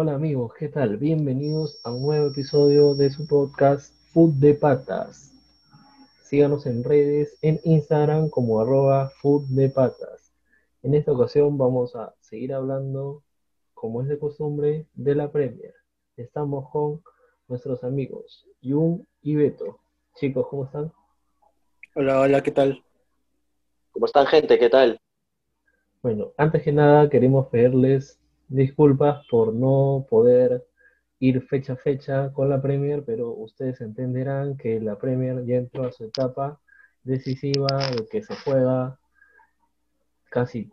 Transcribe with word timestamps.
hola 0.00 0.14
amigos, 0.14 0.52
¿qué 0.56 0.68
tal? 0.68 0.96
Bienvenidos 0.96 1.80
a 1.82 1.90
un 1.90 2.02
nuevo 2.02 2.28
episodio 2.28 2.94
de 2.94 3.10
su 3.10 3.26
podcast 3.26 3.92
Food 4.12 4.34
de 4.34 4.54
Patas. 4.54 5.32
Síganos 6.22 6.66
en 6.66 6.84
redes, 6.84 7.36
en 7.42 7.58
Instagram 7.64 8.28
como 8.28 8.60
arroba 8.60 9.10
Food 9.20 9.48
de 9.48 9.68
Patas. 9.68 10.32
En 10.84 10.94
esta 10.94 11.10
ocasión 11.10 11.58
vamos 11.58 11.96
a 11.96 12.14
seguir 12.20 12.54
hablando, 12.54 13.24
como 13.74 14.00
es 14.00 14.06
de 14.06 14.20
costumbre, 14.20 14.86
de 14.94 15.16
la 15.16 15.32
Premier. 15.32 15.74
Estamos 16.16 16.70
con 16.70 17.02
nuestros 17.48 17.82
amigos 17.82 18.46
Jung 18.62 19.00
y 19.20 19.34
Beto. 19.34 19.80
Chicos, 20.14 20.46
¿cómo 20.48 20.66
están? 20.66 20.92
Hola, 21.96 22.20
hola, 22.20 22.40
¿qué 22.44 22.52
tal? 22.52 22.84
¿Cómo 23.90 24.06
están, 24.06 24.26
gente? 24.28 24.60
¿Qué 24.60 24.68
tal? 24.68 25.00
Bueno, 26.04 26.34
antes 26.36 26.62
que 26.62 26.70
nada 26.70 27.10
queremos 27.10 27.48
pedirles 27.48 28.20
disculpas 28.48 29.26
por 29.30 29.54
no 29.54 30.06
poder 30.08 30.66
ir 31.20 31.42
fecha 31.42 31.74
a 31.74 31.76
fecha 31.76 32.32
con 32.32 32.48
la 32.48 32.62
Premier, 32.62 33.02
pero 33.04 33.30
ustedes 33.30 33.80
entenderán 33.80 34.56
que 34.56 34.80
la 34.80 34.96
Premier 34.96 35.44
ya 35.44 35.56
entró 35.56 35.86
a 35.86 35.92
su 35.92 36.04
etapa 36.04 36.60
decisiva 37.02 37.66
de 37.90 38.06
que 38.06 38.22
se 38.22 38.34
juega 38.36 38.98
casi 40.30 40.70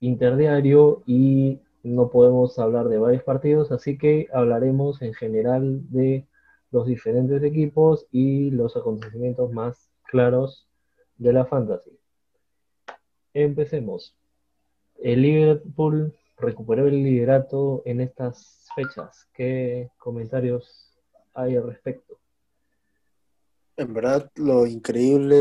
interdiario 0.00 1.02
y 1.06 1.60
no 1.82 2.10
podemos 2.10 2.58
hablar 2.58 2.88
de 2.88 2.98
varios 2.98 3.22
partidos, 3.22 3.70
así 3.72 3.96
que 3.96 4.28
hablaremos 4.32 5.00
en 5.02 5.14
general 5.14 5.90
de 5.90 6.26
los 6.72 6.86
diferentes 6.86 7.42
equipos 7.42 8.06
y 8.10 8.50
los 8.50 8.76
acontecimientos 8.76 9.52
más 9.52 9.88
claros 10.04 10.66
de 11.16 11.32
la 11.32 11.46
fantasy. 11.46 11.98
Empecemos. 13.32 14.14
El 14.98 15.22
Liverpool 15.22 16.12
recuperó 16.36 16.86
el 16.86 17.02
liderato 17.02 17.82
en 17.84 18.00
estas 18.00 18.66
fechas. 18.74 19.26
¿Qué 19.32 19.90
comentarios 19.98 20.92
hay 21.34 21.56
al 21.56 21.66
respecto? 21.66 22.18
En 23.78 23.92
verdad, 23.92 24.30
lo 24.36 24.66
increíble 24.66 25.36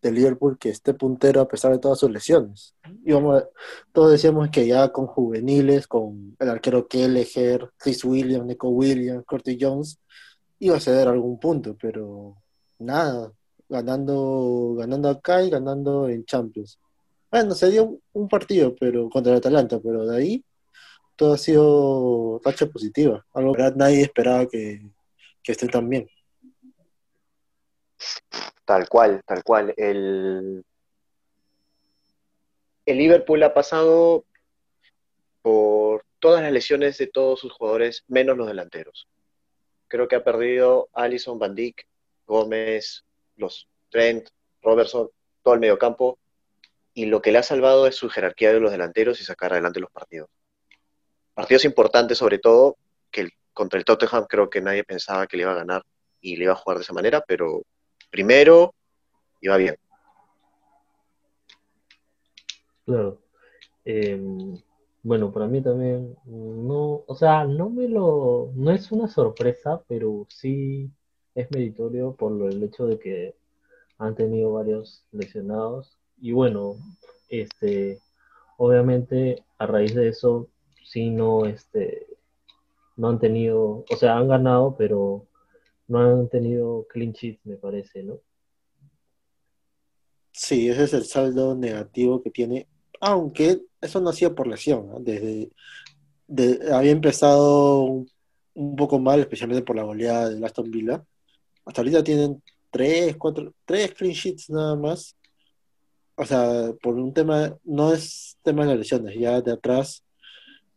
de 0.00 0.12
Liverpool 0.12 0.56
que 0.56 0.68
esté 0.68 0.94
puntero 0.94 1.40
a 1.40 1.48
pesar 1.48 1.72
de 1.72 1.80
todas 1.80 1.98
sus 1.98 2.12
lesiones. 2.12 2.76
Íbamos, 3.04 3.44
todos 3.90 4.12
decíamos 4.12 4.50
que 4.50 4.68
ya 4.68 4.92
con 4.92 5.08
juveniles, 5.08 5.88
con 5.88 6.36
el 6.38 6.48
arquero 6.48 6.86
Kelleher, 6.86 7.70
Chris 7.76 8.04
Williams, 8.04 8.46
Nico 8.46 8.68
Williams, 8.68 9.24
Curtis 9.26 9.58
Jones, 9.60 9.98
iba 10.60 10.76
a 10.76 10.80
ceder 10.80 11.08
algún 11.08 11.40
punto, 11.40 11.76
pero 11.80 12.36
nada, 12.78 13.32
ganando, 13.68 14.76
ganando 14.78 15.08
acá 15.08 15.42
y 15.42 15.50
ganando 15.50 16.08
en 16.08 16.24
Champions. 16.24 16.78
Bueno, 17.32 17.54
se 17.54 17.70
dio 17.70 17.98
un 18.12 18.28
partido 18.28 18.76
pero 18.78 19.08
contra 19.08 19.32
el 19.32 19.38
Atalanta, 19.38 19.80
pero 19.82 20.04
de 20.06 20.16
ahí 20.18 20.44
todo 21.16 21.32
ha 21.32 21.38
sido 21.38 22.38
tacha 22.44 22.66
positiva. 22.66 23.24
Algo 23.32 23.54
que 23.54 23.72
nadie 23.74 24.02
esperaba 24.02 24.46
que, 24.46 24.82
esté 25.42 25.66
tan 25.66 25.88
bien. 25.88 26.10
Tal 28.66 28.86
cual, 28.86 29.22
tal 29.24 29.42
cual. 29.44 29.72
El, 29.78 30.62
el 32.84 32.98
Liverpool 32.98 33.42
ha 33.44 33.54
pasado 33.54 34.26
por 35.40 36.04
todas 36.18 36.42
las 36.42 36.52
lesiones 36.52 36.98
de 36.98 37.06
todos 37.06 37.40
sus 37.40 37.52
jugadores, 37.52 38.04
menos 38.08 38.36
los 38.36 38.46
delanteros. 38.46 39.08
Creo 39.88 40.06
que 40.06 40.16
ha 40.16 40.24
perdido 40.24 40.90
Alison, 40.92 41.38
Van 41.38 41.54
Dijk, 41.54 41.86
Gómez, 42.26 43.06
los 43.36 43.66
Trent, 43.88 44.28
Robertson, 44.60 45.08
todo 45.42 45.54
el 45.54 45.60
mediocampo 45.60 46.18
y 46.94 47.06
lo 47.06 47.22
que 47.22 47.32
le 47.32 47.38
ha 47.38 47.42
salvado 47.42 47.86
es 47.86 47.96
su 47.96 48.08
jerarquía 48.08 48.52
de 48.52 48.60
los 48.60 48.70
delanteros 48.70 49.20
y 49.20 49.24
sacar 49.24 49.52
adelante 49.52 49.80
los 49.80 49.90
partidos. 49.90 50.28
Partidos 51.34 51.64
importantes 51.64 52.18
sobre 52.18 52.38
todo, 52.38 52.76
que 53.10 53.30
contra 53.52 53.78
el 53.78 53.84
Tottenham 53.84 54.26
creo 54.28 54.50
que 54.50 54.60
nadie 54.60 54.84
pensaba 54.84 55.26
que 55.26 55.36
le 55.36 55.44
iba 55.44 55.52
a 55.52 55.56
ganar 55.56 55.82
y 56.20 56.36
le 56.36 56.44
iba 56.44 56.52
a 56.52 56.56
jugar 56.56 56.78
de 56.78 56.84
esa 56.84 56.92
manera, 56.92 57.24
pero 57.26 57.62
primero 58.10 58.74
iba 59.40 59.56
bien. 59.56 59.76
Claro. 62.84 63.18
Em, 63.84 64.60
bueno, 65.02 65.32
para 65.32 65.46
mí 65.46 65.62
también 65.62 66.16
no, 66.26 67.04
o 67.06 67.16
sea, 67.16 67.44
no 67.44 67.70
me 67.70 67.88
lo, 67.88 68.52
no 68.54 68.70
es 68.70 68.92
una 68.92 69.08
sorpresa, 69.08 69.82
pero 69.88 70.26
sí 70.28 70.90
es 71.34 71.50
meritorio 71.50 72.14
por 72.14 72.32
el 72.50 72.62
hecho 72.62 72.86
de 72.86 72.98
que 72.98 73.34
han 73.98 74.14
tenido 74.14 74.52
varios 74.52 75.04
lesionados 75.12 75.98
y 76.22 76.30
bueno, 76.30 76.76
este, 77.28 77.98
obviamente 78.56 79.42
a 79.58 79.66
raíz 79.66 79.92
de 79.92 80.08
eso, 80.08 80.48
sí 80.84 81.10
no, 81.10 81.46
este, 81.46 82.06
no 82.96 83.08
han 83.08 83.18
tenido, 83.18 83.84
o 83.90 83.96
sea, 83.98 84.16
han 84.16 84.28
ganado, 84.28 84.76
pero 84.78 85.26
no 85.88 85.98
han 85.98 86.28
tenido 86.28 86.86
clean 86.88 87.12
sheet, 87.12 87.40
me 87.42 87.56
parece, 87.56 88.04
¿no? 88.04 88.20
Sí, 90.30 90.68
ese 90.68 90.84
es 90.84 90.94
el 90.94 91.04
saldo 91.06 91.56
negativo 91.56 92.22
que 92.22 92.30
tiene, 92.30 92.68
aunque 93.00 93.60
eso 93.80 94.00
no 94.00 94.10
hacía 94.10 94.32
por 94.32 94.46
lesión, 94.46 95.04
desde 95.04 95.50
había 96.72 96.92
empezado 96.92 98.06
un, 98.54 98.76
poco 98.76 99.00
mal, 99.00 99.18
especialmente 99.18 99.64
por 99.64 99.74
la 99.74 99.82
goleada 99.82 100.30
de 100.30 100.46
Aston 100.46 100.70
Villa. 100.70 101.04
Hasta 101.66 101.80
ahorita 101.80 102.04
tienen 102.04 102.40
tres, 102.70 103.16
cuatro, 103.16 103.52
tres 103.64 103.92
clean 103.92 104.14
sheets 104.14 104.48
nada 104.48 104.76
más 104.76 105.16
o 106.22 106.26
sea, 106.26 106.72
por 106.80 106.94
un 106.94 107.12
tema, 107.12 107.56
no 107.64 107.92
es 107.92 108.38
tema 108.44 108.62
de 108.62 108.68
las 108.70 108.78
lesiones, 108.78 109.18
ya 109.18 109.40
de 109.40 109.52
atrás, 109.52 110.04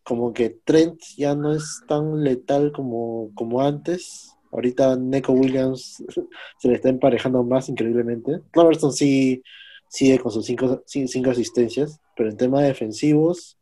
como 0.04 0.34
que 0.34 0.50
Trent 0.50 1.00
ya 1.18 1.36
no 1.36 1.54
es 1.54 1.84
tan 1.88 2.24
letal 2.24 2.72
como, 2.72 3.32
como 3.36 3.62
antes. 3.62 4.32
Ahorita 4.52 4.96
Neko 4.96 5.34
Williams 5.34 6.04
se 6.60 6.68
le 6.68 6.76
está 6.76 6.90
emparejando 6.90 7.44
más 7.44 7.70
increíblemente. 7.70 8.42
Robertson 8.54 8.92
sí 8.92 9.44
sigue 9.88 10.20
con 10.20 10.32
sus 10.32 10.46
cinco, 10.46 10.84
cinco 10.86 11.30
asistencias, 11.30 12.00
pero 12.16 12.30
en 12.30 12.38
tema 12.38 12.64
defensivos, 12.64 13.58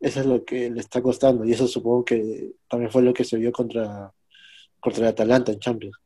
eso 0.00 0.20
es 0.20 0.26
lo 0.26 0.44
que 0.44 0.70
le 0.70 0.80
está 0.80 1.02
costando. 1.02 1.44
Y 1.44 1.52
eso 1.52 1.66
supongo 1.68 2.04
que 2.04 2.52
también 2.68 2.90
fue 2.90 3.02
lo 3.02 3.12
que 3.12 3.24
se 3.24 3.36
vio 3.36 3.52
contra, 3.52 4.12
contra 4.80 5.02
el 5.04 5.10
Atalanta 5.10 5.52
en 5.52 5.60
Champions 5.60 5.96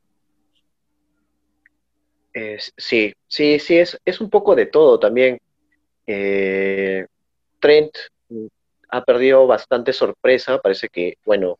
sí, 2.76 3.14
sí, 3.28 3.58
sí, 3.58 3.78
es, 3.78 3.98
es 4.04 4.20
un 4.20 4.28
poco 4.28 4.54
de 4.54 4.66
todo 4.66 4.98
también. 4.98 5.40
Eh, 6.06 7.06
Trent 7.60 7.94
ha 8.90 9.04
perdido 9.04 9.46
bastante 9.46 9.92
sorpresa, 9.92 10.60
parece 10.60 10.88
que, 10.88 11.18
bueno, 11.24 11.58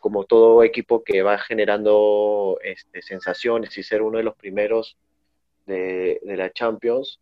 como 0.00 0.24
todo 0.24 0.62
equipo 0.62 1.02
que 1.02 1.22
va 1.22 1.38
generando 1.38 2.58
este, 2.62 3.02
sensaciones 3.02 3.76
y 3.78 3.82
ser 3.82 4.02
uno 4.02 4.18
de 4.18 4.24
los 4.24 4.36
primeros 4.36 4.96
de, 5.66 6.20
la 6.24 6.52
Champions, 6.52 7.20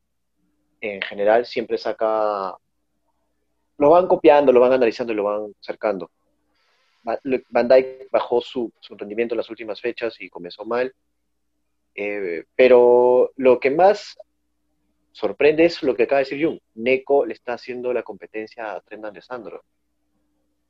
en 0.81 1.01
general 1.03 1.47
siempre 1.47 1.79
saca, 1.79 2.57
lo 3.79 3.91
van 3.91 4.09
copiando, 4.09 4.53
lo 4.53 4.61
van 4.61 4.73
analizando 4.73 5.13
y 5.13 5.17
lo 5.17 5.25
van 5.25 5.55
cercando. 5.61 6.11
Van 7.05 7.69
Dijk 7.69 8.11
bajó 8.11 8.41
su, 8.41 8.73
su 8.81 8.97
rendimiento 8.97 9.35
en 9.35 9.39
las 9.39 9.51
últimas 9.51 9.81
fechas 9.81 10.21
y 10.21 10.29
comenzó 10.29 10.65
mal 10.65 10.93
eh, 11.95 12.45
pero 12.57 13.33
lo 13.37 13.61
que 13.61 13.71
más 13.71 14.17
sorprende 15.13 15.65
es 15.65 15.83
lo 15.83 15.95
que 15.95 16.05
acaba 16.05 16.19
de 16.19 16.25
decir 16.25 16.45
Jung. 16.45 16.59
Neko 16.75 17.27
le 17.27 17.35
está 17.35 17.55
haciendo 17.55 17.93
la 17.93 18.03
competencia 18.03 18.73
a 18.73 18.81
Trent 18.81 19.05
Alessandro. 19.05 19.63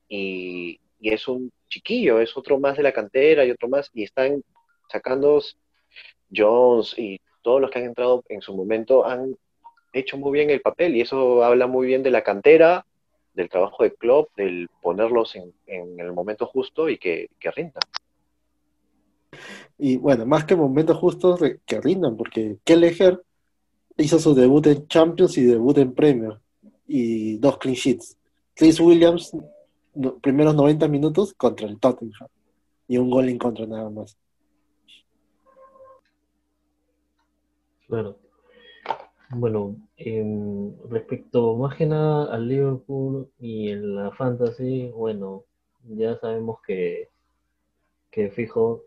Y, 0.09 0.79
y, 1.01 1.13
es 1.13 1.27
un 1.29 1.51
chiquillo, 1.69 2.21
es 2.21 2.37
otro 2.37 2.59
más 2.59 2.77
de 2.77 2.83
la 2.83 2.93
cantera 2.93 3.45
y 3.45 3.51
otro 3.51 3.69
más. 3.69 3.91
Y 3.95 4.03
están 4.05 4.43
sacando 4.91 5.41
Jones 6.35 6.95
y 6.99 7.19
todos 7.43 7.61
los 7.61 7.71
que 7.71 7.79
han 7.79 7.87
entrado 7.87 8.23
en 8.29 8.41
su 8.43 8.55
momento 8.55 9.07
han 9.07 9.37
hecho 9.93 10.19
muy 10.19 10.33
bien 10.33 10.51
el 10.51 10.61
papel. 10.61 10.97
Y 10.97 11.01
eso 11.01 11.45
habla 11.45 11.67
muy 11.67 11.87
bien 11.87 12.03
de 12.03 12.11
la 12.11 12.23
cantera, 12.23 12.85
del 13.35 13.49
trabajo 13.49 13.85
de 13.85 13.95
club, 13.95 14.29
del 14.37 14.69
ponerlos 14.83 15.35
en, 15.37 15.55
en 15.67 15.99
el 16.01 16.13
momento 16.13 16.47
justo 16.47 16.89
y 16.89 16.99
que, 16.99 17.31
que 17.39 17.51
rindan. 17.51 17.83
Y 19.85 19.97
bueno, 19.97 20.25
más 20.25 20.45
que 20.45 20.55
momentos 20.55 20.97
justos 20.97 21.41
que 21.67 21.81
rindan, 21.81 22.17
porque 22.17 22.59
Kelleher 22.63 23.21
hizo 23.97 24.21
su 24.21 24.33
debut 24.33 24.65
en 24.69 24.87
Champions 24.87 25.37
y 25.37 25.43
debut 25.43 25.77
en 25.77 25.93
Premier, 25.93 26.39
y 26.87 27.37
dos 27.39 27.59
clean 27.59 27.75
sheets. 27.75 28.17
Chris 28.55 28.79
Williams, 28.79 29.37
primeros 30.21 30.55
90 30.55 30.87
minutos 30.87 31.35
contra 31.35 31.67
el 31.67 31.81
Tottenham, 31.81 32.29
y 32.87 32.97
un 32.97 33.11
gol 33.11 33.29
en 33.29 33.39
contra 33.39 33.67
nada 33.67 33.91
más. 33.91 34.17
Claro. 37.89 38.19
Bueno, 39.31 39.75
em, 39.97 40.77
respecto 40.91 41.57
más 41.57 41.75
que 41.75 41.87
nada 41.87 42.33
al 42.33 42.47
Liverpool 42.47 43.29
y 43.41 43.71
en 43.71 43.97
la 43.97 44.13
fantasy, 44.13 44.93
bueno, 44.95 45.43
ya 45.89 46.17
sabemos 46.21 46.61
que, 46.65 47.09
que 48.13 48.31
fijo 48.31 48.85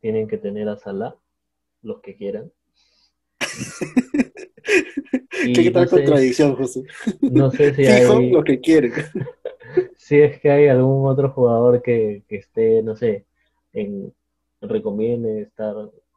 tienen 0.00 0.28
que 0.28 0.38
tener 0.38 0.68
a 0.68 0.76
Salah, 0.76 1.14
los 1.82 2.00
que 2.00 2.16
quieran. 2.16 2.52
¿Qué 5.54 5.70
tal 5.70 5.88
contradicción, 5.88 6.56
José? 6.56 6.82
No 7.20 7.50
sé 7.50 7.74
si 7.74 7.86
hay... 7.86 8.30
lo 8.30 8.44
que 8.44 8.60
quieren. 8.60 8.92
si 9.96 10.20
es 10.20 10.40
que 10.40 10.50
hay 10.50 10.68
algún 10.68 11.06
otro 11.06 11.30
jugador 11.30 11.82
que, 11.82 12.22
que 12.28 12.36
esté, 12.36 12.82
no 12.82 12.96
sé, 12.96 13.24
en 13.72 14.12
recomiende 14.60 15.42
estar 15.42 15.74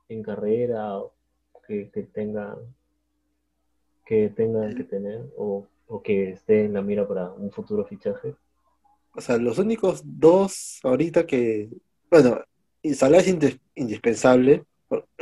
en 0.09 0.23
carrera 0.23 0.97
o 0.97 1.13
que, 1.65 1.89
que 1.91 2.03
tenga 2.03 2.57
que 4.05 4.29
tengan 4.29 4.75
que 4.75 4.83
tener 4.83 5.21
o, 5.37 5.65
o 5.87 6.01
que 6.01 6.31
esté 6.31 6.65
en 6.65 6.73
la 6.73 6.81
mira 6.81 7.07
para 7.07 7.31
un 7.31 7.51
futuro 7.51 7.85
fichaje. 7.85 8.35
O 9.15 9.21
sea, 9.21 9.37
los 9.37 9.59
únicos 9.59 10.01
dos 10.03 10.79
ahorita 10.83 11.25
que, 11.25 11.69
bueno, 12.09 12.41
Salah 12.93 13.19
es 13.19 13.27
indispensable, 13.75 14.63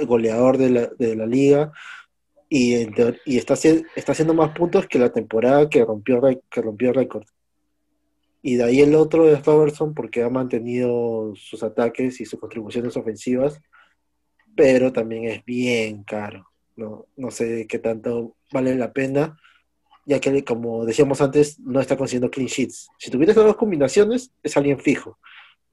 goleador 0.06 0.58
de 0.58 0.70
la, 0.70 0.88
de 0.88 1.16
la 1.16 1.26
liga, 1.26 1.72
y, 2.50 2.76
y 3.26 3.38
está, 3.38 3.54
haci- 3.54 3.86
está 3.96 4.12
haciendo 4.12 4.34
más 4.34 4.52
puntos 4.52 4.86
que 4.88 5.00
la 5.00 5.12
temporada 5.12 5.70
que 5.70 5.86
rompió, 5.86 6.22
que 6.50 6.62
rompió 6.62 6.92
récord. 6.92 7.26
Y 8.42 8.56
de 8.56 8.64
ahí 8.64 8.82
el 8.82 8.96
otro 8.96 9.30
es 9.30 9.46
Robertson 9.46 9.94
porque 9.94 10.24
ha 10.24 10.30
mantenido 10.30 11.34
sus 11.36 11.64
ataques 11.64 12.20
y 12.20 12.26
sus 12.26 12.40
contribuciones 12.40 12.98
ofensivas, 12.98 13.62
pero 14.56 14.92
también 14.92 15.26
es 15.26 15.46
bien 15.46 16.04
caro. 16.04 16.48
No, 16.76 17.06
no 17.16 17.32
sé 17.32 17.68
qué 17.70 17.80
tanto 17.80 18.36
vale 18.52 18.76
la 18.76 18.92
pena, 18.92 19.38
ya 20.06 20.20
que 20.20 20.44
como 20.44 20.86
decíamos 20.86 21.22
antes, 21.22 21.60
no 21.60 21.80
está 21.80 21.96
consiguiendo 21.96 22.32
clean 22.32 22.48
sheets. 22.48 22.90
Si 22.98 23.12
tuviera 23.12 23.32
esas 23.32 23.46
dos 23.46 23.56
combinaciones, 23.56 24.32
es 24.42 24.58
alguien 24.58 24.80
fijo, 24.80 25.20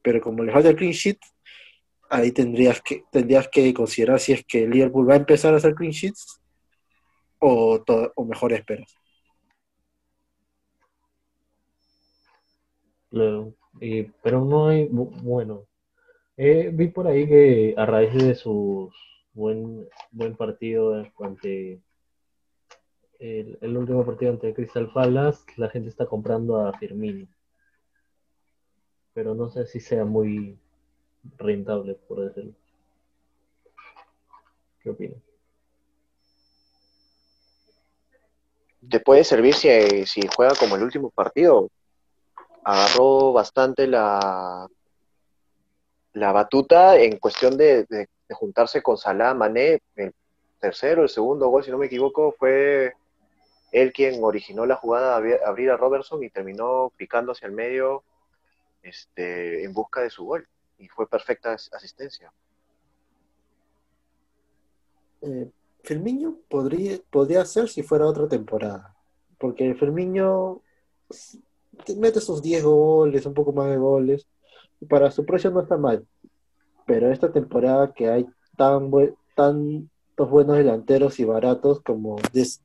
pero 0.02 0.20
como 0.20 0.44
le 0.44 0.52
falta 0.52 0.68
el 0.68 0.76
clean 0.76 0.92
sheet, 0.92 1.18
ahí 2.10 2.32
tendrías 2.32 2.80
que, 2.82 3.04
tendrías 3.10 3.48
que 3.48 3.72
considerar 3.74 4.20
si 4.20 4.32
es 4.32 4.44
que 4.44 4.66
Liverpool 4.66 5.08
va 5.08 5.14
a 5.14 5.18
empezar 5.18 5.54
a 5.54 5.58
hacer 5.58 5.74
clean 5.74 5.92
sheets 5.92 6.40
o, 7.40 7.84
o 8.16 8.24
mejor 8.24 8.52
esperas. 8.52 8.94
Claro, 13.10 13.54
y- 13.80 14.04
pero 14.22 14.44
no 14.44 14.68
hay, 14.68 14.86
bu- 14.88 15.10
bueno, 15.22 15.66
eh, 16.36 16.70
vi 16.74 16.88
por 16.88 17.06
ahí 17.08 17.28
que 17.28 17.74
a 17.76 17.86
raíz 17.86 18.14
de 18.14 18.34
su 18.34 18.90
buen, 19.34 19.88
buen 20.12 20.36
partido 20.36 21.04
ante 21.20 21.82
el, 23.20 23.58
el 23.60 23.76
último 23.76 24.04
partido 24.04 24.32
ante 24.32 24.52
Crystal 24.54 24.90
Palace, 24.92 25.44
la 25.56 25.68
gente 25.68 25.88
está 25.88 26.06
comprando 26.06 26.56
a 26.60 26.72
Firmino, 26.78 27.28
pero 29.12 29.34
no 29.34 29.48
sé 29.50 29.66
si 29.66 29.80
sea 29.80 30.04
muy 30.04 30.58
rentable, 31.36 31.94
por 31.94 32.20
decirlo. 32.20 32.52
¿Qué 34.80 34.90
opinas? 34.90 35.18
Te 38.88 39.00
puede 39.00 39.24
servir 39.24 39.54
si, 39.54 40.06
si 40.06 40.20
juega 40.34 40.54
como 40.54 40.76
el 40.76 40.82
último 40.82 41.10
partido. 41.10 41.68
Agarró 42.64 43.32
bastante 43.32 43.86
la, 43.86 44.68
batuta 46.12 46.96
en 46.96 47.18
cuestión 47.18 47.56
de, 47.56 47.86
juntarse 48.30 48.82
con 48.82 48.96
Salah, 48.96 49.34
Mané. 49.34 49.80
El 49.96 50.12
tercero, 50.60 51.02
el 51.02 51.08
segundo 51.08 51.48
gol, 51.48 51.64
si 51.64 51.70
no 51.70 51.78
me 51.78 51.86
equivoco, 51.86 52.32
fue 52.38 52.92
él 53.72 53.92
quien 53.92 54.22
originó 54.22 54.64
la 54.64 54.76
jugada 54.76 55.18
abri- 55.18 55.40
abrir 55.44 55.70
a 55.70 55.76
Robertson 55.76 56.22
y 56.22 56.30
terminó 56.30 56.92
picando 56.96 57.32
hacia 57.32 57.46
el 57.46 57.52
medio 57.52 58.04
este, 58.82 59.64
en 59.64 59.72
busca 59.72 60.00
de 60.00 60.10
su 60.10 60.24
gol. 60.24 60.48
Y 60.78 60.88
fue 60.88 61.08
perfecta 61.08 61.52
as- 61.52 61.70
asistencia. 61.72 62.32
Eh, 65.22 65.50
Firmino 65.82 66.36
podría, 66.48 66.98
podría 67.10 67.44
ser 67.44 67.68
si 67.68 67.82
fuera 67.82 68.06
otra 68.06 68.28
temporada, 68.28 68.94
porque 69.38 69.74
Firmino 69.74 70.62
mete 71.96 72.20
sus 72.20 72.42
10 72.42 72.62
goles, 72.64 73.24
un 73.26 73.34
poco 73.34 73.52
más 73.52 73.68
de 73.70 73.78
goles, 73.78 74.26
para 74.88 75.10
su 75.10 75.24
precio 75.24 75.50
no 75.50 75.60
está 75.62 75.76
mal, 75.76 76.06
pero 76.86 77.10
esta 77.10 77.32
temporada 77.32 77.92
que 77.92 78.08
hay 78.08 78.26
tan 78.56 78.90
tantos 79.34 80.30
buenos 80.30 80.56
delanteros 80.56 81.18
y 81.20 81.24
baratos 81.24 81.80
como 81.82 82.16
Des- 82.32 82.60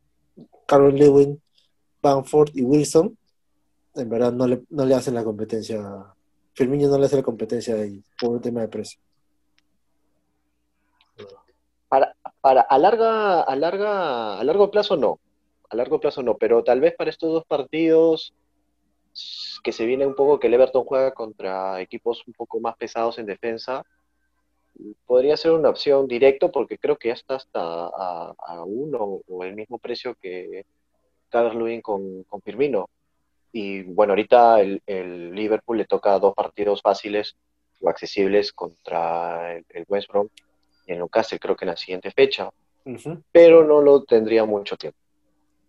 Carol 0.68 0.96
Lewin, 0.96 1.40
Bamford 2.02 2.50
y 2.56 2.64
Wilson, 2.64 3.16
en 3.96 4.10
verdad 4.10 4.34
no 4.34 4.48
le, 4.48 4.64
no 4.70 4.86
le 4.86 4.96
hacen 4.96 5.14
la 5.14 5.24
competencia, 5.24 5.82
Firmino 6.54 6.88
no 6.88 6.98
le 6.98 7.06
hace 7.06 7.18
la 7.18 7.24
competencia 7.24 7.76
a 7.76 7.84
ellos 7.84 8.06
por 8.20 8.32
un 8.32 8.42
tema 8.42 8.62
de 8.62 8.68
precio. 8.68 9.00
Para, 11.88 12.16
para 12.42 12.62
a 12.62 12.78
larga, 12.78 13.42
a 13.42 13.56
larga, 13.56 14.40
a 14.40 14.44
largo 14.44 14.72
plazo 14.72 14.98
no. 14.98 15.20
A 15.70 15.76
largo 15.76 16.00
plazo 16.00 16.22
no, 16.22 16.38
pero 16.38 16.64
tal 16.64 16.80
vez 16.80 16.96
para 16.96 17.10
estos 17.10 17.32
dos 17.32 17.46
partidos 17.46 18.34
que 19.64 19.72
se 19.72 19.86
viene 19.86 20.06
un 20.06 20.16
poco 20.16 20.40
que 20.40 20.48
el 20.48 20.54
Everton 20.54 20.86
juega 20.86 21.14
contra 21.14 21.80
equipos 21.82 22.24
un 22.28 22.34
poco 22.34 22.60
más 22.60 22.76
pesados 22.76 23.18
en 23.20 23.26
defensa, 23.26 23.84
podría 25.06 25.38
ser 25.38 25.52
una 25.52 25.70
opción 25.70 26.08
directo 26.08 26.52
porque 26.52 26.78
creo 26.78 26.98
que 26.98 27.10
ya 27.10 27.14
está 27.14 27.36
hasta 27.36 27.60
a, 27.62 28.34
a 28.38 28.64
uno 28.64 29.22
o 29.28 29.44
el 29.44 29.56
mismo 29.56 29.78
precio 29.78 30.16
que 30.16 30.66
Carlos 31.30 31.56
Lewin 31.56 31.82
con, 31.82 32.24
con 32.24 32.42
Firmino. 32.42 32.90
Y 33.54 33.84
bueno, 33.84 34.12
ahorita 34.12 34.60
el, 34.60 34.82
el 34.86 35.34
Liverpool 35.34 35.78
le 35.78 35.86
toca 35.86 36.20
dos 36.20 36.34
partidos 36.34 36.82
fáciles 36.82 37.38
o 37.80 37.88
accesibles 37.88 38.52
contra 38.52 39.56
el, 39.56 39.66
el 39.70 39.86
West 39.88 40.10
Brom 40.10 40.28
y 40.86 40.92
el 40.92 40.98
Newcastle, 40.98 41.40
creo 41.40 41.56
que 41.56 41.64
en 41.64 41.70
la 41.70 41.78
siguiente 41.78 42.12
fecha, 42.12 42.50
pero 43.32 43.64
no 43.64 43.82
lo 43.82 44.04
tendría 44.04 44.44
mucho 44.44 44.76
tiempo. 44.76 44.98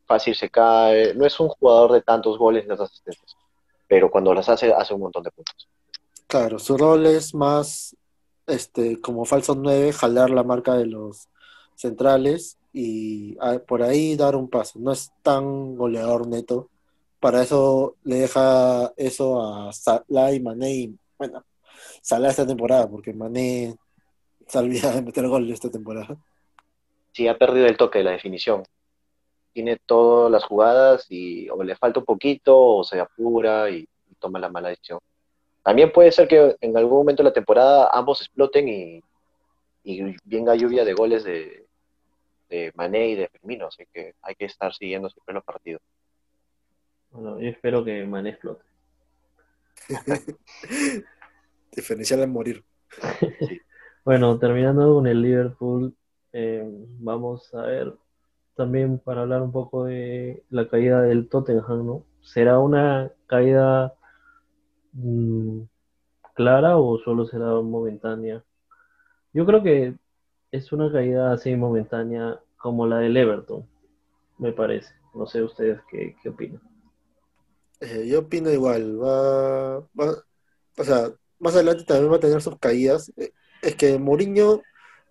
Fácil 0.06 0.34
se 0.34 0.50
cae, 0.50 1.14
no 1.14 1.24
es 1.24 1.38
un 1.38 1.48
jugador 1.48 1.92
de 1.92 2.02
tantos 2.02 2.38
goles 2.38 2.64
ni 2.64 2.68
tantas 2.68 2.90
asistencias, 2.90 3.36
pero 3.86 4.10
cuando 4.10 4.34
las 4.34 4.48
hace, 4.48 4.72
hace 4.72 4.94
un 4.94 5.00
montón 5.00 5.22
de 5.22 5.30
puntos. 5.30 5.68
Claro, 6.26 6.58
su 6.58 6.76
rol 6.76 7.06
es 7.06 7.34
más 7.34 7.96
este, 8.46 9.00
como 9.00 9.24
falso 9.24 9.54
9, 9.54 9.92
jalar 9.92 10.30
la 10.30 10.42
marca 10.42 10.74
de 10.74 10.86
los 10.86 11.28
centrales 11.74 12.58
y 12.72 13.36
ah, 13.40 13.58
por 13.66 13.82
ahí 13.82 14.16
dar 14.16 14.36
un 14.36 14.48
paso. 14.48 14.78
No 14.78 14.92
es 14.92 15.12
tan 15.22 15.76
goleador 15.76 16.26
neto. 16.26 16.68
Para 17.24 17.40
eso 17.40 17.96
le 18.04 18.16
deja 18.16 18.92
eso 18.98 19.40
a 19.40 19.72
Salah 19.72 20.30
y 20.34 20.40
Mané 20.40 20.70
y, 20.74 20.98
bueno, 21.16 21.42
Salah 22.02 22.28
esta 22.28 22.46
temporada, 22.46 22.86
porque 22.86 23.14
Mané 23.14 23.74
se 24.46 24.60
de 24.60 25.00
meter 25.02 25.26
gol 25.26 25.50
esta 25.50 25.70
temporada. 25.70 26.18
Sí, 27.12 27.26
ha 27.26 27.38
perdido 27.38 27.64
el 27.64 27.78
toque 27.78 28.00
de 28.00 28.04
la 28.04 28.10
definición. 28.10 28.62
Tiene 29.54 29.78
todas 29.86 30.30
las 30.30 30.44
jugadas 30.44 31.06
y 31.08 31.48
o 31.48 31.62
le 31.62 31.74
falta 31.76 32.00
un 32.00 32.04
poquito 32.04 32.60
o 32.60 32.84
se 32.84 33.00
apura 33.00 33.70
y, 33.70 33.88
y 34.10 34.14
toma 34.18 34.38
la 34.38 34.50
mala 34.50 34.68
decisión. 34.68 34.98
También 35.62 35.92
puede 35.92 36.12
ser 36.12 36.28
que 36.28 36.56
en 36.60 36.76
algún 36.76 36.98
momento 36.98 37.22
de 37.22 37.30
la 37.30 37.32
temporada 37.32 37.88
ambos 37.90 38.20
exploten 38.20 38.68
y, 38.68 39.00
y 39.82 40.14
venga 40.26 40.56
lluvia 40.56 40.84
de 40.84 40.92
goles 40.92 41.24
de, 41.24 41.64
de 42.50 42.70
Mané 42.74 43.08
y 43.08 43.14
de 43.14 43.28
Firmino, 43.28 43.68
así 43.68 43.84
que 43.90 44.12
hay 44.20 44.34
que 44.34 44.44
estar 44.44 44.74
siguiendo 44.74 45.08
siempre 45.08 45.34
los 45.34 45.44
partidos. 45.44 45.80
Bueno, 47.14 47.40
yo 47.40 47.48
espero 47.48 47.84
que 47.84 48.04
Mané 48.04 48.30
explote. 48.30 48.64
Diferencial 51.72 52.22
al 52.22 52.28
morir. 52.28 52.64
Bueno, 54.04 54.38
terminando 54.38 54.96
con 54.96 55.06
el 55.06 55.22
Liverpool, 55.22 55.94
eh, 56.34 56.62
vamos 56.98 57.54
a 57.54 57.62
ver 57.62 57.94
también 58.54 58.98
para 58.98 59.22
hablar 59.22 59.40
un 59.40 59.50
poco 59.50 59.84
de 59.84 60.44
la 60.50 60.68
caída 60.68 61.00
del 61.00 61.26
Tottenham, 61.30 61.86
¿no? 61.86 62.04
¿Será 62.20 62.58
una 62.58 63.10
caída 63.26 63.94
mm, 64.92 65.62
clara 66.34 66.76
o 66.76 66.98
solo 66.98 67.24
será 67.24 67.46
momentánea? 67.62 68.44
Yo 69.32 69.46
creo 69.46 69.62
que 69.62 69.94
es 70.52 70.70
una 70.70 70.92
caída 70.92 71.32
así 71.32 71.56
momentánea 71.56 72.38
como 72.58 72.86
la 72.86 72.98
del 72.98 73.16
Everton, 73.16 73.66
me 74.36 74.52
parece. 74.52 74.92
No 75.14 75.24
sé 75.24 75.42
ustedes 75.42 75.80
qué, 75.90 76.14
qué 76.22 76.28
opinan. 76.28 76.60
Eh, 77.80 78.06
yo 78.08 78.20
opino 78.20 78.50
igual, 78.52 79.02
va, 79.02 79.80
va- 79.80 80.24
o 80.76 80.84
sea, 80.84 81.12
más 81.38 81.54
adelante 81.54 81.84
también 81.84 82.10
va 82.12 82.16
a 82.16 82.20
tener 82.20 82.40
sus 82.42 82.58
caídas. 82.58 83.12
Eh, 83.16 83.32
Es 83.62 83.76
que 83.76 83.98
Mourinho 83.98 84.62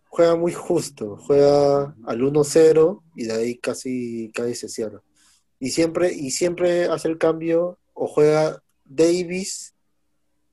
juega 0.09 0.35
muy 0.35 0.53
justo, 0.53 1.17
juega 1.17 1.95
al 2.05 2.21
1-0 2.23 3.03
y 3.15 3.25
de 3.25 3.33
ahí 3.33 3.57
casi, 3.57 4.31
casi 4.33 4.53
se 4.55 4.69
cierra. 4.69 5.01
Y 5.59 5.71
siempre, 5.71 6.13
y 6.13 6.31
siempre 6.31 6.85
hace 6.85 7.07
el 7.07 7.17
cambio, 7.17 7.79
o 7.93 8.07
juega 8.07 8.61
Davis 8.85 9.73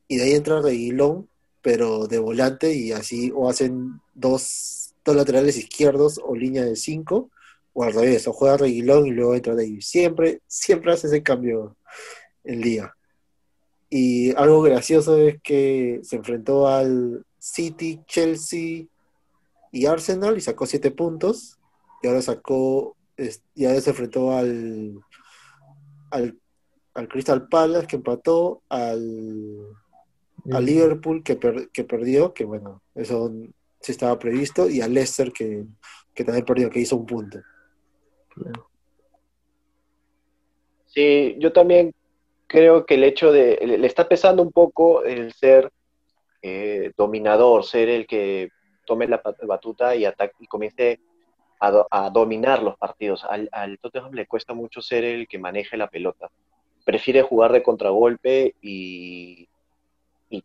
y 0.09 0.17
de 0.17 0.25
ahí 0.25 0.33
entra 0.35 0.61
Reguilón, 0.63 1.29
pero 1.63 2.07
de 2.07 2.19
volante 2.19 2.73
y 2.75 2.93
así, 2.93 3.33
o 3.35 3.49
hacen 3.51 4.01
dos, 4.15 4.95
dos 5.05 5.17
laterales 5.17 5.57
izquierdos 5.59 6.21
o 6.25 6.35
línea 6.35 6.65
de 6.65 6.77
5, 6.77 7.31
o 7.75 7.85
al 7.85 7.93
revés, 7.93 8.27
o 8.29 8.33
juega 8.33 8.57
Reguilón 8.57 9.07
y 9.07 9.11
luego 9.11 9.35
entra 9.35 9.55
Davis. 9.55 9.87
Siempre, 9.89 10.41
siempre 10.47 10.93
hace 10.93 11.07
ese 11.09 11.23
cambio 11.23 11.77
el 12.45 12.63
día. 12.63 12.95
Y 13.89 14.35
algo 14.37 14.63
gracioso 14.63 15.19
es 15.19 15.41
que 15.43 16.01
se 16.03 16.17
enfrentó 16.17 16.69
al 16.69 17.25
City, 17.39 18.01
Chelsea 18.07 18.87
y 19.73 19.87
Arsenal 19.87 20.37
y 20.37 20.41
sacó 20.41 20.67
siete 20.67 20.91
puntos. 20.91 21.59
Y 22.03 22.07
ahora 22.07 22.23
sacó, 22.23 22.97
y 23.55 23.65
ahora 23.65 23.81
se 23.81 23.91
enfrentó 23.91 24.33
al, 24.33 25.01
al 26.11 26.39
al 26.95 27.09
Crystal 27.09 27.49
Palace 27.49 27.87
que 27.87 27.97
empató, 27.97 28.63
al, 28.69 29.67
al 30.51 30.65
Liverpool 30.65 31.23
que, 31.23 31.39
que 31.73 31.85
perdió, 31.85 32.35
que 32.35 32.45
bueno, 32.45 32.83
eso 32.95 33.33
sí 33.81 33.93
estaba 33.93 34.19
previsto, 34.19 34.69
y 34.69 34.81
al 34.81 34.95
Leicester 34.95 35.33
que, 35.33 35.65
que 36.15 36.25
también 36.25 36.45
perdió, 36.45 36.71
que 36.71 36.81
hizo 36.81 36.97
un 36.97 37.07
punto. 37.07 37.41
Sí, 40.87 41.37
yo 41.39 41.53
también 41.53 41.95
creo 42.51 42.85
que 42.85 42.95
el 42.95 43.05
hecho 43.05 43.31
de, 43.31 43.61
le 43.65 43.87
está 43.87 44.09
pesando 44.09 44.43
un 44.43 44.51
poco 44.51 45.05
el 45.05 45.33
ser 45.33 45.71
eh, 46.43 46.91
dominador, 46.97 47.63
ser 47.63 47.89
el 47.89 48.09
que 48.09 48.49
tome 48.85 49.07
la 49.07 49.23
batuta 49.47 49.95
y, 49.95 50.05
y 50.05 50.47
comience 50.49 50.99
a, 51.61 52.11
dominar 52.11 52.61
los 52.61 52.77
partidos. 52.77 53.25
Al, 53.25 53.79
Tottenham 53.81 54.15
le 54.15 54.27
cuesta 54.27 54.53
mucho 54.53 54.83
ser 54.83 55.05
el 55.05 55.29
que 55.29 55.39
maneje 55.39 55.77
la 55.77 55.89
pelota. 55.89 56.29
Prefiere 56.85 57.23
jugar 57.23 57.53
de 57.53 57.63
contragolpe 57.63 58.57
y 58.61 59.47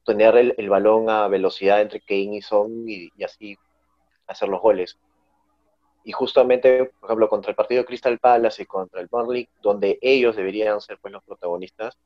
tener 0.05 0.37
el, 0.55 0.69
balón 0.69 1.09
a 1.09 1.27
velocidad 1.27 1.81
entre 1.81 2.01
Kane 2.01 2.37
y 2.37 2.41
Son 2.43 2.87
y, 2.87 3.09
así 3.23 3.57
hacer 4.27 4.47
los 4.47 4.61
goles. 4.61 4.99
Y 6.05 6.11
justamente, 6.11 6.85
por 6.85 7.09
ejemplo, 7.09 7.27
contra 7.27 7.49
el 7.49 7.55
partido 7.55 7.83
Crystal 7.83 8.17
Palace 8.19 8.63
y 8.63 8.65
contra 8.65 9.01
el 9.01 9.07
Burnley, 9.07 9.49
donde 9.61 9.99
ellos 10.01 10.35
deberían 10.35 10.79
ser 10.79 10.97
pues, 10.99 11.11
los 11.11 11.23
protagonistas, 11.23 11.97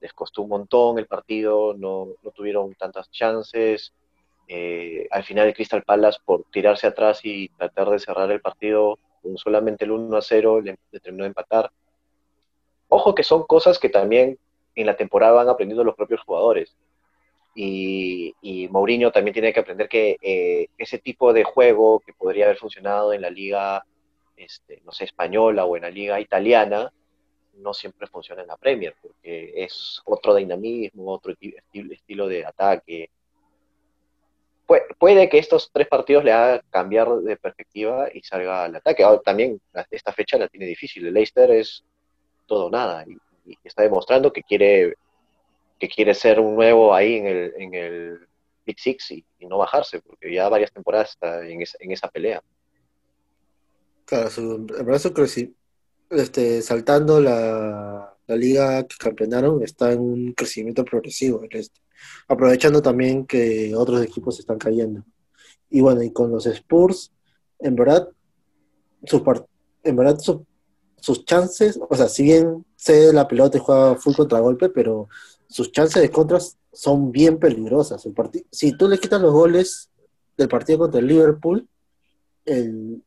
les 0.00 0.12
costó 0.12 0.42
un 0.42 0.50
montón 0.50 0.98
el 0.98 1.06
partido, 1.06 1.74
no, 1.74 2.08
no 2.22 2.30
tuvieron 2.30 2.74
tantas 2.74 3.10
chances, 3.10 3.92
eh, 4.48 5.06
al 5.10 5.24
final 5.24 5.54
Crystal 5.54 5.82
Palace 5.82 6.18
por 6.24 6.44
tirarse 6.50 6.86
atrás 6.86 7.20
y 7.24 7.48
tratar 7.50 7.88
de 7.88 7.98
cerrar 7.98 8.30
el 8.30 8.40
partido 8.40 8.98
con 9.22 9.38
solamente 9.38 9.84
el 9.84 9.92
1 9.92 10.16
a 10.16 10.20
0 10.20 10.60
le, 10.60 10.76
terminó 11.00 11.24
de 11.24 11.28
empatar. 11.28 11.70
Ojo 12.88 13.14
que 13.14 13.22
son 13.22 13.44
cosas 13.44 13.78
que 13.78 13.88
también 13.88 14.38
en 14.74 14.86
la 14.86 14.96
temporada 14.96 15.32
van 15.32 15.48
aprendiendo 15.48 15.84
los 15.84 15.94
propios 15.94 16.20
jugadores. 16.20 16.76
Y, 17.54 18.68
Mourinho 18.70 19.12
también 19.12 19.34
tiene 19.34 19.52
que 19.52 19.60
aprender 19.60 19.88
que 19.88 20.16
eh, 20.22 20.68
ese 20.78 20.98
tipo 20.98 21.32
de 21.32 21.44
juego 21.44 22.00
que 22.00 22.14
podría 22.14 22.46
haber 22.46 22.56
funcionado 22.56 23.12
en 23.12 23.20
la 23.20 23.30
liga, 23.30 23.84
este, 24.36 24.80
no 24.84 24.92
sé, 24.92 25.04
española 25.04 25.64
o 25.64 25.76
en 25.76 25.82
la 25.82 25.90
liga 25.90 26.20
italiana, 26.20 26.90
no 27.54 27.74
siempre 27.74 28.06
funciona 28.06 28.42
en 28.42 28.48
la 28.48 28.56
Premier, 28.56 28.94
porque 29.00 29.52
es 29.54 30.00
otro 30.06 30.34
dinamismo, 30.34 31.12
otro 31.12 31.34
estilo 31.72 32.26
de 32.26 32.46
ataque, 32.46 33.10
puede, 34.98 35.28
que 35.28 35.38
estos 35.38 35.70
tres 35.72 35.88
partidos 35.88 36.24
le 36.24 36.32
hagan 36.32 36.60
cambiar 36.70 37.08
de 37.08 37.36
perspectiva 37.36 38.08
y 38.12 38.22
salga 38.22 38.64
al 38.64 38.76
ataque. 38.76 39.02
Ahora, 39.02 39.20
también 39.20 39.60
esta 39.90 40.12
fecha 40.12 40.38
la 40.38 40.48
tiene 40.48 40.66
difícil. 40.66 41.06
El 41.06 41.14
Leicester 41.14 41.50
es 41.50 41.84
todo 42.46 42.70
nada 42.70 43.04
y, 43.06 43.16
está 43.64 43.82
demostrando 43.82 44.32
que 44.32 44.44
quiere 44.44 44.94
que 45.82 45.88
quiere 45.88 46.14
ser 46.14 46.38
un 46.38 46.54
nuevo 46.54 46.94
ahí 46.94 47.16
en 47.16 47.26
el, 47.26 47.52
en 47.58 47.74
el 47.74 48.18
Big 48.64 48.78
Six 48.78 49.10
y, 49.10 49.24
no 49.40 49.58
bajarse, 49.58 50.00
porque 50.00 50.32
ya 50.32 50.48
varias 50.48 50.70
temporadas 50.70 51.10
está 51.10 51.44
en, 51.44 51.60
esa, 51.60 51.76
en 51.80 51.90
esa 51.90 52.08
pelea. 52.08 52.40
Claro, 54.04 54.30
su, 54.30 54.64
el 54.78 54.84
brazo 54.84 55.12
crecí, 55.12 55.52
este, 56.08 56.62
saltando 56.62 57.20
la, 57.20 58.16
la 58.28 58.36
liga 58.36 58.86
que 58.86 58.94
campeonaron, 58.96 59.60
está 59.64 59.90
en 59.90 59.98
un 59.98 60.32
crecimiento 60.34 60.84
progresivo. 60.84 61.42
El 61.42 61.58
este 61.58 61.80
aprovechando 62.28 62.80
también 62.80 63.26
que 63.26 63.74
otros 63.74 64.00
equipos 64.04 64.38
están 64.38 64.58
cayendo. 64.58 65.02
Y 65.68 65.80
bueno, 65.80 66.00
y 66.04 66.12
con 66.12 66.30
los 66.30 66.46
Spurs, 66.46 67.10
en 67.58 67.74
verdad, 67.74 68.08
sus, 69.04 69.20
en 69.82 69.96
verdad 69.96 70.16
sus 70.20 71.24
chances, 71.24 71.80
o 71.88 71.96
sea, 71.96 72.08
si 72.08 72.22
bien 72.22 72.64
cede 72.76 73.12
la 73.12 73.26
pelota 73.26 73.58
y 73.58 73.60
juega 73.60 73.96
full 73.96 74.14
contragolpe, 74.14 74.68
pero 74.68 75.08
sus 75.52 75.70
chances 75.70 76.02
de 76.02 76.10
contras 76.10 76.56
son 76.72 77.12
bien 77.12 77.38
peligrosas. 77.38 78.06
El 78.06 78.14
si 78.50 78.76
tú 78.76 78.88
le 78.88 78.98
quitas 78.98 79.20
los 79.20 79.32
goles 79.32 79.90
del 80.36 80.48
partido 80.48 80.78
contra 80.78 81.00
el 81.00 81.06
Liverpool, 81.06 81.68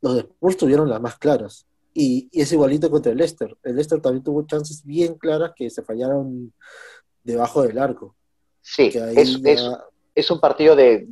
los 0.02 0.18
Spurs 0.20 0.58
tuvieron 0.58 0.88
las 0.88 1.02
más 1.02 1.18
claras. 1.18 1.66
Y, 1.92 2.30
y, 2.32 2.42
es 2.42 2.52
igualito 2.52 2.92
contra 2.92 3.12
el 3.12 3.18
Leicester. 3.18 3.58
El 3.64 3.76
Leicester 3.76 4.00
también 4.00 4.24
tuvo 4.24 4.46
chances 4.46 4.86
bien 4.86 5.16
claras 5.16 5.54
que 5.56 5.70
se 5.70 5.82
fallaron 5.82 6.54
debajo 7.24 7.64
del 7.64 7.80
arco. 7.80 8.16
Sí, 8.62 8.92
es, 8.94 9.40
es, 10.14 10.32
un 10.32 10.40
partido 10.40 10.76
de 10.76 11.08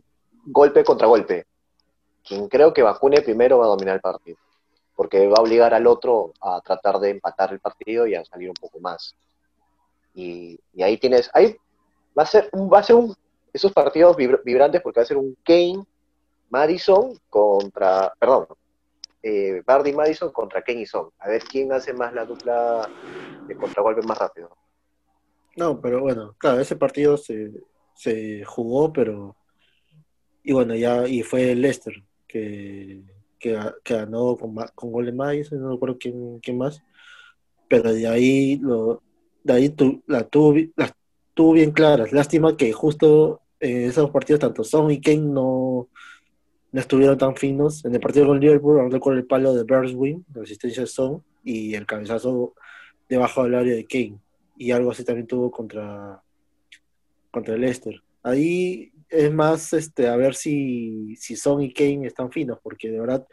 golpe 0.45 0.83
contra 0.83 1.07
golpe. 1.07 1.47
Quien 2.23 2.47
creo 2.47 2.73
que 2.73 2.83
vacune 2.83 3.21
primero 3.21 3.57
va 3.57 3.65
a 3.65 3.69
dominar 3.69 3.95
el 3.95 4.01
partido, 4.01 4.37
porque 4.95 5.27
va 5.27 5.35
a 5.37 5.41
obligar 5.41 5.73
al 5.73 5.87
otro 5.87 6.33
a 6.41 6.61
tratar 6.61 6.99
de 6.99 7.11
empatar 7.11 7.53
el 7.53 7.59
partido 7.59 8.05
y 8.05 8.15
a 8.15 8.23
salir 8.23 8.49
un 8.49 8.55
poco 8.55 8.79
más. 8.79 9.15
Y, 10.13 10.59
ahí 10.81 10.97
tienes, 10.97 11.29
ahí 11.33 11.55
va 12.17 12.23
a 12.23 12.27
ser, 12.27 12.49
va 12.53 12.79
a 12.79 12.83
ser 12.83 12.95
un, 12.95 13.15
esos 13.51 13.71
partidos 13.71 14.17
vibrantes 14.17 14.81
porque 14.81 14.99
va 14.99 15.03
a 15.03 15.07
ser 15.07 15.17
un 15.17 15.35
Kane 15.43 15.83
Madison 16.49 17.17
contra, 17.29 18.13
perdón, 18.19 18.47
eh, 19.21 19.63
Bardi 19.65 19.93
Madison 19.93 20.31
contra 20.31 20.61
Kane 20.61 20.81
y 20.81 20.85
Son. 20.85 21.09
A 21.19 21.29
ver 21.29 21.43
quién 21.43 21.71
hace 21.71 21.93
más 21.93 22.13
la 22.13 22.25
dupla 22.25 22.89
de 23.47 23.55
contragolpe 23.55 24.01
más 24.01 24.17
rápido. 24.17 24.55
No, 25.55 25.79
pero 25.79 26.01
bueno, 26.01 26.35
claro, 26.37 26.59
ese 26.59 26.75
partido 26.75 27.15
se, 27.17 27.51
se 27.95 28.43
jugó, 28.43 28.91
pero. 28.91 29.35
Y 30.43 30.51
bueno, 30.51 30.75
ya 30.75 31.07
y 31.07 31.23
fue 31.23 31.51
el 31.51 31.61
Leicester 31.61 31.93
que, 32.27 33.01
que, 33.39 33.57
ganó 33.85 34.35
con, 34.35 34.55
con 34.75 34.91
gol 34.91 35.05
de 35.05 35.13
Madison, 35.13 35.61
no 35.61 35.71
recuerdo 35.71 35.97
quién, 35.97 36.39
quién 36.39 36.57
más. 36.57 36.83
Pero 37.69 37.93
de 37.93 38.07
ahí, 38.07 38.57
lo, 38.57 39.01
de 39.43 39.53
ahí 39.53 39.69
tu, 39.69 40.03
la 40.07 40.27
tuvo, 40.27 40.55
las 40.75 40.93
tuvo 41.33 41.53
bien 41.53 41.71
claras. 41.71 42.11
Lástima 42.11 42.57
que 42.57 42.71
justo 42.73 43.41
en 43.59 43.89
esos 43.89 44.09
partidos, 44.11 44.41
tanto 44.41 44.63
Son 44.63 44.91
y 44.91 45.01
Kane 45.01 45.17
no, 45.17 45.89
no 46.71 46.79
estuvieron 46.79 47.17
tan 47.17 47.35
finos. 47.35 47.85
En 47.85 47.93
el 47.93 48.01
partido 48.01 48.27
con 48.27 48.39
Liverpool, 48.39 48.91
recuerdo 48.91 49.19
el 49.19 49.25
palo 49.25 49.53
de 49.53 49.63
Berswin, 49.63 50.25
la 50.33 50.43
asistencia 50.43 50.83
de 50.83 50.87
Son, 50.87 51.23
y 51.43 51.75
el 51.75 51.85
cabezazo 51.85 52.53
debajo 53.09 53.43
del 53.43 53.55
área 53.55 53.75
de 53.75 53.85
Kane 53.85 54.19
y 54.57 54.71
algo 54.71 54.91
así 54.91 55.03
también 55.03 55.27
tuvo 55.27 55.51
contra, 55.51 56.21
contra 57.31 57.57
Leicester. 57.57 58.01
Ahí 58.21 58.91
es 59.09 59.31
más 59.31 59.73
este, 59.73 60.07
a 60.07 60.15
ver 60.15 60.35
si, 60.35 61.15
si 61.17 61.35
Son 61.35 61.61
y 61.61 61.73
Kane 61.73 62.07
están 62.07 62.31
finos, 62.31 62.59
porque 62.61 62.89
de 62.89 62.99
verdad 62.99 63.27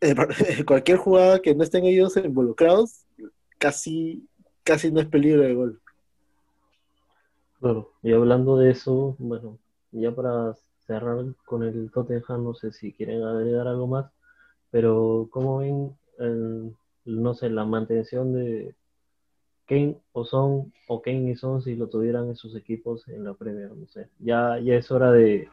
eh, 0.00 0.14
cualquier 0.66 0.98
jugada 0.98 1.40
que 1.40 1.54
no 1.54 1.62
estén 1.62 1.84
ellos 1.84 2.16
involucrados, 2.16 3.04
casi, 3.58 4.26
casi 4.68 4.92
no 4.92 5.00
es 5.00 5.06
peligro 5.06 5.42
de 5.42 5.54
gol. 5.54 5.80
Claro, 7.58 7.90
y 8.02 8.12
hablando 8.12 8.56
de 8.56 8.70
eso, 8.70 9.16
bueno, 9.18 9.58
ya 9.90 10.14
para 10.14 10.54
cerrar 10.86 11.24
con 11.44 11.64
el 11.64 11.90
Tottenham, 11.90 12.44
no 12.44 12.54
sé 12.54 12.70
si 12.72 12.92
quieren 12.92 13.22
agregar 13.24 13.66
algo 13.66 13.86
más, 13.86 14.12
pero 14.70 15.26
¿cómo 15.30 15.58
ven, 15.58 16.76
no 17.04 17.34
sé, 17.34 17.50
la 17.50 17.64
mantención 17.64 18.32
de, 18.34 18.76
Kane 19.68 19.98
o 20.12 20.24
Son, 20.24 20.72
o 20.88 21.02
Kane 21.02 21.30
y 21.30 21.36
Son 21.36 21.60
si 21.62 21.76
lo 21.76 21.88
tuvieran 21.88 22.28
en 22.28 22.36
sus 22.36 22.56
equipos 22.56 23.06
en 23.08 23.24
la 23.24 23.34
Premier, 23.34 23.70
no 23.70 23.86
sé. 23.86 24.08
Ya, 24.18 24.58
ya 24.58 24.74
es 24.74 24.90
hora 24.90 25.12
de, 25.12 25.48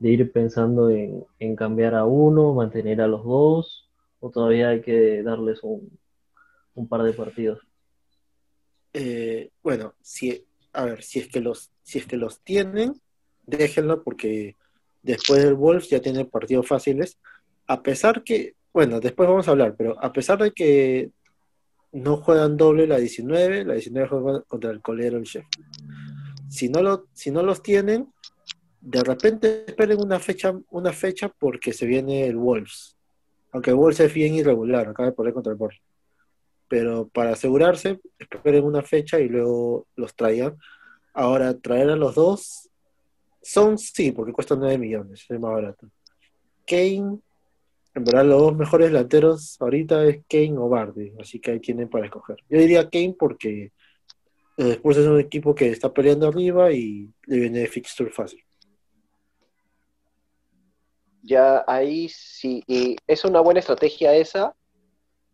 ir 0.00 0.30
pensando 0.30 0.90
en, 0.90 1.56
cambiar 1.56 1.94
a 1.94 2.04
uno, 2.04 2.52
mantener 2.52 3.00
a 3.00 3.08
los 3.08 3.24
dos, 3.24 3.88
o 4.20 4.30
todavía 4.30 4.68
hay 4.68 4.82
que 4.82 5.22
darles 5.22 5.60
un, 5.62 5.98
par 6.88 7.02
de 7.02 7.14
partidos. 7.14 7.65
Eh, 8.98 9.50
bueno, 9.62 9.92
si, 10.00 10.42
a 10.72 10.86
ver, 10.86 11.02
si 11.02 11.18
es 11.18 11.28
que 11.28 11.42
los, 11.42 11.70
si 11.82 11.98
es 11.98 12.06
que 12.06 12.16
los 12.16 12.40
tienen, 12.40 12.98
déjenlo 13.44 14.02
porque 14.02 14.56
después 15.02 15.44
del 15.44 15.52
Wolves 15.52 15.90
ya 15.90 16.00
tienen 16.00 16.30
partidos 16.30 16.66
fáciles. 16.66 17.18
A 17.66 17.82
pesar 17.82 18.24
que, 18.24 18.54
bueno, 18.72 18.98
después 18.98 19.28
vamos 19.28 19.48
a 19.48 19.50
hablar, 19.50 19.74
pero 19.76 20.02
a 20.02 20.14
pesar 20.14 20.42
de 20.42 20.52
que 20.52 21.10
no 21.92 22.16
juegan 22.16 22.56
doble 22.56 22.86
la 22.86 22.96
19, 22.96 23.66
la 23.66 23.74
19 23.74 24.08
juega 24.08 24.40
contra 24.44 24.70
el 24.70 24.80
colero 24.80 25.18
el 25.18 25.24
chef. 25.24 25.44
Si 26.48 26.70
no, 26.70 26.80
lo, 26.80 27.06
si 27.12 27.30
no 27.30 27.42
los 27.42 27.62
tienen, 27.62 28.08
de 28.80 29.04
repente 29.04 29.64
esperen 29.66 30.00
una 30.02 30.18
fecha, 30.20 30.58
una 30.70 30.94
fecha 30.94 31.28
porque 31.28 31.74
se 31.74 31.84
viene 31.84 32.26
el 32.26 32.36
Wolves. 32.36 32.96
Aunque 33.52 33.72
el 33.72 33.76
Wolves 33.76 34.00
es 34.00 34.14
bien 34.14 34.32
irregular, 34.32 34.88
acaba 34.88 35.10
de 35.10 35.14
poner 35.14 35.34
contra 35.34 35.52
el 35.52 35.58
Wolves. 35.58 35.82
Pero 36.68 37.08
para 37.08 37.32
asegurarse, 37.32 38.00
esperen 38.18 38.64
una 38.64 38.82
fecha 38.82 39.20
y 39.20 39.28
luego 39.28 39.86
los 39.96 40.14
traigan. 40.14 40.56
Ahora, 41.14 41.56
traer 41.58 41.90
a 41.90 41.96
los 41.96 42.14
dos 42.14 42.68
son 43.42 43.78
sí, 43.78 44.12
porque 44.12 44.32
cuestan 44.32 44.60
9 44.60 44.78
millones, 44.78 45.24
es 45.28 45.40
más 45.40 45.52
barato. 45.52 45.88
Kane 46.66 47.20
en 47.96 48.04
verdad, 48.04 48.26
los 48.26 48.42
dos 48.42 48.56
mejores 48.56 48.88
delanteros 48.88 49.56
ahorita 49.58 50.04
es 50.04 50.20
Kane 50.28 50.58
o 50.58 50.68
Bardi, 50.68 51.14
así 51.18 51.40
que 51.40 51.52
ahí 51.52 51.60
tienen 51.60 51.88
para 51.88 52.04
escoger. 52.04 52.36
Yo 52.46 52.58
diría 52.58 52.90
Kane 52.90 53.16
porque 53.18 53.72
después 54.58 54.98
es 54.98 55.06
un 55.06 55.18
equipo 55.18 55.54
que 55.54 55.70
está 55.70 55.90
peleando 55.90 56.28
arriba 56.28 56.70
y 56.72 57.10
le 57.24 57.38
viene 57.38 57.66
fixture 57.66 58.10
fácil. 58.10 58.44
Ya 61.22 61.64
ahí 61.66 62.10
sí, 62.10 62.62
y 62.66 62.96
es 63.06 63.24
una 63.24 63.40
buena 63.40 63.60
estrategia 63.60 64.14
esa, 64.14 64.54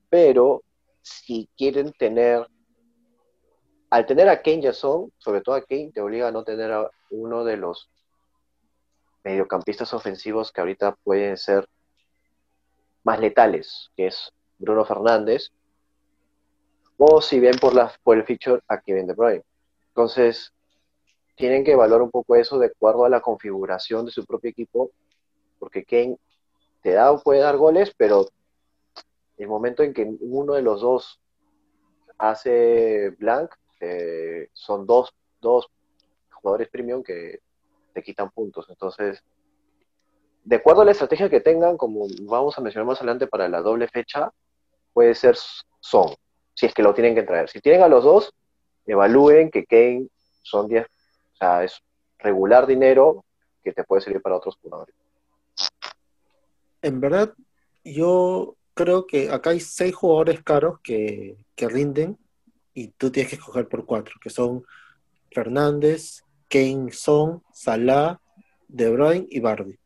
pero 0.08 0.62
si 1.02 1.48
quieren 1.56 1.92
tener 1.92 2.46
al 3.92 4.06
tener 4.06 4.26
a 4.30 4.40
Kane 4.40 4.68
y 4.68 4.72
Son, 4.72 5.12
sobre 5.18 5.42
todo 5.42 5.54
a 5.54 5.60
Kane, 5.60 5.90
te 5.92 6.00
obliga 6.00 6.28
a 6.28 6.32
no 6.32 6.44
tener 6.44 6.72
a 6.72 6.90
uno 7.10 7.44
de 7.44 7.58
los 7.58 7.90
mediocampistas 9.22 9.92
ofensivos 9.92 10.50
que 10.50 10.62
ahorita 10.62 10.96
pueden 11.04 11.36
ser 11.36 11.68
más 13.04 13.20
letales, 13.20 13.90
que 13.94 14.06
es 14.06 14.32
Bruno 14.58 14.86
Fernández, 14.86 15.50
o 16.96 17.20
si 17.20 17.38
ven 17.38 17.58
por, 17.60 17.74
la, 17.74 17.92
por 18.02 18.16
el 18.16 18.24
feature 18.24 18.62
a 18.66 18.80
Kevin 18.80 19.06
De 19.06 19.12
Bruyne. 19.12 19.44
Entonces, 19.88 20.54
tienen 21.36 21.62
que 21.62 21.72
evaluar 21.72 22.00
un 22.00 22.10
poco 22.10 22.34
eso 22.34 22.58
de 22.58 22.68
acuerdo 22.68 23.04
a 23.04 23.10
la 23.10 23.20
configuración 23.20 24.06
de 24.06 24.12
su 24.12 24.24
propio 24.24 24.48
equipo, 24.48 24.90
porque 25.58 25.84
Kane 25.84 26.16
te 26.80 26.92
da, 26.92 27.14
puede 27.18 27.40
dar 27.40 27.58
goles, 27.58 27.92
pero 27.94 28.26
el 29.42 29.48
momento 29.48 29.82
en 29.82 29.92
que 29.92 30.10
uno 30.20 30.54
de 30.54 30.62
los 30.62 30.80
dos 30.80 31.20
hace 32.18 33.10
blank, 33.18 33.50
eh, 33.80 34.48
son 34.52 34.86
dos, 34.86 35.12
dos 35.40 35.68
jugadores 36.30 36.68
premium 36.68 37.02
que 37.02 37.40
te 37.92 38.02
quitan 38.02 38.30
puntos. 38.30 38.66
Entonces, 38.68 39.22
de 40.44 40.56
acuerdo 40.56 40.82
a 40.82 40.84
la 40.84 40.92
estrategia 40.92 41.28
que 41.28 41.40
tengan, 41.40 41.76
como 41.76 42.06
vamos 42.22 42.56
a 42.56 42.60
mencionar 42.60 42.86
más 42.86 42.98
adelante 42.98 43.26
para 43.26 43.48
la 43.48 43.60
doble 43.60 43.88
fecha, 43.88 44.30
puede 44.92 45.14
ser 45.14 45.36
son, 45.80 46.14
si 46.54 46.66
es 46.66 46.74
que 46.74 46.82
lo 46.82 46.94
tienen 46.94 47.14
que 47.14 47.22
traer. 47.22 47.48
Si 47.48 47.60
tienen 47.60 47.82
a 47.82 47.88
los 47.88 48.04
dos, 48.04 48.32
evalúen 48.86 49.50
que 49.50 49.64
Kane 49.64 50.08
son 50.42 50.68
10, 50.68 50.84
o 50.84 51.36
sea, 51.36 51.64
es 51.64 51.80
regular 52.18 52.66
dinero 52.66 53.24
que 53.62 53.72
te 53.72 53.84
puede 53.84 54.02
servir 54.02 54.22
para 54.22 54.36
otros 54.36 54.56
jugadores. 54.60 54.94
En 56.82 57.00
verdad, 57.00 57.32
yo 57.84 58.56
creo 58.74 59.06
que 59.06 59.30
acá 59.30 59.50
hay 59.50 59.60
seis 59.60 59.94
jugadores 59.94 60.42
caros 60.42 60.80
que, 60.82 61.36
que 61.54 61.68
rinden 61.68 62.18
y 62.74 62.88
tú 62.88 63.10
tienes 63.10 63.30
que 63.30 63.36
escoger 63.36 63.68
por 63.68 63.84
cuatro, 63.84 64.14
que 64.20 64.30
son 64.30 64.64
Fernández, 65.30 66.22
Kane 66.48 66.92
Son, 66.92 67.42
Salah, 67.52 68.20
De 68.68 68.90
Bruyne 68.90 69.26
y 69.30 69.40
Bardi. 69.40 69.78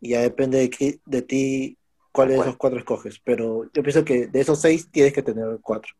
Y 0.00 0.10
ya 0.10 0.20
depende 0.20 0.58
de, 0.58 1.00
de 1.04 1.22
ti 1.22 1.78
cuáles 2.12 2.36
de 2.36 2.42
esos 2.42 2.56
cuatro 2.56 2.78
escoges, 2.78 3.20
pero 3.20 3.70
yo 3.72 3.82
pienso 3.82 4.04
que 4.04 4.26
de 4.26 4.40
esos 4.40 4.60
seis 4.60 4.90
tienes 4.90 5.12
que 5.12 5.22
tener 5.22 5.58
cuatro. 5.62 5.92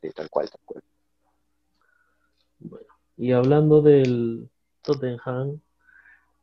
Sí, 0.00 0.10
tal 0.14 0.30
cual, 0.30 0.50
tal 0.50 0.60
cual. 0.64 0.82
Bueno, 2.58 2.86
y 3.16 3.32
hablando 3.32 3.82
del 3.82 4.50
Tottenham, 4.82 5.60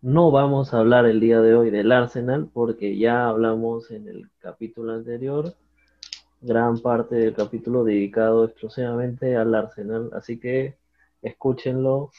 no 0.02 0.32
vamos 0.32 0.74
a 0.74 0.80
hablar 0.80 1.06
el 1.06 1.20
día 1.20 1.42
de 1.42 1.56
hoy 1.56 1.70
del 1.70 1.92
Arsenal 1.92 2.50
porque 2.54 2.98
ya 2.98 3.28
hablamos 3.28 3.92
en 3.92 4.08
el 4.08 4.30
capítulo 4.40 4.94
anterior 4.94 5.56
gran 6.42 6.80
parte 6.80 7.16
del 7.16 7.34
capítulo 7.34 7.84
dedicado 7.84 8.46
exclusivamente 8.46 9.36
al 9.36 9.56
Arsenal, 9.56 10.10
así 10.14 10.40
que 10.40 10.78
escúchenlo 11.22 12.12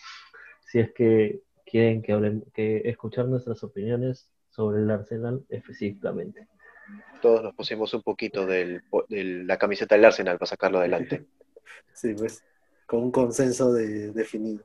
si 0.66 0.80
es 0.80 0.92
que 0.92 1.40
quieren 1.64 2.02
que 2.02 2.12
hablen, 2.12 2.44
que 2.52 2.82
escuchar 2.84 3.26
nuestras 3.26 3.62
opiniones 3.62 4.28
sobre 4.50 4.82
el 4.82 4.90
Arsenal 4.90 5.44
específicamente. 5.48 6.48
Todos 7.22 7.42
nos 7.42 7.54
pusimos 7.54 7.92
un 7.94 8.02
poquito 8.02 8.46
de 8.46 8.82
la 9.08 9.56
camiseta 9.56 9.94
del 9.94 10.04
Arsenal 10.06 10.38
para 10.38 10.48
sacarlo 10.48 10.78
adelante. 10.78 11.26
Sí, 11.94 12.14
pues, 12.14 12.44
con 12.86 13.02
un 13.02 13.10
consenso 13.10 13.72
definido. 13.72 14.62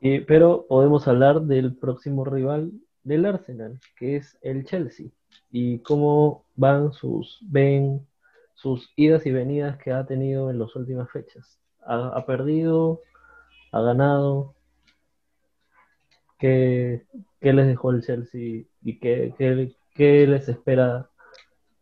Pero 0.00 0.66
podemos 0.66 1.06
hablar 1.08 1.42
del 1.42 1.76
próximo 1.76 2.24
rival 2.24 2.72
del 3.04 3.26
Arsenal, 3.26 3.78
que 3.96 4.16
es 4.16 4.38
el 4.42 4.64
Chelsea 4.64 5.08
y 5.50 5.80
cómo 5.80 6.44
van 6.56 6.92
sus, 6.92 7.38
ven 7.42 8.06
sus 8.54 8.92
idas 8.96 9.26
y 9.26 9.32
venidas 9.32 9.78
que 9.78 9.92
ha 9.92 10.06
tenido 10.06 10.50
en 10.50 10.58
las 10.58 10.74
últimas 10.76 11.10
fechas. 11.10 11.58
Ha, 11.82 12.24
perdido, 12.26 13.02
ha 13.72 13.80
ganado. 13.80 14.54
¿Qué, 16.38 17.04
les 17.40 17.66
dejó 17.66 17.90
el 17.90 18.02
Chelsea 18.02 18.64
y 18.82 18.98
qué, 19.00 19.34
qué, 19.94 20.26
les 20.26 20.48
espera 20.48 21.10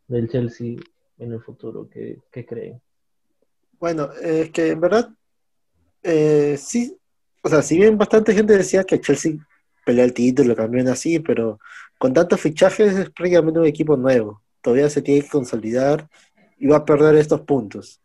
del 0.07 0.29
Chelsea 0.29 0.77
en 1.19 1.33
el 1.33 1.41
futuro? 1.41 1.89
¿Qué, 1.91 2.47
creen? 2.47 2.81
Bueno, 3.79 4.11
es 4.23 4.51
que 4.51 4.71
en 4.71 4.81
verdad, 4.81 5.11
eh, 6.03 6.57
sí, 6.57 6.98
o 7.43 7.49
sea, 7.49 7.63
si 7.63 7.77
bien 7.79 7.97
bastante 7.99 8.35
gente 8.35 8.57
decía 8.57 8.85
que 8.85 9.01
Chelsea 9.01 9.35
pelea 9.85 10.05
el 10.05 10.13
título, 10.13 10.55
también 10.55 10.89
así, 10.89 11.19
pero 11.19 11.59
con 11.99 12.13
tantos 12.13 12.41
fichajes 12.41 12.97
es 12.97 13.11
prácticamente 13.11 13.61
un 13.61 13.67
equipo 13.67 13.97
nuevo. 13.97 14.43
Todavía 14.61 14.91
se 14.91 15.03
tiene 15.03 15.23
que 15.23 15.29
consolidar 15.29 16.09
y 16.59 16.67
va 16.67 16.79
a 16.79 16.85
perder 16.85 17.17
estos 17.17 17.43
puntos. 17.43 18.01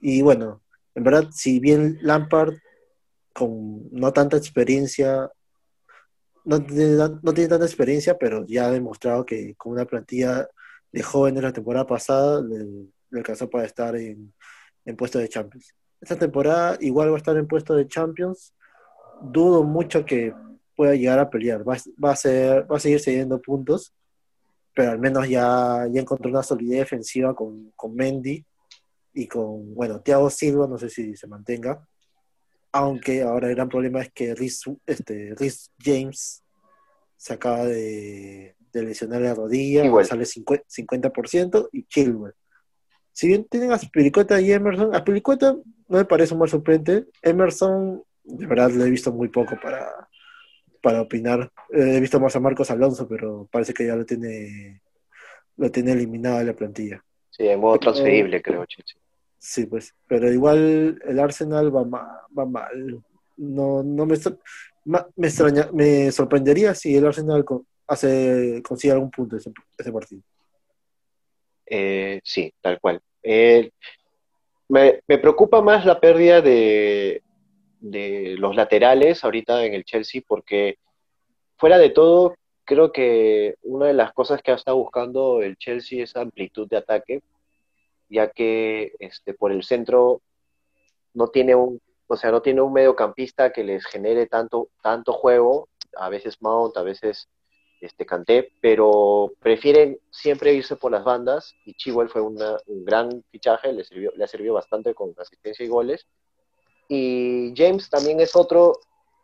Y 0.00 0.22
bueno, 0.22 0.62
en 0.94 1.04
verdad, 1.04 1.28
si 1.32 1.60
bien 1.60 1.98
Lampard, 2.02 2.54
con 3.32 3.88
no 3.92 4.12
tanta 4.12 4.36
experiencia, 4.36 5.30
no 6.44 6.58
no 6.58 7.34
tiene 7.34 7.48
tanta 7.48 7.66
experiencia, 7.66 8.18
pero 8.18 8.44
ya 8.46 8.66
ha 8.66 8.70
demostrado 8.70 9.24
que 9.24 9.54
con 9.56 9.72
una 9.72 9.84
plantilla 9.84 10.48
de 10.90 11.02
jóvenes 11.02 11.42
la 11.42 11.52
temporada 11.52 11.86
pasada 11.86 12.42
le, 12.42 12.66
alcanzó 13.12 13.48
para 13.48 13.64
estar 13.64 13.94
en, 13.96 14.32
en 14.84 14.96
puesto 14.96 15.18
de 15.18 15.28
Champions. 15.28 15.74
Esta 16.00 16.16
temporada 16.16 16.76
igual 16.80 17.10
va 17.10 17.14
a 17.14 17.18
estar 17.18 17.36
en 17.36 17.46
puesto 17.46 17.74
de 17.74 17.86
Champions. 17.86 18.54
Dudo 19.22 19.64
mucho 19.64 20.04
que 20.04 20.34
pueda 20.76 20.94
llegar 20.94 21.18
a 21.18 21.30
pelear. 21.30 21.68
Va, 21.68 21.76
va, 22.02 22.12
a, 22.12 22.16
ser, 22.16 22.70
va 22.70 22.76
a 22.76 22.80
seguir 22.80 23.00
cediendo 23.00 23.40
puntos, 23.40 23.94
pero 24.74 24.92
al 24.92 24.98
menos 24.98 25.28
ya, 25.28 25.86
ya 25.90 26.00
encontró 26.00 26.30
una 26.30 26.42
solidez 26.42 26.80
defensiva 26.80 27.34
con, 27.34 27.72
con 27.74 27.94
Mendy 27.94 28.44
y 29.14 29.26
con, 29.26 29.74
bueno, 29.74 30.00
Thiago 30.00 30.30
Silva, 30.30 30.66
no 30.68 30.78
sé 30.78 30.88
si 30.88 31.16
se 31.16 31.26
mantenga. 31.26 31.84
Aunque 32.70 33.22
ahora 33.22 33.48
el 33.48 33.56
gran 33.56 33.68
problema 33.68 34.02
es 34.02 34.12
que 34.12 34.34
Rhys, 34.34 34.62
este, 34.86 35.34
James 35.82 36.44
se 37.16 37.32
acaba 37.32 37.64
de, 37.64 38.54
de 38.72 38.82
lesionar 38.82 39.20
la 39.22 39.34
rodilla, 39.34 39.82
sale 40.04 40.24
50%, 40.24 41.68
y 41.72 41.84
Chilwell. 41.84 42.34
Si 43.12 43.26
bien 43.26 43.46
tienen 43.50 43.72
a 43.72 43.78
Spiricueta 43.78 44.40
y 44.40 44.52
Emerson, 44.52 44.94
a 44.94 45.00
Spiricueta 45.00 45.52
no 45.52 45.98
me 45.98 46.04
parece 46.04 46.34
un 46.34 46.40
mal 46.40 46.48
suplente. 46.48 47.06
Emerson, 47.22 48.02
de 48.28 48.46
verdad, 48.46 48.70
le 48.70 48.84
he 48.84 48.90
visto 48.90 49.12
muy 49.12 49.28
poco 49.28 49.58
para, 49.60 50.08
para 50.82 51.02
opinar. 51.02 51.50
Eh, 51.72 51.96
he 51.96 52.00
visto 52.00 52.20
más 52.20 52.36
a 52.36 52.40
Marcos 52.40 52.70
Alonso, 52.70 53.08
pero 53.08 53.48
parece 53.50 53.72
que 53.72 53.86
ya 53.86 53.96
lo 53.96 54.04
tiene, 54.04 54.80
lo 55.56 55.70
tiene 55.70 55.92
eliminado 55.92 56.38
de 56.38 56.44
la 56.44 56.52
plantilla. 56.52 57.02
Sí, 57.30 57.48
en 57.48 57.60
modo 57.60 57.78
transferible, 57.78 58.42
creo, 58.42 58.64
Sí, 59.38 59.66
pues, 59.66 59.94
pero 60.06 60.30
igual 60.30 61.00
el 61.06 61.20
Arsenal 61.20 61.74
va 61.74 61.84
mal. 61.84 62.08
Va 62.36 62.44
mal. 62.44 63.02
No, 63.36 63.82
no 63.84 64.04
me, 64.04 64.16
me, 64.84 65.26
extraña, 65.26 65.70
me 65.72 66.10
sorprendería 66.10 66.74
si 66.74 66.96
el 66.96 67.06
Arsenal 67.06 67.44
hace, 67.86 68.60
consigue 68.66 68.92
algún 68.92 69.10
punto 69.10 69.36
ese, 69.36 69.52
ese 69.78 69.92
partido. 69.92 70.22
Eh, 71.64 72.20
sí, 72.24 72.52
tal 72.60 72.80
cual. 72.80 73.00
Eh, 73.22 73.70
me, 74.68 75.00
me, 75.06 75.18
preocupa 75.18 75.62
más 75.62 75.86
la 75.86 76.00
pérdida 76.00 76.40
de, 76.40 77.22
de 77.80 78.36
los 78.38 78.56
laterales 78.56 79.24
ahorita 79.24 79.64
en 79.64 79.74
el 79.74 79.84
Chelsea, 79.84 80.22
porque 80.26 80.78
fuera 81.56 81.78
de 81.78 81.90
todo, 81.90 82.34
creo 82.64 82.92
que 82.92 83.56
una 83.62 83.86
de 83.86 83.94
las 83.94 84.12
cosas 84.12 84.42
que 84.42 84.50
ha 84.50 84.56
estado 84.56 84.76
buscando 84.76 85.42
el 85.42 85.56
Chelsea 85.56 86.02
es 86.02 86.16
amplitud 86.16 86.68
de 86.68 86.76
ataque, 86.76 87.22
ya 88.08 88.30
que 88.30 88.92
este, 88.98 89.34
por 89.34 89.52
el 89.52 89.62
centro 89.62 90.20
no 91.14 91.28
tiene 91.28 91.54
un, 91.54 91.80
o 92.06 92.16
sea, 92.16 92.30
no 92.30 92.42
tiene 92.42 92.60
un 92.60 92.72
mediocampista 92.72 93.52
que 93.52 93.64
les 93.64 93.84
genere 93.86 94.26
tanto, 94.26 94.68
tanto 94.82 95.12
juego, 95.12 95.68
a 95.96 96.08
veces 96.08 96.40
Mount, 96.40 96.76
a 96.76 96.82
veces 96.82 97.28
este, 97.80 98.06
Canté, 98.06 98.52
pero 98.60 99.32
prefieren 99.40 99.98
siempre 100.10 100.54
irse 100.54 100.76
por 100.76 100.92
las 100.92 101.04
bandas 101.04 101.54
y 101.64 101.74
Chihuahua 101.74 102.08
fue 102.08 102.22
un 102.22 102.38
gran 102.84 103.22
fichaje, 103.30 103.72
le, 103.72 103.84
sirvió, 103.84 104.12
le 104.16 104.24
ha 104.24 104.28
servido 104.28 104.54
bastante 104.54 104.94
con 104.94 105.14
asistencia 105.18 105.64
y 105.64 105.68
goles, 105.68 106.06
y 106.88 107.52
James 107.54 107.90
también 107.90 108.20
es 108.20 108.34
otro 108.34 108.80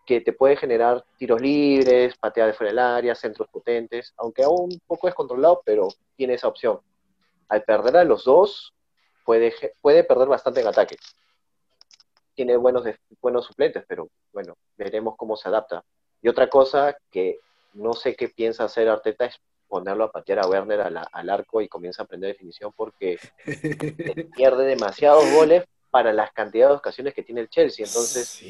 que 0.07 0.21
te 0.21 0.35
puede 0.35 0.57
generar 0.57 1.03
tiros 1.17 1.41
libres, 1.41 2.17
patea 2.19 2.47
de 2.47 2.53
fuera 2.53 2.71
del 2.71 2.79
área, 2.79 3.15
centros 3.15 3.49
potentes, 3.49 4.13
aunque 4.19 4.45
aún 4.45 4.73
un 4.73 4.81
poco 4.87 5.07
descontrolado, 5.07 5.63
pero 5.65 5.89
tiene 6.15 6.35
esa 6.35 6.49
opción. 6.49 6.79
Al 7.49 7.63
perder 7.63 7.97
a 7.97 8.05
los 8.05 8.25
dos, 8.25 8.75
puede, 9.25 9.55
puede 9.81 10.05
perder 10.05 10.29
bastante 10.29 10.61
en 10.61 10.67
ataque. 10.67 10.97
Tiene 12.35 12.57
buenos, 12.57 12.85
buenos 13.23 13.47
suplentes, 13.47 13.85
pero 13.89 14.09
bueno, 14.33 14.57
veremos 14.77 15.17
cómo 15.17 15.37
se 15.37 15.49
adapta. 15.49 15.83
Y 16.21 16.29
otra 16.29 16.51
cosa 16.51 16.97
que 17.11 17.39
no 17.73 17.95
sé 17.95 18.15
qué 18.15 18.29
piensa 18.29 18.65
hacer 18.65 18.89
Arteta 18.89 19.25
es 19.25 19.41
ponerlo 19.69 20.05
a 20.05 20.13
patear 20.13 20.41
a 20.41 20.47
Werner 20.47 20.81
al 20.81 21.31
arco 21.31 21.63
y 21.63 21.69
comienza 21.69 22.03
a 22.03 22.05
aprender 22.05 22.33
definición 22.33 22.73
porque 22.77 23.19
pierde 24.37 24.67
demasiados 24.67 25.25
goles 25.33 25.65
para 25.95 26.13
las 26.13 26.33
cantidades 26.33 26.73
de 26.73 26.79
ocasiones 26.79 27.15
que 27.15 27.23
tiene 27.23 27.43
el 27.43 27.49
Chelsea. 27.49 27.87
Entonces, 27.87 28.43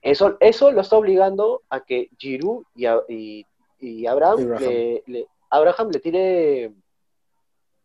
eso, 0.00 0.38
eso 0.40 0.72
lo 0.72 0.80
está 0.80 0.96
obligando 0.96 1.62
a 1.68 1.84
que 1.84 2.08
Giroud 2.16 2.64
y, 2.74 3.44
y, 3.80 4.06
Abraham, 4.06 4.56
Le, 4.58 5.26
Abraham 5.50 5.90
le 5.90 6.00
tire, 6.00 6.72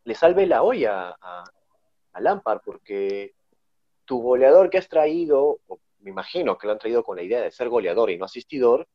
le 0.05 0.15
salve 0.15 0.47
la 0.47 0.63
olla 0.63 1.09
a, 1.19 1.43
a 2.13 2.21
Lampard, 2.21 2.61
porque 2.63 3.33
tu 4.05 4.21
goleador 4.21 4.69
que 4.69 4.77
has 4.77 4.87
traído, 4.87 5.59
me 5.99 6.11
imagino 6.11 6.57
que 6.57 6.67
lo 6.67 6.71
han 6.71 6.79
traído 6.79 7.03
con 7.03 7.17
la 7.17 7.23
idea 7.23 7.41
de 7.41 7.51
ser 7.51 7.67
goleador 7.67 8.11
y 8.11 8.17
no 8.17 8.23
asistidor, 8.23 8.87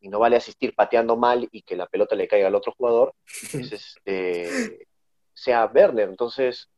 y 0.00 0.08
no 0.08 0.20
vale 0.20 0.36
asistir 0.36 0.74
pateando 0.74 1.18
mal 1.18 1.46
y 1.52 1.60
que 1.60 1.76
la 1.76 1.86
pelota 1.86 2.16
le 2.16 2.26
caiga 2.26 2.46
al 2.46 2.54
otro 2.54 2.72
jugador, 2.72 3.12
pues, 3.52 3.72
este, 3.72 4.88
sea 5.34 5.66
Werner. 5.66 6.08
Entonces, 6.08 6.70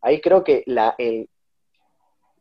ahí 0.00 0.22
creo 0.22 0.42
que 0.42 0.62
la, 0.64 0.94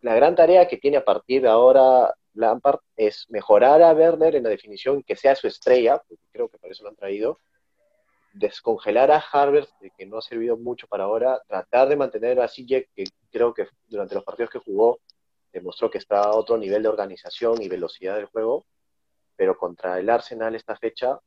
la 0.02 0.16
gran 0.16 0.36
tarea 0.36 0.68
que 0.68 0.78
tiene 0.78 0.98
a 0.98 1.06
partir 1.06 1.42
de 1.42 1.50
ahora 1.50 2.14
Lampard 2.34 2.80
es 2.96 3.26
mejorar 3.30 3.82
a 3.82 3.94
Werner 3.94 4.36
en 4.36 4.44
la 4.44 4.50
definición, 4.50 5.04
que 5.04 5.16
sea 5.16 5.36
su 5.36 5.48
estrella, 5.48 6.02
porque 6.08 6.24
creo 6.32 6.50
que 6.50 6.58
para 6.58 6.72
eso 6.72 6.84
lo 6.84 6.90
han 6.90 6.96
traído, 6.96 7.40
descongelar 8.34 9.12
a 9.12 9.18
Harvard, 9.20 9.68
que 9.98 10.06
no 10.06 10.18
ha 10.18 10.22
servido 10.22 10.58
mucho 10.58 10.88
para 10.88 11.06
ahora, 11.06 11.42
tratar 11.48 11.90
de 11.90 11.96
mantener 11.96 12.40
a 12.40 12.48
CJ, 12.48 12.88
que 12.96 13.04
creo 13.32 13.54
que 13.54 13.68
durante 13.88 14.16
los 14.16 14.24
partidos 14.24 14.52
que 14.52 14.60
jugó 14.60 15.00
demostró 15.52 15.90
que 15.90 15.98
está 15.98 16.22
a 16.22 16.36
otro 16.36 16.58
nivel 16.58 16.84
de 16.84 16.90
organización 16.90 17.62
y 17.62 17.68
velocidad 17.68 18.16
del 18.16 18.26
juego, 18.26 18.66
pero 19.36 19.58
contra 19.58 20.00
el 20.00 20.10
Arsenal 20.10 20.56
esta 20.56 20.76
fecha 20.76 21.20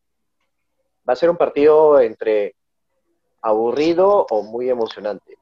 va 1.09 1.13
a 1.13 1.17
ser 1.17 1.29
un 1.29 1.37
partido 1.37 2.01
entre 2.01 2.55
aburrido 3.41 4.27
o 4.31 4.43
muy 4.43 4.71
emocionante, 4.71 5.37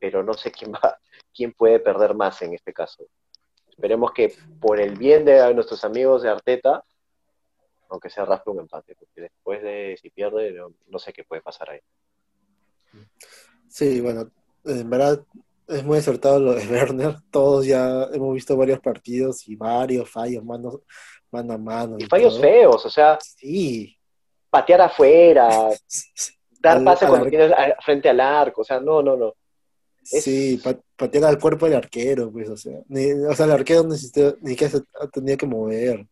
pero 0.00 0.24
no 0.24 0.34
sé 0.34 0.50
quién 0.50 0.72
va, 0.72 0.98
quién 1.38 1.52
puede 1.52 1.78
perder 1.78 2.14
más 2.16 2.42
en 2.42 2.52
este 2.52 2.72
caso. 2.72 3.06
Esperemos 3.70 4.10
que 4.10 4.34
por 4.60 4.80
el 4.80 4.98
bien 4.98 5.24
de 5.24 5.54
nuestros 5.54 5.84
amigos 5.84 6.22
de 6.22 6.30
Arteta, 6.30 6.84
aunque 7.88 8.10
sea 8.10 8.24
raspe 8.24 8.50
un 8.50 8.58
empate, 8.58 8.96
porque 8.98 9.20
después 9.20 9.62
de 9.62 9.96
si 10.02 10.10
pierde, 10.10 10.52
no, 10.88 10.98
sé 10.98 11.12
qué 11.12 11.22
puede 11.22 11.40
pasar 11.40 11.70
ahí. 11.70 11.80
Sí, 13.68 14.00
bueno, 14.00 14.32
en 14.64 14.90
verdad 14.90 15.24
es 15.68 15.84
muy 15.84 15.98
acertado 15.98 16.40
lo 16.40 16.54
de 16.54 16.66
Werner. 16.66 17.14
Todos 17.30 17.66
ya 17.66 18.08
hemos 18.12 18.34
visto 18.34 18.56
varios 18.56 18.80
partidos 18.80 19.46
y 19.46 19.54
varios 19.54 20.10
fallos 20.10 20.44
mano, 20.44 20.82
mano 21.30 21.52
a 21.52 21.58
mano. 21.58 21.96
Y, 22.00 22.06
fallos 22.06 22.40
feos, 22.40 22.84
o 22.84 22.90
sea. 22.90 23.16
Sí. 23.20 23.96
Patear 24.50 24.80
afuera, 24.80 25.48
dar 26.60 26.82
pase 26.82 27.06
cuando 27.06 27.30
tienes 27.30 27.52
frente 27.84 28.08
al 28.08 28.18
arco, 28.18 28.62
o 28.62 28.64
sea, 28.64 28.80
no, 28.80 29.02
no, 29.02 29.16
no. 29.16 29.34
Sí, 30.08 30.60
patear 30.96 31.24
al 31.26 31.38
cuerpo 31.38 31.66
del 31.66 31.76
arquero, 31.76 32.32
pues, 32.32 32.48
o 32.48 32.56
sea, 32.56 32.80
ni, 32.88 33.12
o 33.12 33.34
sea, 33.34 33.44
el 33.44 33.52
arquero 33.52 33.84
necesitó, 33.84 34.38
ni 34.40 34.56
que 34.56 34.68
se 34.70 34.82
tenía 35.12 35.36
que 35.36 35.46
mover. 35.46 36.06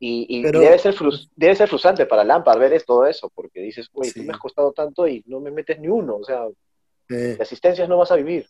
Y, 0.00 0.42
debe, 0.42 0.76
ser 0.80 0.96
debe 1.36 1.54
ser 1.54 1.68
frustrante 1.68 2.06
para 2.06 2.24
Lampard 2.24 2.58
ver 2.58 2.82
todo 2.82 3.06
eso, 3.06 3.30
porque 3.32 3.60
dices, 3.60 3.88
güey, 3.92 4.10
tú 4.10 4.24
me 4.24 4.32
has 4.32 4.40
costado 4.40 4.72
tanto 4.72 5.06
y 5.06 5.22
no 5.26 5.38
me 5.38 5.52
metes 5.52 5.78
ni 5.78 5.86
uno, 5.86 6.16
o 6.16 6.24
sea, 6.24 6.48
de 7.08 7.38
asistencias 7.40 7.88
no 7.88 7.98
vas 7.98 8.10
a 8.10 8.16
vivir. 8.16 8.48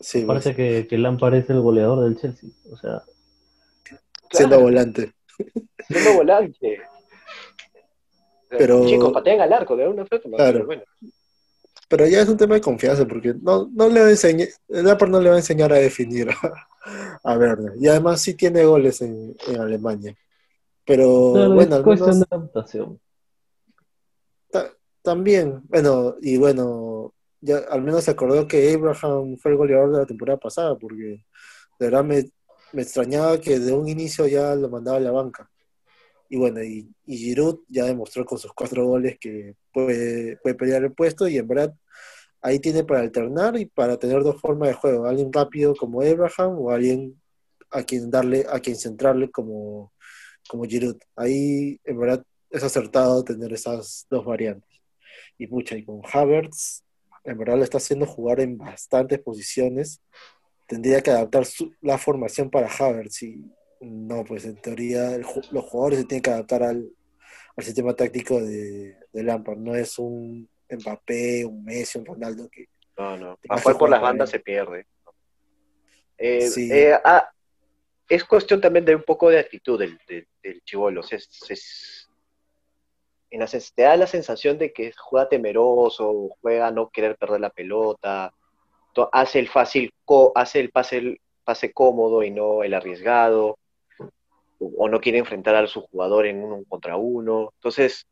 Sí, 0.00 0.24
Parece 0.24 0.56
que, 0.56 0.88
que 0.88 0.98
Lampard 0.98 1.34
es 1.36 1.48
el 1.50 1.60
goleador 1.60 2.02
del 2.02 2.20
Chelsea, 2.20 2.50
o 2.72 2.76
sea. 2.76 3.00
Siendo 4.32 4.60
volante. 4.60 5.14
Siendo 5.88 6.14
volante. 6.14 6.80
Pero... 8.48 8.84
Chicos, 8.86 9.12
patean 9.12 9.40
al 9.40 9.52
arco 9.52 9.76
de 9.76 9.86
una 9.86 10.04
frente, 10.04 10.28
claro. 10.30 10.66
bueno. 10.66 10.82
Pero 11.88 12.06
ya 12.06 12.20
es 12.20 12.28
un 12.28 12.36
tema 12.36 12.54
de 12.54 12.60
confianza, 12.60 13.06
porque 13.06 13.34
no, 13.40 13.68
no 13.72 13.88
le 13.88 14.00
va 14.00 14.06
a 14.06 14.10
enseñar, 14.10 14.48
el 14.68 14.84
no 14.84 15.20
le 15.20 15.28
va 15.28 15.36
a 15.36 15.38
enseñar 15.38 15.72
a 15.72 15.76
definir 15.76 16.30
a, 16.30 16.68
a 17.22 17.38
Werner. 17.38 17.72
Y 17.78 17.88
además 17.88 18.20
sí 18.20 18.34
tiene 18.34 18.64
goles 18.64 19.00
en, 19.02 19.36
en 19.46 19.60
Alemania. 19.60 20.16
Pero 20.84 21.52
bueno, 21.52 21.76
es 21.76 21.82
cuestión 21.82 22.20
de 22.20 22.26
adaptación. 22.30 23.00
también, 25.02 25.62
bueno, 25.68 26.16
y 26.20 26.36
bueno, 26.36 27.12
ya 27.40 27.58
al 27.70 27.82
menos 27.82 28.04
se 28.04 28.12
acordó 28.12 28.46
que 28.46 28.72
Abraham 28.72 29.36
fue 29.36 29.52
el 29.52 29.56
goleador 29.56 29.92
de 29.92 29.98
la 29.98 30.06
temporada 30.06 30.38
pasada, 30.38 30.76
porque 30.76 31.24
de 31.78 31.86
verdad 31.86 32.04
me, 32.04 32.30
me 32.72 32.82
extrañaba 32.82 33.40
que 33.40 33.58
de 33.58 33.72
un 33.72 33.88
inicio 33.88 34.26
ya 34.26 34.54
lo 34.54 34.68
mandaba 34.68 34.98
a 34.98 35.00
la 35.00 35.10
banca. 35.10 35.50
Y 36.28 36.36
bueno, 36.36 36.62
y, 36.62 36.92
Giroud 37.06 37.60
ya 37.68 37.84
demostró 37.84 38.24
con 38.24 38.38
sus 38.38 38.52
cuatro 38.52 38.86
goles 38.86 39.16
que 39.20 39.54
puede, 39.72 40.36
puede 40.38 40.54
pelear 40.54 40.84
el 40.84 40.92
puesto 40.92 41.28
y 41.28 41.38
en 41.38 41.46
verdad 41.46 41.74
ahí 42.42 42.58
tiene 42.60 42.84
para 42.84 43.00
alternar 43.00 43.56
y 43.58 43.66
para 43.66 43.98
tener 43.98 44.22
dos 44.22 44.40
formas 44.40 44.68
de 44.68 44.74
juego, 44.74 45.06
alguien 45.06 45.32
rápido 45.32 45.74
como 45.74 46.00
Abraham 46.02 46.56
o 46.58 46.70
alguien 46.70 47.20
a 47.70 47.82
quien 47.82 48.10
darle, 48.10 48.46
a 48.48 48.60
quien 48.60 48.76
centrarle 48.76 49.30
como, 49.30 49.92
como 50.48 50.64
Giroud. 50.64 50.98
Ahí 51.16 51.80
en 51.84 51.98
verdad 51.98 52.24
es 52.50 52.62
acertado 52.62 53.24
tener 53.24 53.52
esas 53.52 54.06
dos 54.10 54.24
variantes. 54.24 54.70
Y 55.38 55.46
mucha, 55.46 55.76
y 55.76 55.84
con 55.84 56.00
Havertz, 56.10 56.82
en 57.24 57.38
verdad 57.38 57.56
lo 57.56 57.64
está 57.64 57.78
haciendo 57.78 58.06
jugar 58.06 58.40
en 58.40 58.56
bastantes 58.56 59.18
posiciones. 59.18 60.00
Tendría 60.66 61.00
que 61.00 61.10
adaptar 61.10 61.46
la 61.80 61.98
formación 61.98 62.50
para 62.50 62.68
Havertz 62.68 63.22
y 63.22 63.44
no, 63.80 64.24
pues 64.24 64.44
en 64.44 64.56
teoría 64.56 65.16
los 65.18 65.64
jugadores 65.64 66.00
se 66.00 66.04
tienen 66.06 66.22
que 66.22 66.30
adaptar 66.30 66.62
al, 66.62 66.90
sistema 67.58 67.94
táctico 67.94 68.40
de, 68.40 68.96
de, 69.12 69.22
Lampard. 69.22 69.58
No 69.58 69.74
es 69.74 69.98
un 69.98 70.48
Mbappé, 70.70 71.44
un 71.44 71.64
Messi, 71.64 71.98
un 71.98 72.06
Ronaldo 72.06 72.48
que... 72.50 72.66
No, 72.98 73.16
no. 73.16 73.38
A 73.48 73.60
jugar 73.60 73.78
por 73.78 73.90
las 73.90 74.00
bandas 74.00 74.30
se 74.30 74.40
pierde. 74.40 74.86
Eh, 76.18 76.48
eh, 76.56 76.98
ah, 77.04 77.30
es 78.08 78.24
cuestión 78.24 78.60
también 78.60 78.84
de 78.84 78.94
un 78.94 79.02
poco 79.02 79.28
de 79.28 79.38
actitud 79.38 79.78
del, 79.78 79.98
del, 80.42 80.62
chivolo. 80.64 81.02
en 83.30 83.40
la, 83.40 83.46
te 83.46 83.82
da 83.82 83.96
la 83.96 84.06
sensación 84.06 84.56
de 84.58 84.72
que 84.72 84.92
juega 84.96 85.28
temeroso, 85.28 86.30
juega 86.40 86.68
a 86.68 86.70
no 86.70 86.88
querer 86.88 87.16
perder 87.16 87.40
la 87.40 87.50
pelota, 87.50 88.32
hace 89.12 89.38
el 89.40 89.48
fácil, 89.48 89.92
hace 90.34 90.60
el 90.60 90.70
pase, 90.70 90.96
el 90.98 91.20
pase 91.44 91.72
cómodo 91.72 92.22
y 92.22 92.30
no 92.30 92.62
el 92.62 92.72
arriesgado 92.72 93.58
o 94.58 94.88
no 94.88 95.00
quiere 95.00 95.18
enfrentar 95.18 95.54
a 95.54 95.66
su 95.66 95.82
jugador 95.82 96.26
en 96.26 96.42
uno 96.42 96.62
contra 96.68 96.96
uno. 96.96 97.52
Entonces, 97.56 98.06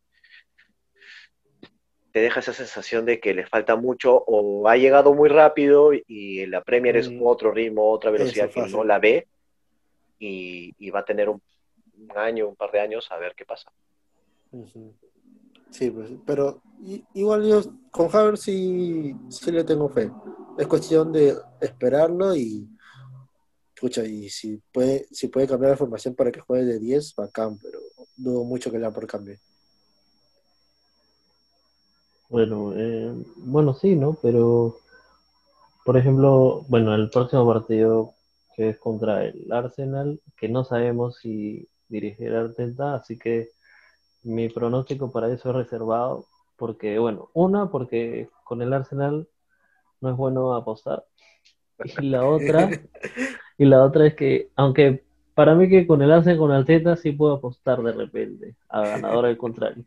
te 2.15 2.21
deja 2.21 2.41
esa 2.41 2.53
sensación 2.53 3.05
de 3.07 3.19
que 3.19 3.35
le 3.35 3.45
falta 3.45 3.75
mucho 3.75 4.23
o 4.27 4.69
ha 4.69 4.77
llegado 4.77 5.15
muy 5.15 5.29
rápido 5.29 5.91
y 5.93 6.47
la 6.47 6.63
Premier 6.63 6.97
es 6.97 7.11
mm. 7.11 7.21
otro 7.27 7.51
ritmo, 7.51 7.91
otra 7.91 8.13
velocidad 8.13 8.51
que 8.51 8.63
no 8.69 8.85
la 8.85 9.01
ve 9.01 9.27
y, 10.21 10.91
va 10.91 11.01
a 11.01 11.05
tener 11.05 11.29
un, 11.29 11.43
año, 12.15 12.49
un 12.49 12.55
par 12.55 12.71
de 12.71 12.81
años 12.81 13.11
a 13.11 13.19
ver 13.19 13.35
qué 13.35 13.45
pasa. 13.45 13.73
Sí, 15.71 15.91
pues, 15.91 16.13
pero 16.25 16.63
igual 17.15 17.49
yo 17.49 17.63
con 17.91 18.09
Javier 18.09 18.39
sí, 18.39 19.17
sí 19.29 19.51
le 19.51 19.65
tengo 19.65 19.89
fe. 19.89 20.09
Es 20.57 20.69
cuestión 20.69 21.11
de 21.13 21.35
esperarlo 21.61 22.37
y 22.37 22.69
escucha, 23.87 24.07
y 24.07 24.31
si 24.31 24.63
puede, 24.73 25.07
si 25.11 25.29
puede 25.29 25.47
cambiar 25.47 25.73
la 25.73 25.77
formación 25.77 26.15
para 26.15 26.33
que 26.33 26.41
juegue 26.41 26.65
de 26.65 26.79
10, 26.79 27.15
bacán, 27.17 27.59
pero 27.59 27.81
dudo 28.17 28.45
mucho 28.45 28.71
que 28.71 28.79
la 28.79 28.91
por 28.91 29.07
cambie. 29.07 29.39
Bueno, 32.31 32.73
eh, 32.75 33.13
bueno, 33.37 33.75
sí, 33.75 33.95
¿no? 33.95 34.17
Pero, 34.23 34.79
por 35.85 35.99
ejemplo, 35.99 36.65
bueno, 36.69 36.95
el 36.95 37.11
próximo 37.11 37.47
partido 37.47 38.15
que 38.57 38.71
es 38.71 38.79
contra 38.79 39.25
el 39.25 39.53
Arsenal, 39.53 40.21
que 40.37 40.49
no 40.49 40.65
sabemos 40.65 41.19
si 41.19 41.69
dirigirá 41.89 42.41
Arteta, 42.41 42.95
así 42.95 43.19
que 43.19 43.51
mi 44.23 44.49
pronóstico 44.49 45.13
para 45.13 45.31
eso 45.31 45.51
es 45.51 45.57
reservado, 45.57 46.25
porque, 46.57 46.99
bueno, 46.99 47.31
una, 47.35 47.71
porque 47.71 48.31
con 48.45 48.63
el 48.63 48.73
Arsenal 48.73 49.29
no 50.01 50.11
es 50.11 50.17
bueno 50.17 50.55
apostar, 50.55 51.05
y 51.99 52.09
la 52.09 52.25
otra, 52.25 52.71
y 53.59 53.65
la 53.65 53.83
otra 53.83 54.07
es 54.07 54.15
que, 54.15 54.51
aunque 54.57 55.05
para 55.35 55.55
mí 55.55 55.69
que 55.69 55.87
con 55.87 56.01
el 56.03 56.13
Arsenal 56.13 56.39
con 56.39 56.53
Arteta 56.53 56.97
sí 56.97 57.13
puedo 57.13 57.35
apostar 57.35 57.83
de 57.83 57.93
repente 57.93 58.55
a 58.69 58.83
ganador 58.83 59.27
al 59.27 59.37
contrario. 59.37 59.85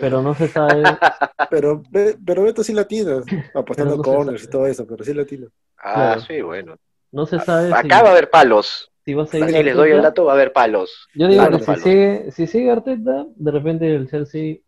Pero 0.00 0.22
no 0.22 0.34
se 0.34 0.46
sabe. 0.48 0.82
Pero, 1.50 1.82
pero 2.24 2.42
Beto 2.42 2.62
sí 2.62 2.74
latino, 2.74 3.22
apostando 3.54 3.96
no 3.96 4.02
corners 4.02 4.44
y 4.44 4.50
todo 4.50 4.66
eso, 4.66 4.86
pero 4.86 5.02
sí 5.02 5.14
latino. 5.14 5.48
Ah, 5.78 6.18
sí, 6.24 6.42
bueno. 6.42 6.76
No 7.10 7.24
se 7.24 7.40
sabe. 7.40 7.72
Acá 7.72 8.02
va 8.02 8.10
a 8.10 8.12
haber 8.12 8.28
palos. 8.28 8.90
Si, 9.04 9.14
les 9.14 9.74
doy 9.74 9.92
el 9.92 10.02
dato, 10.02 10.26
va 10.26 10.32
a 10.32 10.34
haber 10.34 10.52
palos. 10.52 11.08
Yo 11.14 11.26
digo 11.26 11.48
que 11.48 11.60
si 11.60 11.74
sigue, 11.76 12.30
si 12.32 12.46
sigue 12.46 12.70
Arteta, 12.70 13.26
de 13.34 13.50
repente 13.50 13.94
el 13.94 14.10
Chelsea 14.10 14.58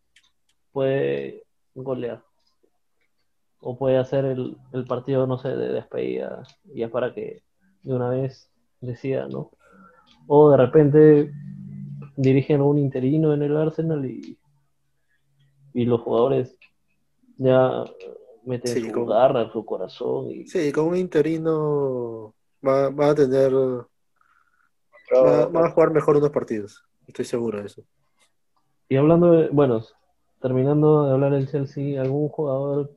puede 0.73 1.45
golear. 1.75 2.23
O 3.59 3.77
puede 3.77 3.99
hacer 3.99 4.25
el, 4.25 4.57
el 4.73 4.87
partido, 4.87 5.27
no 5.27 5.37
sé, 5.37 5.49
de 5.49 5.69
despedida. 5.69 6.45
Y 6.73 6.83
es 6.83 6.91
para 6.91 7.13
que 7.13 7.43
de 7.83 7.95
una 7.95 8.11
vez 8.11 8.51
decida, 8.81 9.29
¿no? 9.29 9.51
O 10.27 10.51
de 10.51 10.57
repente 10.57 11.33
dirigen 12.17 12.61
a 12.61 12.65
un 12.65 12.79
interino 12.79 13.33
en 13.33 13.43
el 13.43 13.57
Arsenal 13.57 14.05
y, 14.05 14.39
y 15.73 15.85
los 15.85 16.01
jugadores 16.01 16.59
ya 17.37 17.85
meten 18.45 18.93
su 18.93 19.07
garra, 19.07 19.51
su 19.51 19.65
corazón. 19.65 20.31
Y... 20.31 20.47
Sí, 20.47 20.73
con 20.73 20.89
un 20.89 20.97
interino 20.97 22.35
va, 22.67 22.91
va 22.91 23.11
a 23.11 23.15
tener. 23.15 23.53
Va, 25.13 25.67
a 25.67 25.71
jugar 25.71 25.91
mejor 25.91 26.19
unos 26.19 26.31
partidos, 26.31 26.85
estoy 27.07 27.25
seguro 27.25 27.59
de 27.61 27.67
eso. 27.67 27.83
Y 28.89 28.97
hablando 28.97 29.33
de. 29.33 29.49
Bueno, 29.49 29.85
terminando 30.41 31.07
de 31.07 31.13
hablar 31.13 31.33
del 31.33 31.49
Chelsea, 31.49 32.01
¿algún 32.01 32.29
jugador 32.29 32.93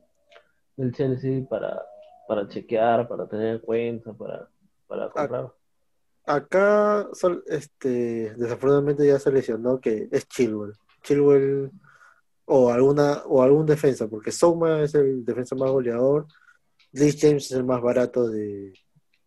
del 0.76 0.92
Chelsea 0.92 1.44
para 1.48 1.82
para 2.26 2.48
chequear, 2.48 3.06
para 3.08 3.26
tener 3.26 3.56
en 3.56 3.58
cuenta, 3.60 4.12
para, 4.12 4.48
para 4.86 5.10
comprar. 5.10 5.52
Acá, 6.26 7.06
este, 7.46 8.34
desafortunadamente 8.34 9.06
ya 9.06 9.18
se 9.18 9.30
lesionó 9.30 9.78
que 9.78 10.08
es 10.10 10.26
Chilwell. 10.26 10.72
Chilwell 11.02 11.70
o 12.46 12.70
alguna 12.70 13.22
o 13.26 13.42
algún 13.42 13.66
defensa, 13.66 14.08
porque 14.08 14.32
Souma 14.32 14.82
es 14.82 14.94
el 14.94 15.24
defensa 15.24 15.54
más 15.54 15.70
goleador, 15.70 16.26
Lee 16.92 17.16
James 17.18 17.46
es 17.46 17.52
el 17.52 17.64
más 17.64 17.82
barato 17.82 18.28
de, 18.28 18.72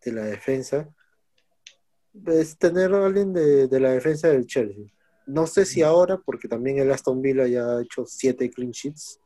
la 0.06 0.24
defensa. 0.24 0.88
Es 2.26 2.56
tener 2.56 2.94
a 2.94 3.06
alguien 3.06 3.32
de, 3.32 3.68
de, 3.68 3.80
la 3.80 3.90
defensa 3.90 4.28
del 4.28 4.46
Chelsea. 4.46 4.86
No 5.26 5.46
sé 5.46 5.66
si 5.66 5.82
ahora, 5.82 6.16
porque 6.16 6.48
también 6.48 6.78
el 6.78 6.90
Aston 6.90 7.20
Villa 7.20 7.46
ya 7.46 7.66
ha 7.66 7.82
hecho 7.82 8.06
siete 8.06 8.50
clean 8.50 8.70
sheets 8.70 9.20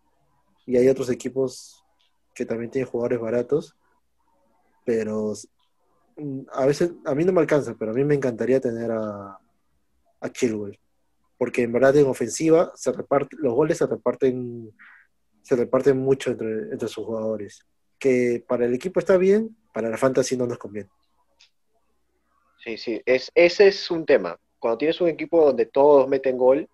y 0.67 0.77
hay 0.77 0.89
otros 0.89 1.09
equipos 1.09 1.85
que 2.35 2.45
también 2.45 2.71
tienen 2.71 2.91
jugadores 2.91 3.21
baratos, 3.21 3.77
pero 4.85 5.33
a 6.53 6.67
veces 6.67 6.93
a 7.05 7.15
mí 7.15 7.25
no 7.25 7.33
me 7.33 7.41
alcanza, 7.41 7.75
pero 7.79 7.93
a 7.93 7.95
mí 7.95 8.05
me 8.05 8.15
encantaría 8.15 8.61
tener 8.61 8.91
a, 8.91 9.39
a 10.21 10.29
Chilwell 10.31 10.79
porque 11.43 11.63
en 11.63 11.73
verdad 11.73 11.97
en 11.97 12.07
ofensiva 12.07 12.71
se 12.77 12.93
reparte, 12.93 13.35
los 13.41 13.53
goles 13.53 13.77
se 13.77 13.89
reparten, 13.89 14.73
se 15.43 15.57
reparten 15.57 15.99
mucho 15.99 16.31
entre, 16.31 16.71
entre 16.71 16.87
sus 16.87 17.05
jugadores. 17.05 17.67
Que 17.99 18.45
para 18.47 18.65
el 18.65 18.73
equipo 18.73 19.01
está 19.01 19.17
bien, 19.17 19.57
para 19.75 19.91
la 19.91 19.97
fantasy 19.97 20.37
no 20.37 20.47
nos 20.47 20.57
conviene. 20.57 20.89
Sí, 22.63 22.77
sí, 22.77 23.03
es, 23.05 23.33
ese 23.35 23.67
es 23.67 23.91
un 23.91 24.07
tema. 24.07 24.39
Cuando 24.61 24.79
tienes 24.79 25.01
un 25.01 25.09
equipo 25.09 25.45
donde 25.45 25.67
todos 25.67 26.07
meten 26.07 26.39
gol, 26.39 26.69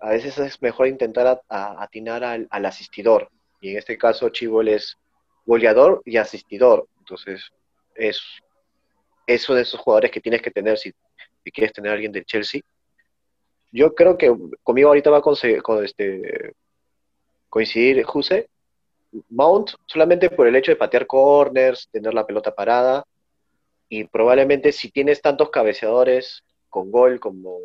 a 0.00 0.08
veces 0.08 0.38
es 0.38 0.62
mejor 0.62 0.86
intentar 0.86 1.42
atinar 1.50 2.24
al, 2.24 2.48
asistidor. 2.64 3.28
Y 3.60 3.72
en 3.72 3.76
este 3.76 3.98
caso 3.98 4.30
Chibol 4.30 4.68
es 4.68 4.96
goleador 5.44 6.00
y 6.06 6.16
asistidor. 6.16 6.88
Entonces, 7.00 7.52
es, 7.96 8.20
es 9.26 9.48
uno 9.48 9.56
de 9.56 9.62
esos 9.62 9.80
jugadores 9.80 10.10
que 10.10 10.20
tienes 10.20 10.42
que 10.42 10.50
tener 10.50 10.78
si, 10.78 10.92
si 11.44 11.50
quieres 11.50 11.72
tener 11.72 11.92
alguien 11.92 12.12
del 12.12 12.24
Chelsea 12.24 12.62
yo 13.76 13.94
creo 13.94 14.16
que 14.16 14.34
conmigo 14.62 14.88
ahorita 14.88 15.10
va 15.10 15.18
a 15.18 15.22
con, 15.22 15.84
este, 15.84 16.54
coincidir 17.48 18.02
Juse. 18.04 18.48
Mount 19.30 19.70
solamente 19.86 20.30
por 20.30 20.46
el 20.46 20.56
hecho 20.56 20.72
de 20.72 20.76
patear 20.76 21.06
corners, 21.06 21.88
tener 21.90 22.12
la 22.12 22.26
pelota 22.26 22.54
parada 22.54 23.04
y 23.88 24.04
probablemente 24.04 24.72
si 24.72 24.90
tienes 24.90 25.22
tantos 25.22 25.50
cabeceadores 25.50 26.42
con 26.68 26.90
gol 26.90 27.20
como 27.20 27.58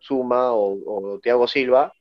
Suma 0.00 0.52
o, 0.52 1.18
Thiago 1.22 1.46
Silva 1.46 1.92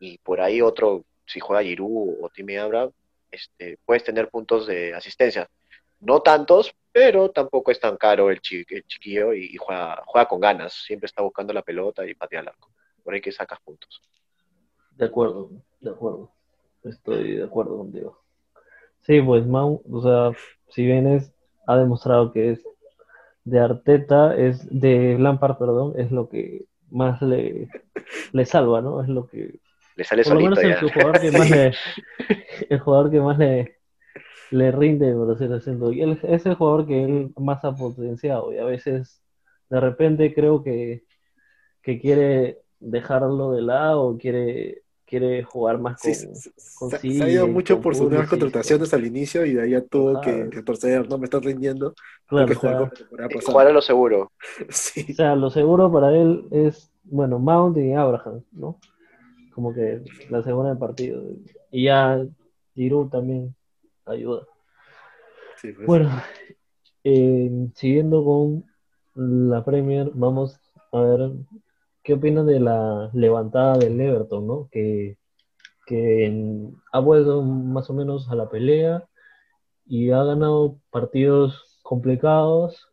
y 0.00 0.18
por 0.18 0.40
ahí 0.40 0.62
otro, 0.62 1.04
si 1.26 1.40
juega 1.40 1.62
Giroud 1.62 2.18
o 2.22 2.28
Timmy 2.30 2.56
Abraham, 2.56 2.90
este, 3.30 3.78
puedes 3.84 4.04
tener 4.04 4.28
puntos 4.28 4.66
de 4.66 4.94
asistencia. 4.94 5.48
No 6.00 6.20
tantos, 6.20 6.74
pero 6.96 7.30
tampoco 7.30 7.70
es 7.70 7.78
tan 7.78 7.98
caro 7.98 8.30
el, 8.30 8.40
chiquillo 8.40 9.34
y, 9.34 9.54
juega, 9.58 10.02
juega, 10.06 10.26
con 10.26 10.40
ganas. 10.40 10.72
Siempre 10.72 11.04
está 11.04 11.20
buscando 11.20 11.52
la 11.52 11.60
pelota 11.60 12.06
y 12.06 12.14
patea 12.14 12.40
el 12.40 12.48
arco. 12.48 12.70
Por 13.04 13.12
ahí 13.12 13.20
que 13.20 13.32
sacas 13.32 13.60
puntos. 13.60 14.00
De 14.92 15.04
acuerdo, 15.04 15.50
de 15.78 15.90
acuerdo. 15.90 16.32
Estoy 16.84 17.36
de 17.36 17.44
acuerdo 17.44 17.76
contigo. 17.76 18.22
Sí, 19.02 19.20
pues 19.20 19.46
Mau, 19.46 19.82
o 19.92 20.00
sea, 20.00 20.30
si 20.70 20.86
bien 20.86 21.06
es, 21.06 21.30
ha 21.66 21.76
demostrado 21.76 22.32
que 22.32 22.52
es 22.52 22.66
de 23.44 23.60
Arteta, 23.60 24.34
es 24.34 24.66
de 24.70 25.18
Lampard, 25.18 25.58
perdón, 25.58 25.92
es 25.98 26.10
lo 26.10 26.30
que 26.30 26.64
más 26.90 27.20
le, 27.20 27.68
le 28.32 28.46
salva, 28.46 28.80
¿no? 28.80 29.02
Es 29.02 29.08
lo 29.08 29.26
que... 29.26 29.60
Le 29.96 30.04
sale 30.04 30.24
solito 30.24 30.62
ya. 30.62 30.80
El, 30.80 30.90
jugador 30.90 31.20
que 31.20 31.30
más 31.30 31.50
le, 31.50 31.74
el 32.70 32.80
jugador 32.80 33.10
que 33.10 33.20
más 33.20 33.38
le, 33.38 33.75
le 34.50 34.70
rinde, 34.70 35.12
por 35.14 35.30
así 35.32 35.46
decirlo. 35.46 35.92
Y 35.92 36.02
él 36.02 36.18
es 36.22 36.46
el 36.46 36.54
jugador 36.54 36.86
que 36.86 37.04
él 37.04 37.32
más 37.36 37.64
ha 37.64 37.74
potenciado. 37.74 38.52
Y 38.52 38.58
a 38.58 38.64
veces, 38.64 39.22
de 39.70 39.80
repente, 39.80 40.34
creo 40.34 40.62
que, 40.62 41.04
que 41.82 42.00
quiere 42.00 42.60
dejarlo 42.80 43.52
de 43.52 43.62
lado, 43.62 44.16
quiere 44.18 44.82
quiere 45.06 45.44
jugar 45.44 45.78
más 45.78 46.02
con, 46.02 46.90
sí, 46.90 47.16
se, 47.16 47.24
ha 47.24 47.30
ido 47.30 47.46
mucho 47.46 47.80
por 47.80 47.94
sus 47.94 48.10
nuevas 48.10 48.28
contrataciones 48.28 48.92
al 48.92 49.06
inicio 49.06 49.46
y 49.46 49.54
de 49.54 49.62
ahí 49.62 49.70
ya 49.70 49.80
tuvo 49.80 50.20
que 50.20 50.46
retorcer, 50.50 51.08
no 51.08 51.16
me 51.16 51.24
está 51.24 51.38
rindiendo, 51.38 51.94
claro, 52.26 52.48
que 52.48 52.54
jugar, 52.56 52.92
jugar 53.44 53.66
a 53.68 53.72
lo 53.72 53.80
seguro. 53.80 54.32
sí. 54.68 55.06
O 55.10 55.14
sea, 55.14 55.36
lo 55.36 55.48
seguro 55.50 55.90
para 55.92 56.14
él 56.14 56.46
es, 56.50 56.90
bueno, 57.04 57.38
Mount 57.38 57.78
y 57.78 57.92
Abraham, 57.92 58.42
¿no? 58.50 58.80
Como 59.54 59.72
que 59.72 60.02
la 60.28 60.42
segunda 60.42 60.70
del 60.70 60.78
partido. 60.78 61.22
Y 61.70 61.84
ya 61.84 62.20
Giroud 62.74 63.08
también 63.08 63.54
ayuda. 64.06 64.46
Pues. 65.60 65.86
Bueno, 65.86 66.10
eh, 67.04 67.50
siguiendo 67.74 68.24
con 68.24 68.64
la 69.14 69.64
Premier, 69.64 70.10
vamos 70.14 70.60
a 70.92 71.00
ver 71.00 71.32
qué 72.02 72.14
opinas 72.14 72.46
de 72.46 72.60
la 72.60 73.10
levantada 73.12 73.78
del 73.78 74.00
Everton, 74.00 74.46
¿no? 74.46 74.68
Que, 74.70 75.18
ha 76.92 76.98
vuelto 76.98 77.42
más 77.42 77.88
o 77.90 77.94
menos 77.94 78.28
a 78.28 78.34
la 78.34 78.48
pelea 78.48 79.08
y 79.86 80.10
ha 80.10 80.24
ganado 80.24 80.80
partidos 80.90 81.78
complicados 81.84 82.88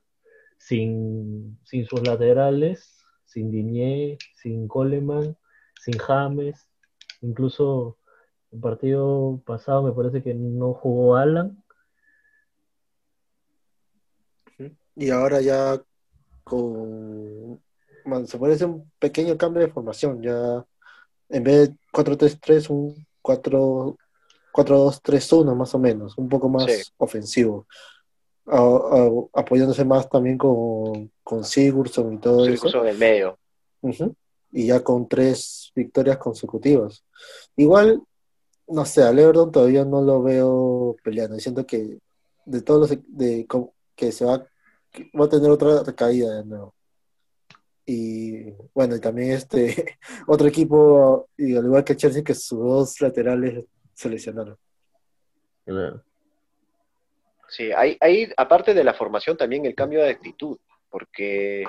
sin, 0.58 1.58
sin 1.64 1.88
sus 1.88 2.06
laterales, 2.06 3.04
sin 3.26 3.50
Diñé, 3.50 4.20
sin 4.36 4.68
Coleman, 4.68 5.36
sin 5.82 5.98
James, 5.98 6.70
incluso 7.22 7.98
el 8.54 8.60
partido 8.60 9.42
pasado 9.46 9.84
me 9.84 9.92
parece 9.92 10.22
que 10.22 10.34
no 10.34 10.74
jugó 10.74 11.16
Alan 11.16 11.64
y 14.96 15.10
ahora 15.10 15.42
ya 15.42 15.82
con 16.44 17.60
se 18.26 18.38
parece 18.38 18.66
un 18.66 18.92
pequeño 19.00 19.38
cambio 19.38 19.62
de 19.62 19.72
formación, 19.72 20.22
ya 20.22 20.66
en 21.30 21.44
vez 21.44 21.70
de 21.70 21.76
4-3-3, 21.94 22.70
un 22.70 23.08
4-2-3-1 23.24 25.56
más 25.56 25.74
o 25.74 25.80
menos, 25.80 26.18
un 26.18 26.28
poco 26.28 26.50
más 26.50 26.94
ofensivo, 26.98 27.66
apoyándose 28.46 29.86
más 29.86 30.10
también 30.10 30.38
con, 30.38 31.10
con 31.24 31.46
Sigurdsson 31.46 32.14
y 32.14 32.18
todo 32.20 32.46
eso. 32.46 32.84
en 32.84 32.90
el 32.90 32.98
medio. 32.98 33.40
Y 34.52 34.68
ya 34.68 34.84
con 34.84 35.08
tres 35.08 35.72
victorias 35.74 36.18
consecutivas. 36.18 37.06
Igual, 37.56 38.04
no 38.68 38.86
sé, 38.86 39.04
al 39.04 39.20
Everton 39.20 39.52
todavía 39.52 39.86
no 39.86 40.02
lo 40.02 40.22
veo 40.22 40.96
peleando. 41.04 41.40
Siento 41.40 41.66
que 41.66 42.00
de 42.46 42.62
todos 42.62 42.90
los 42.92 43.00
de, 43.08 43.48
que 43.96 44.12
se 44.12 44.26
va 44.26 44.46
va 45.20 45.26
a 45.26 45.30
tener 45.30 45.50
otra 45.50 45.84
caída 45.96 46.38
de 46.38 46.46
nuevo. 46.46 46.74
Y 47.86 48.52
bueno, 48.74 48.96
y 48.96 49.00
también 49.02 49.32
este 49.32 49.98
otro 50.28 50.48
equipo, 50.48 51.30
y 51.38 51.56
al 51.56 51.66
igual 51.66 51.84
que 51.84 51.98
Chelsea, 51.98 52.24
que 52.24 52.34
sus 52.34 52.60
dos 52.60 53.02
laterales 53.02 53.66
se 53.94 54.10
lesionaron. 54.10 54.58
Sí, 57.50 57.72
hay, 57.76 57.98
hay, 58.00 58.32
aparte 58.38 58.74
de 58.74 58.84
la 58.84 58.94
formación, 58.94 59.38
también 59.38 59.66
el 59.66 59.76
cambio 59.76 60.02
de 60.02 60.10
actitud, 60.10 60.58
porque 60.90 61.64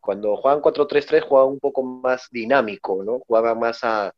cuando 0.00 0.36
juegan 0.36 0.60
4-3-3 0.60 1.22
jugaban 1.22 1.52
un 1.52 1.60
poco 1.60 1.82
más 1.82 2.28
dinámico, 2.30 3.02
¿no? 3.04 3.20
Jugaban 3.20 3.58
más 3.58 3.84
a, 3.84 4.12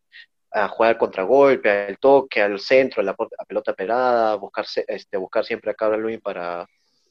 a 0.56 0.68
jugar 0.68 0.96
contragolpe, 0.96 1.70
al 1.70 1.98
toque, 1.98 2.40
al 2.40 2.58
centro, 2.58 3.02
a 3.02 3.04
la, 3.04 3.14
pelota 3.46 3.74
pelada, 3.74 4.36
buscar, 4.36 4.64
este, 4.86 5.18
buscar 5.18 5.44
siempre 5.44 5.70
a 5.70 5.74
Carl 5.74 6.00
Lewin 6.00 6.20
para 6.20 6.66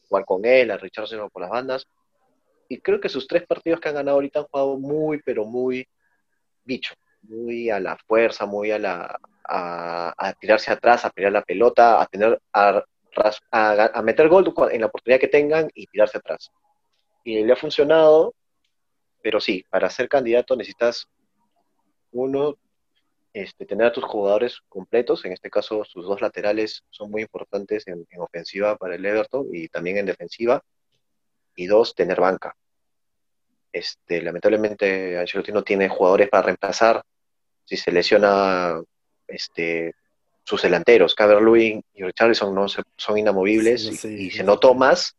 jugar 0.09 0.25
con 0.25 0.43
él, 0.45 0.71
a 0.71 0.77
Richardson 0.77 1.29
por 1.29 1.43
las 1.43 1.51
bandas. 1.51 1.87
Y 2.67 2.79
creo 2.79 2.99
que 2.99 3.07
sus 3.07 3.27
tres 3.27 3.45
partidos 3.45 3.79
que 3.79 3.89
han 3.89 3.95
ganado 3.95 4.15
ahorita 4.15 4.39
han 4.39 4.45
jugado 4.45 4.77
muy, 4.79 5.21
pero 5.21 5.45
muy 5.45 5.87
bicho, 6.63 6.95
muy 7.21 7.69
a 7.69 7.79
la 7.79 7.95
fuerza, 8.07 8.47
muy 8.47 8.71
a 8.71 8.79
la 8.79 9.19
a, 9.47 10.33
tirarse 10.39 10.71
atrás, 10.71 11.05
a 11.05 11.11
pelear 11.11 11.33
la 11.33 11.43
pelota, 11.43 12.01
a 12.01 12.07
tener 12.07 12.41
a, 12.51 12.83
a, 13.51 14.01
meter 14.01 14.27
gol 14.27 14.51
en 14.71 14.81
la 14.81 14.87
oportunidad 14.87 15.19
que 15.19 15.27
tengan 15.27 15.69
y 15.75 15.85
tirarse 15.85 16.17
atrás. 16.17 16.49
Y 17.23 17.43
le 17.43 17.53
ha 17.53 17.55
funcionado, 17.55 18.33
pero 19.21 19.39
sí, 19.39 19.63
para 19.69 19.91
ser 19.91 20.09
candidato 20.09 20.55
necesitas 20.55 21.07
uno, 22.11 22.55
este, 23.35 23.65
tener 23.65 23.87
a 23.87 23.91
tus 23.91 24.05
jugadores 24.05 24.61
completos, 24.69 25.25
en 25.25 25.33
este 25.33 25.49
caso 25.49 25.83
sus 25.83 26.05
dos 26.05 26.21
laterales 26.21 26.85
son 26.89 27.11
muy 27.11 27.21
importantes 27.21 27.85
en, 27.85 28.07
ofensiva 28.17 28.77
para 28.77 28.95
el 28.95 29.05
Everton 29.05 29.47
y 29.51 29.67
también 29.67 29.97
en 29.97 30.05
defensiva, 30.05 30.63
y 31.53 31.65
dos, 31.65 31.93
tener 31.93 32.21
banca. 32.21 32.55
Este, 33.73 34.21
lamentablemente 34.21 35.19
Ancelotti 35.19 35.51
no 35.51 35.65
tiene 35.65 35.89
jugadores 35.89 36.29
para 36.29 36.43
reemplazar 36.43 37.03
si 37.65 37.75
se 37.75 37.91
lesiona 37.91 38.81
este, 39.27 39.91
sus 40.45 40.61
delanteros, 40.61 41.13
Caberlui 41.13 41.83
y 41.93 42.03
Richarlison 42.03 42.55
no 42.55 42.67
son 42.69 43.17
inamovibles 43.17 44.05
y, 44.05 44.31
se 44.31 44.43
notó 44.45 44.73
más 44.75 45.13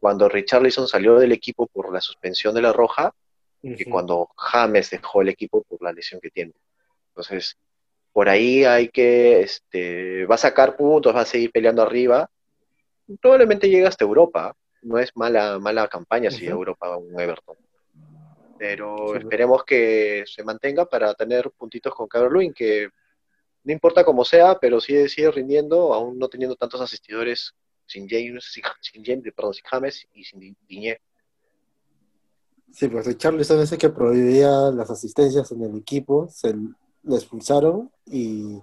cuando 0.00 0.28
Richarlison 0.28 0.86
salió 0.86 1.18
del 1.18 1.32
equipo 1.32 1.66
por 1.66 1.90
la 1.90 2.02
suspensión 2.02 2.54
de 2.54 2.60
la 2.60 2.74
roja 2.74 3.14
que 3.62 3.86
cuando 3.86 4.28
James 4.36 4.90
dejó 4.90 5.22
el 5.22 5.30
equipo 5.30 5.62
por 5.62 5.82
la 5.82 5.92
lesión 5.92 6.20
que 6.20 6.28
tiene. 6.28 6.52
Entonces, 7.14 7.56
por 8.12 8.28
ahí 8.28 8.64
hay 8.64 8.88
que, 8.88 9.40
este, 9.42 10.26
va 10.26 10.34
a 10.34 10.38
sacar 10.38 10.76
puntos, 10.76 11.14
va 11.14 11.20
a 11.20 11.24
seguir 11.26 11.52
peleando 11.52 11.82
arriba, 11.82 12.28
probablemente 13.20 13.68
llegue 13.68 13.86
hasta 13.86 14.04
Europa. 14.04 14.56
No 14.82 14.98
es 14.98 15.12
mala, 15.14 15.60
mala 15.60 15.86
campaña 15.86 16.30
si 16.30 16.44
Ujú. 16.46 16.54
Europa 16.54 16.96
un 16.96 17.18
Everton. 17.18 17.56
Pero 18.58 19.12
Sí. 19.12 19.18
esperemos 19.18 19.64
que 19.64 20.24
se 20.26 20.42
mantenga 20.42 20.86
para 20.86 21.14
tener 21.14 21.50
puntitos 21.52 21.94
con 21.94 22.08
Calvert-Lewin, 22.08 22.52
que 22.52 22.88
no 23.62 23.72
importa 23.72 24.04
cómo 24.04 24.24
sea, 24.24 24.58
pero 24.58 24.80
sigue, 24.80 25.08
sigue 25.08 25.30
rindiendo, 25.30 25.94
aún 25.94 26.18
no 26.18 26.28
teniendo 26.28 26.56
tantos 26.56 26.80
asistidores 26.80 27.52
sin 27.86 28.08
James, 28.08 28.44
sin, 28.52 28.64
sin 28.80 29.04
James, 29.04 29.32
perdón, 29.34 29.54
sin 29.54 29.64
James 29.64 30.06
y 30.12 30.24
sin 30.24 30.40
Di- 30.40 30.56
Diñé. 30.66 30.98
Sí, 32.72 32.88
pues 32.88 33.06
Richarlison 33.06 33.60
ese 33.60 33.78
que 33.78 33.88
prohibía 33.88 34.50
las 34.72 34.90
asistencias 34.90 35.50
en 35.52 35.62
el 35.62 35.76
equipo, 35.76 36.28
se 36.28 36.54
lo 37.04 37.16
expulsaron 37.16 37.90
y 38.06 38.58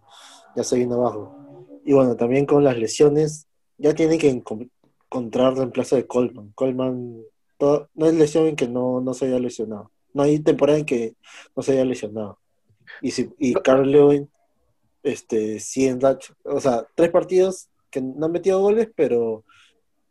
ya 0.56 0.64
se 0.64 0.78
vino 0.78 0.96
abajo. 0.96 1.68
Y 1.86 1.94
bueno, 1.94 2.16
también 2.16 2.46
con 2.46 2.64
las 2.64 2.78
lesiones, 2.78 3.48
ya 3.78 3.94
tienen 3.96 4.20
que 4.20 4.32
encon- 4.32 4.70
encontrar 5.06 5.56
reemplazo 5.56 5.96
de 5.96 6.06
Coleman. 6.06 6.52
Coleman, 6.56 7.22
todo- 7.58 7.90
no 7.96 8.06
es 8.06 8.14
lesión 8.14 8.48
en 8.48 8.56
que 8.56 8.68
no, 8.68 9.02
no 9.02 9.14
se 9.14 9.26
haya 9.26 9.40
lesionado. 9.40 9.92
No 10.14 10.24
hay 10.24 10.40
temporada 10.40 10.78
en 10.80 10.86
que 10.86 11.16
no 11.56 11.64
se 11.64 11.72
haya 11.74 11.86
lesionado. 11.86 12.38
Y, 13.02 13.12
si, 13.12 13.30
y 13.40 13.54
Carl 13.54 13.90
Lewin, 13.90 14.30
este, 15.04 15.60
sí 15.60 15.88
en 15.88 16.00
racha- 16.02 16.36
o 16.44 16.60
sea, 16.60 16.86
tres 16.96 17.10
partidos 17.10 17.70
que 17.90 18.02
no 18.02 18.26
han 18.26 18.32
metido 18.32 18.60
goles, 18.62 18.90
pero 18.96 19.44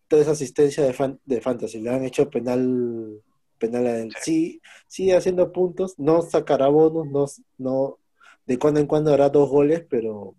tres 0.08 0.26
asistencias 0.26 0.86
de, 0.86 0.92
fan- 0.92 1.20
de 1.24 1.40
fantasy. 1.40 1.80
Le 1.80 1.90
han 1.90 2.04
hecho 2.04 2.28
penal, 2.28 3.22
penal 3.58 3.86
a 3.86 3.98
él. 4.00 4.12
Sí, 4.20 4.60
sigue 4.88 5.14
haciendo 5.16 5.52
puntos, 5.52 5.94
no 5.98 6.22
sacará 6.22 6.66
bonos, 6.68 7.06
no, 7.06 7.26
no, 7.58 7.98
de 8.50 8.58
cuando 8.58 8.80
en 8.80 8.88
cuando 8.88 9.14
hará 9.14 9.28
dos 9.28 9.48
goles, 9.48 9.86
pero 9.88 10.34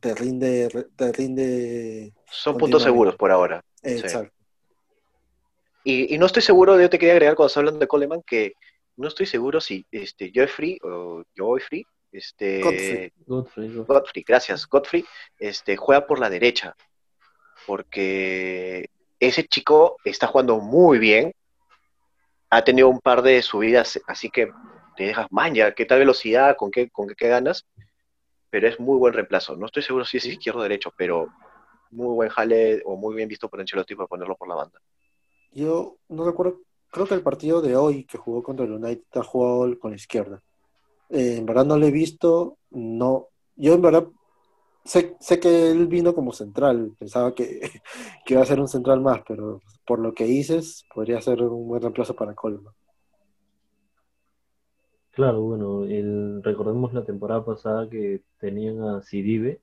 te 0.00 0.14
rinde, 0.14 0.70
te 0.96 1.12
rinde, 1.12 2.14
Son 2.30 2.56
puntos 2.56 2.82
seguros 2.82 3.14
por 3.16 3.30
ahora. 3.30 3.62
exacto. 3.82 4.34
Y, 5.84 6.14
y 6.14 6.16
no 6.16 6.24
estoy 6.24 6.40
seguro, 6.40 6.80
yo 6.80 6.88
te 6.88 6.98
quería 6.98 7.12
agregar 7.12 7.34
cuando 7.34 7.48
estás 7.48 7.58
hablando 7.58 7.80
de 7.80 7.88
Coleman, 7.88 8.22
que 8.22 8.54
no 8.96 9.06
estoy 9.06 9.26
seguro 9.26 9.60
si 9.60 9.84
este, 9.90 10.32
Joeffrey 10.34 10.78
o 10.82 11.24
Joeffrey, 11.36 11.84
este, 12.10 12.62
Godfrey. 12.62 13.12
Godfrey, 13.26 13.68
Godfrey. 13.68 13.84
Godfrey, 13.86 14.24
gracias, 14.26 14.66
Godfrey, 14.66 15.04
este, 15.38 15.76
juega 15.76 16.06
por 16.06 16.20
la 16.20 16.30
derecha, 16.30 16.74
porque 17.66 18.88
ese 19.20 19.44
chico 19.44 19.98
está 20.06 20.26
jugando 20.26 20.58
muy 20.58 20.98
bien, 20.98 21.34
ha 22.48 22.64
tenido 22.64 22.88
un 22.88 23.00
par 23.00 23.20
de 23.20 23.42
subidas, 23.42 24.00
así 24.06 24.30
que 24.30 24.50
te 24.96 25.04
dejas 25.04 25.26
manja, 25.30 25.72
qué 25.72 25.84
tal 25.84 26.00
velocidad, 26.00 26.56
con 26.56 26.70
qué, 26.70 26.90
con 26.90 27.08
qué, 27.08 27.14
qué 27.14 27.28
ganas, 27.28 27.66
pero 28.50 28.68
es 28.68 28.78
muy 28.78 28.98
buen 28.98 29.14
reemplazo. 29.14 29.56
No 29.56 29.66
estoy 29.66 29.82
seguro 29.82 30.04
si 30.04 30.18
es 30.18 30.26
izquierdo 30.26 30.60
o 30.60 30.62
derecho, 30.62 30.92
pero 30.96 31.28
muy 31.90 32.14
buen 32.14 32.28
jale 32.28 32.82
o 32.84 32.96
muy 32.96 33.14
bien 33.14 33.28
visto 33.28 33.48
por 33.48 33.60
Ancelotti 33.60 33.94
para 33.94 34.08
ponerlo 34.08 34.36
por 34.36 34.48
la 34.48 34.54
banda. 34.54 34.80
Yo 35.52 35.96
no 36.08 36.24
recuerdo, 36.24 36.60
creo 36.90 37.06
que 37.06 37.14
el 37.14 37.22
partido 37.22 37.60
de 37.60 37.76
hoy 37.76 38.04
que 38.04 38.18
jugó 38.18 38.42
contra 38.42 38.64
el 38.64 38.72
United 38.72 39.04
ha 39.14 39.22
jugado 39.22 39.78
con 39.78 39.90
la 39.90 39.96
izquierda. 39.96 40.42
Eh, 41.10 41.36
en 41.38 41.46
verdad 41.46 41.64
no 41.64 41.76
lo 41.76 41.86
he 41.86 41.90
visto, 41.90 42.58
no. 42.70 43.28
Yo 43.56 43.74
en 43.74 43.82
verdad 43.82 44.06
sé, 44.84 45.16
sé 45.20 45.38
que 45.38 45.70
él 45.70 45.86
vino 45.86 46.14
como 46.14 46.32
central, 46.32 46.92
pensaba 46.98 47.34
que, 47.34 47.60
que 48.24 48.34
iba 48.34 48.42
a 48.42 48.46
ser 48.46 48.60
un 48.60 48.68
central 48.68 49.00
más, 49.00 49.22
pero 49.26 49.60
por 49.86 49.98
lo 49.98 50.14
que 50.14 50.24
dices, 50.24 50.86
podría 50.94 51.20
ser 51.20 51.42
un 51.42 51.68
buen 51.68 51.82
reemplazo 51.82 52.14
para 52.14 52.34
Coleman. 52.34 52.72
Claro, 55.12 55.42
bueno, 55.42 55.84
el, 55.84 56.42
recordemos 56.42 56.94
la 56.94 57.04
temporada 57.04 57.44
pasada 57.44 57.88
que 57.88 58.22
tenían 58.38 58.82
a 58.82 59.02
Sidibe, 59.02 59.60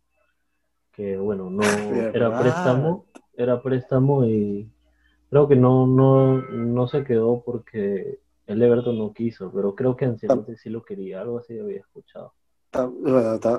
que 0.91 1.17
bueno, 1.17 1.49
no 1.49 1.63
era 2.13 2.39
préstamo, 2.39 3.05
era 3.35 3.61
préstamo 3.61 4.25
y 4.25 4.69
creo 5.31 5.47
que 5.47 5.55
no, 5.55 5.87
no, 5.87 6.39
no 6.41 6.87
se 6.87 7.03
quedó 7.03 7.41
porque 7.43 8.19
el 8.45 8.61
Everton 8.61 8.97
no 8.97 9.11
quiso, 9.11 9.51
pero 9.51 9.73
creo 9.73 9.95
que 9.95 10.05
Ancelotti 10.05 10.55
sí 10.55 10.69
lo 10.69 10.83
quería, 10.83 11.21
algo 11.21 11.39
así 11.39 11.57
había 11.57 11.79
escuchado. 11.79 12.33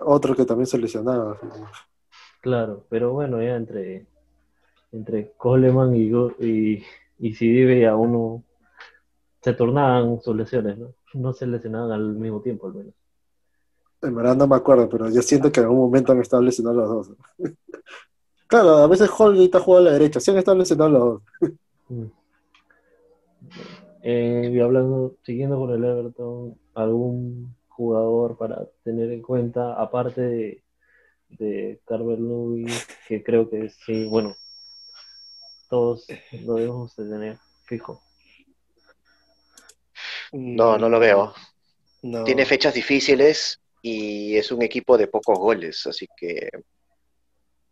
Otro 0.04 0.36
que 0.36 0.44
también 0.44 0.66
se 0.66 0.78
lesionaba. 0.78 1.38
Claro, 2.40 2.84
pero 2.88 3.12
bueno, 3.12 3.42
ya 3.42 3.56
entre, 3.56 4.06
entre 4.92 5.32
Coleman 5.36 5.96
y, 5.96 6.12
y, 6.38 6.84
y 7.18 7.34
Sidibe 7.34 7.84
a 7.88 7.96
uno 7.96 8.44
se 9.42 9.54
tornaban 9.54 10.20
sus 10.20 10.36
lesiones, 10.36 10.78
¿no? 10.78 10.94
No 11.14 11.32
se 11.32 11.46
lesionaban 11.46 11.92
al 11.92 12.14
mismo 12.14 12.40
tiempo, 12.40 12.68
al 12.68 12.74
menos. 12.74 12.94
En 14.02 14.14
verdad 14.14 14.36
no 14.36 14.46
me 14.46 14.56
acuerdo, 14.56 14.88
pero 14.88 15.10
yo 15.10 15.20
siento 15.20 15.52
que 15.52 15.60
en 15.60 15.66
algún 15.66 15.80
momento 15.80 16.12
han 16.12 16.20
estado 16.20 16.42
lesionados 16.42 16.76
los 16.76 17.08
dos. 17.08 17.18
claro, 18.46 18.70
a 18.78 18.86
veces 18.86 19.10
Holgate 19.16 19.56
ha 19.56 19.60
jugado 19.60 19.86
a 19.86 19.90
la 19.90 19.92
derecha, 19.92 20.20
sí 20.20 20.30
han 20.30 20.38
estado 20.38 20.56
lesionados 20.56 20.92
los 20.92 21.02
dos. 21.02 21.52
Mm. 21.88 22.04
Eh, 24.02 24.50
y 24.54 24.60
hablando, 24.60 25.16
siguiendo 25.22 25.58
con 25.58 25.70
el 25.70 25.84
Everton, 25.84 26.56
algún 26.74 27.54
jugador 27.68 28.38
para 28.38 28.66
tener 28.82 29.12
en 29.12 29.20
cuenta, 29.20 29.74
aparte 29.74 30.22
de, 30.22 30.62
de 31.28 31.80
Carver 31.84 32.18
Lewis, 32.18 32.86
que 33.06 33.22
creo 33.22 33.50
que 33.50 33.68
sí, 33.68 34.06
bueno, 34.06 34.34
todos 35.68 36.06
lo 36.44 36.54
debemos 36.54 36.96
de 36.96 37.08
tener 37.08 37.38
fijo. 37.64 38.00
No, 40.32 40.78
no 40.78 40.88
lo 40.88 40.98
veo. 41.00 41.34
No. 42.02 42.24
Tiene 42.24 42.44
fechas 42.46 42.74
difíciles 42.74 43.60
y 43.82 44.36
es 44.36 44.52
un 44.52 44.62
equipo 44.62 44.96
de 44.98 45.06
pocos 45.08 45.38
goles, 45.38 45.86
así 45.86 46.06
que. 46.16 46.50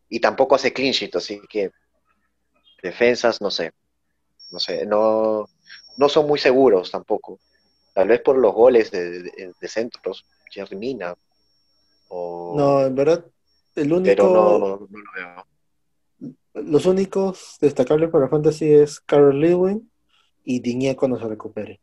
Y 0.08 0.20
tampoco 0.20 0.54
hace 0.54 0.72
clean 0.72 0.92
sheet, 0.92 1.14
así 1.16 1.40
que. 1.48 1.70
Defensas, 2.82 3.40
no 3.40 3.50
sé. 3.50 3.72
No 4.50 4.58
sé, 4.58 4.86
no, 4.86 5.46
no 5.96 6.08
son 6.08 6.26
muy 6.26 6.38
seguros 6.38 6.90
tampoco. 6.90 7.38
Tal 7.92 8.08
vez 8.08 8.20
por 8.22 8.38
los 8.38 8.54
goles 8.54 8.90
de, 8.90 9.22
de- 9.22 9.52
de 9.60 9.68
centros, 9.68 10.24
Jerry 10.50 10.76
Mina. 10.76 11.14
O, 12.08 12.54
No, 12.56 12.86
en 12.86 12.94
verdad, 12.94 13.26
el 13.74 13.92
único, 13.92 14.16
pero 14.16 14.28
no, 14.32 14.58
no 14.88 14.98
lo 14.98 15.12
veo. 15.14 15.46
los 16.54 16.86
únicos 16.86 17.58
destacables 17.60 18.10
para 18.10 18.28
Fantasy 18.28 18.72
es 18.72 19.00
Carl 19.00 19.38
Lewin 19.38 19.90
y 20.44 20.60
Diñé 20.60 20.96
cuando 20.96 21.18
se 21.18 21.26
recupere. 21.28 21.80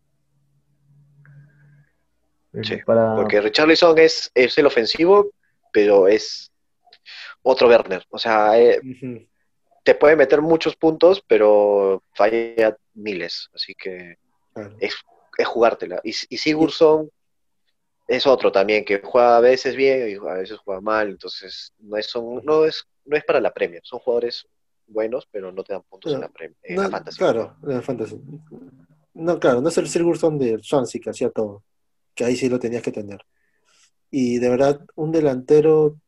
Sí, 2.63 2.77
para, 2.85 3.15
Porque 3.15 3.41
Richarlison 3.41 3.97
es, 3.99 4.31
es 4.33 4.57
el 4.57 4.65
ofensivo, 4.65 5.31
pero 5.71 6.07
es 6.07 6.51
otro 7.41 7.67
Werner. 7.67 8.03
O 8.09 8.17
sea, 8.17 8.59
eh, 8.59 8.79
te 9.83 9.95
puede 9.95 10.15
meter 10.15 10.41
muchos 10.41 10.75
puntos, 10.75 11.23
pero 11.27 12.01
falla 12.13 12.75
miles. 12.93 13.49
Así 13.53 13.73
que 13.75 14.17
Claro. 14.53 14.75
es, 14.79 14.95
es 15.37 15.47
jugártela. 15.47 15.99
Y, 16.03 16.09
y 16.29 16.37
Sigurdsson 16.37 17.09
es 18.07 18.25
otro 18.25 18.51
también, 18.51 18.85
que 18.85 19.01
juega 19.03 19.37
a 19.37 19.41
veces 19.41 19.75
bien 19.75 20.09
y 20.09 20.13
a 20.15 20.33
veces 20.35 20.57
juega 20.59 20.79
mal. 20.81 21.09
Entonces, 21.09 21.73
no 21.79 21.97
es, 21.97 22.05
son, 22.07 22.43
no 22.45 22.63
es, 22.65 22.85
no 23.03 23.17
es 23.17 23.23
para 23.25 23.41
la 23.41 23.53
Premier. 23.53 23.81
Son 23.83 23.99
jugadores 23.99 24.47
buenos, 24.87 25.27
pero 25.31 25.51
no 25.51 25.63
te 25.63 25.73
dan 25.73 25.81
puntos 25.83 26.13
en 26.13 26.21
la, 26.21 26.29
Premier, 26.29 26.57
en 26.63 26.75
No, 26.75 26.83
la 26.83 26.89
Fantasy. 26.89 27.17
Claro, 27.17 27.55
en 27.63 27.69
la 27.69 27.81
Fantasy. 27.81 28.21
No, 29.13 29.39
claro, 29.39 29.61
no 29.61 29.69
es 29.69 29.77
el 29.77 29.87
Sigurdsson 29.87 30.37
de 30.37 30.59
Swansea 30.61 31.01
que 31.03 31.09
hacía 31.09 31.29
todo, 31.29 31.63
que 32.15 32.25
ahí 32.25 32.35
sí 32.35 32.49
lo 32.49 32.59
tenías 32.59 32.83
que 32.83 32.91
tener. 32.91 33.19
Y 34.09 34.39
de 34.39 34.49
verdad, 34.49 34.85
un 34.95 35.11
delantero, 35.11 35.99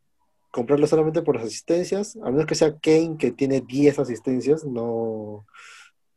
comprarlo 0.51 0.87
solamente 0.87 1.21
por 1.21 1.35
las 1.35 1.45
asistencias, 1.45 2.17
a 2.23 2.31
menos 2.31 2.45
que 2.45 2.55
sea 2.55 2.77
Kane, 2.79 3.17
que 3.19 3.31
tiene 3.31 3.61
10 3.61 3.99
asistencias, 3.99 4.65
no, 4.65 5.45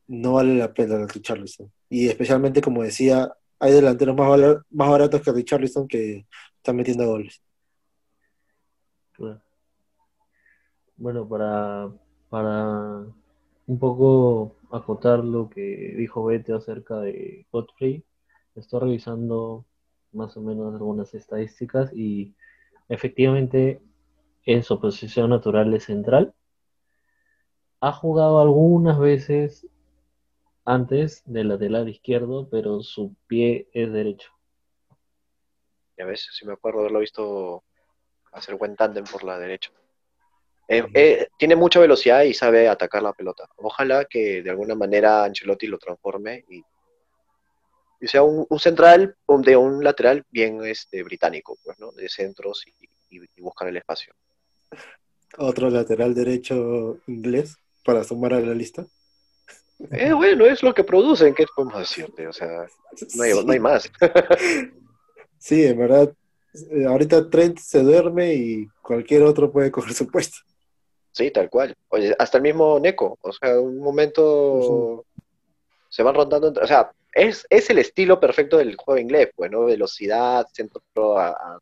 no 0.07 0.33
vale 0.35 0.57
la 0.57 0.73
pena 0.73 1.07
Richarlison. 1.07 1.73
Y 1.89 2.09
especialmente, 2.09 2.63
como 2.63 2.83
decía, 2.83 3.33
hay 3.59 3.73
delanteros 3.73 4.17
más, 4.17 4.59
baratos 4.71 5.21
que 5.23 5.33
Richarlison 5.33 5.89
que 5.89 6.27
están 6.57 6.77
metiendo 6.77 7.07
goles. 7.07 7.43
Bueno, 10.97 11.29
para, 11.29 11.91
para 12.29 13.05
un 13.67 13.79
poco 13.79 14.57
acotar 14.71 15.25
lo 15.25 15.51
que 15.51 15.95
dijo 15.97 16.25
Bete 16.25 16.53
acerca 16.53 16.99
de 17.01 17.47
Godfrey, 17.53 18.05
estoy 18.55 18.81
revisando 18.81 19.67
más 20.13 20.37
o 20.37 20.41
menos 20.41 20.75
algunas 20.75 21.15
estadísticas 21.15 21.93
y 21.93 22.35
efectivamente 22.89 23.81
en 24.45 24.63
su 24.63 24.81
posición 24.81 25.31
natural 25.31 25.73
es 25.75 25.85
central. 25.85 26.35
Ha 27.81 27.93
jugado 27.93 28.41
algunas 28.41 28.99
veces 28.99 29.67
antes 30.65 31.23
de 31.27 31.45
lateral 31.45 31.89
izquierdo, 31.89 32.49
pero 32.51 32.83
su 32.83 33.15
pie 33.27 33.69
es 33.73 33.93
derecho. 33.93 34.31
Ya 35.97 36.05
ves, 36.05 36.29
si 36.33 36.47
me 36.47 36.53
acuerdo 36.53 36.81
haberlo 36.81 37.01
visto 37.01 37.65
hacer 38.33 38.57
buen 38.57 38.77
tándem 38.77 39.05
por 39.05 39.25
la 39.25 39.39
derecha. 39.39 39.71
Eh, 40.69 40.85
eh, 40.95 41.29
tiene 41.37 41.57
mucha 41.57 41.81
velocidad 41.81 42.23
y 42.23 42.33
sabe 42.33 42.69
atacar 42.69 43.03
la 43.03 43.13
pelota. 43.13 43.49
Ojalá 43.57 44.05
que 44.05 44.41
de 44.41 44.51
alguna 44.51 44.77
manera 44.77 45.25
Ancelotti 45.25 45.67
lo 45.67 45.79
transforme 45.79 46.45
y, 46.49 46.63
y 48.01 48.07
sea 48.09 48.23
un, 48.23 48.47
un 48.49 48.59
central 48.59 49.15
de 49.29 49.57
un 49.57 49.85
lateral 49.85 50.25
bien 50.31 50.65
este, 50.65 51.03
británico, 51.03 51.59
pues, 51.63 51.79
¿no? 51.79 51.93
De 51.93 52.09
centros 52.09 52.65
y, 52.67 53.17
y- 53.17 53.25
y 53.37 53.41
buscar 53.43 53.69
el 53.69 53.77
espacio. 53.77 54.15
Otro 55.39 55.71
lateral 55.71 56.15
derecho 56.15 56.99
inglés, 57.07 57.57
para 57.85 58.03
sumar 58.05 58.35
a 58.35 58.41
la 58.41 58.55
lista. 58.55 58.87
Eh, 59.93 60.13
bueno, 60.13 60.45
es 60.47 60.63
lo 60.63 60.75
que 60.75 60.85
producen, 60.85 61.35
¿qué 61.35 61.47
podemos 61.55 61.79
decirte? 61.79 62.27
O 62.29 62.33
sea, 62.33 62.67
no 63.17 63.23
hay, 63.23 63.45
no 63.45 63.53
hay 63.53 63.61
más. 63.61 63.91
Sí, 65.39 65.65
en 65.65 65.79
verdad, 65.79 66.13
eh, 66.71 66.85
ahorita 66.85 67.31
Trent 67.31 67.59
se 67.59 67.83
duerme 67.83 68.35
y 68.35 68.67
cualquier 68.83 69.23
otro 69.23 69.51
puede 69.51 69.71
coger 69.71 69.95
su 69.95 70.07
puesto. 70.07 70.37
Sí, 71.13 71.31
tal 71.31 71.49
cual. 71.49 71.75
Oye, 71.89 72.15
hasta 72.19 72.37
el 72.37 72.43
mismo 72.43 72.79
Neko, 72.79 73.19
o 73.23 73.33
sea, 73.33 73.59
un 73.59 73.79
momento 73.79 75.07
se 75.89 76.03
van 76.03 76.15
rondando, 76.15 76.49
entre- 76.49 76.63
o 76.63 76.67
sea, 76.67 76.93
es, 77.13 77.47
es 77.51 77.71
el 77.71 77.79
estilo 77.79 78.21
perfecto 78.21 78.57
del 78.59 78.77
juego 78.77 79.01
inglés, 79.01 79.31
pues, 79.35 79.51
¿no? 79.51 79.65
Velocidad, 79.65 80.47
centro 80.53 80.83
a- 81.19 81.29
a- 81.31 81.59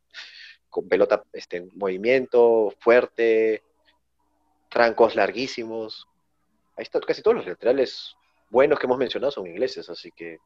con 0.68 0.88
pelota 0.88 1.22
este, 1.32 1.56
en 1.58 1.70
movimiento, 1.74 2.72
fuerte, 2.80 3.62
trancos 4.68 5.14
larguísimos. 5.16 6.06
Ahí 6.76 6.82
está, 6.82 7.00
casi 7.00 7.22
todos 7.22 7.38
los 7.38 7.46
laterales 7.46 8.14
buenos 8.50 8.78
que 8.78 8.86
hemos 8.86 8.98
mencionado 8.98 9.30
son 9.30 9.46
ingleses, 9.46 9.88
así 9.88 10.12
que 10.12 10.38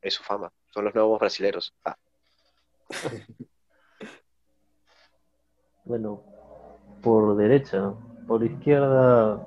es 0.00 0.14
su 0.14 0.22
fama. 0.22 0.52
Son 0.72 0.84
los 0.84 0.94
nuevos 0.94 1.18
brasileros. 1.18 1.74
Ah, 1.84 1.96
Bueno, 5.84 6.22
por 7.02 7.34
derecha, 7.36 7.94
por 8.26 8.44
izquierda. 8.44 9.46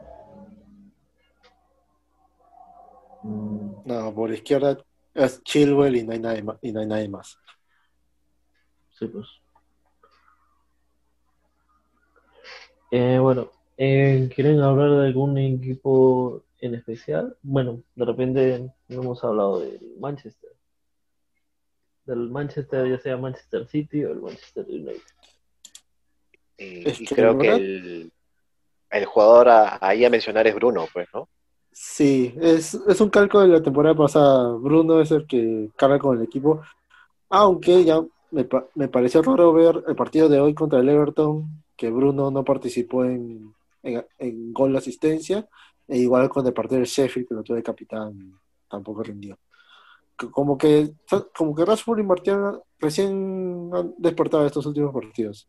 No, 3.23 4.13
por 4.15 4.31
izquierda 4.31 4.77
es 5.13 5.43
Chilwell 5.43 5.95
y 5.95 6.03
no 6.03 6.13
hay 6.13 6.19
nadie 6.19 6.43
más. 6.43 6.57
Y 6.61 6.71
no 6.71 6.79
hay 6.79 6.87
nadie 6.87 7.09
más. 7.09 7.37
Sí, 8.91 9.07
pues. 9.07 9.27
Eh, 12.91 13.19
bueno, 13.19 13.51
eh, 13.77 14.29
¿quieren 14.33 14.59
hablar 14.59 14.91
de 14.91 15.07
algún 15.07 15.37
equipo 15.37 16.43
en 16.59 16.75
especial? 16.75 17.37
Bueno, 17.41 17.81
de 17.95 18.05
repente 18.05 18.71
no 18.89 19.01
hemos 19.01 19.23
hablado 19.23 19.59
del 19.61 19.79
Manchester. 19.99 20.51
Del 22.05 22.29
Manchester, 22.29 22.89
ya 22.89 22.99
sea 22.99 23.17
Manchester 23.17 23.67
City 23.67 24.03
o 24.03 24.11
el 24.11 24.21
Manchester 24.21 24.65
United. 24.67 25.01
y, 26.57 26.87
Es 26.89 26.99
y 27.01 27.05
creo 27.05 27.37
que 27.37 27.49
el, 27.49 28.11
el 28.89 29.05
jugador 29.05 29.49
a- 29.49 29.77
ahí 29.81 30.03
a 30.03 30.09
mencionar 30.09 30.47
es 30.47 30.55
Bruno, 30.55 30.87
pues, 30.91 31.07
¿no? 31.13 31.29
Sí, 31.71 32.33
es, 32.39 32.75
es 32.75 33.01
un 33.01 33.09
calco 33.09 33.41
de 33.41 33.47
la 33.47 33.61
temporada 33.63 33.95
pasada. 33.95 34.53
Bruno 34.55 35.01
es 35.01 35.11
el 35.11 35.25
que 35.25 35.69
carga 35.75 35.99
con 35.99 36.17
el 36.17 36.23
equipo. 36.23 36.61
Aunque 37.29 37.83
ya 37.83 38.01
me, 38.31 38.47
me 38.75 38.87
pareció 38.87 39.21
raro 39.21 39.53
ver 39.53 39.83
el 39.87 39.95
partido 39.95 40.29
de 40.29 40.39
hoy 40.39 40.53
contra 40.53 40.79
el 40.79 40.89
Everton, 40.89 41.63
que 41.75 41.89
Bruno 41.89 42.29
no 42.31 42.43
participó 42.43 43.05
en, 43.05 43.53
en, 43.83 44.53
gol 44.53 44.73
de 44.73 44.77
asistencia. 44.79 45.47
E 45.87 45.97
igual 45.97 46.29
con 46.29 46.45
el 46.45 46.53
partido 46.53 46.79
del 46.79 46.87
Sheffield, 46.87 47.27
que 47.27 47.35
lo 47.35 47.43
tuve 47.43 47.63
capitán, 47.63 48.39
tampoco 48.69 49.03
rindió. 49.03 49.37
Como 50.15 50.57
que, 50.57 50.93
como 51.35 51.55
que 51.55 51.65
Rashford 51.65 51.99
y 51.99 52.03
Martial 52.03 52.61
recién 52.79 53.71
han 53.73 53.93
despertado 53.97 54.45
estos 54.45 54.65
últimos 54.65 54.93
partidos. 54.93 55.47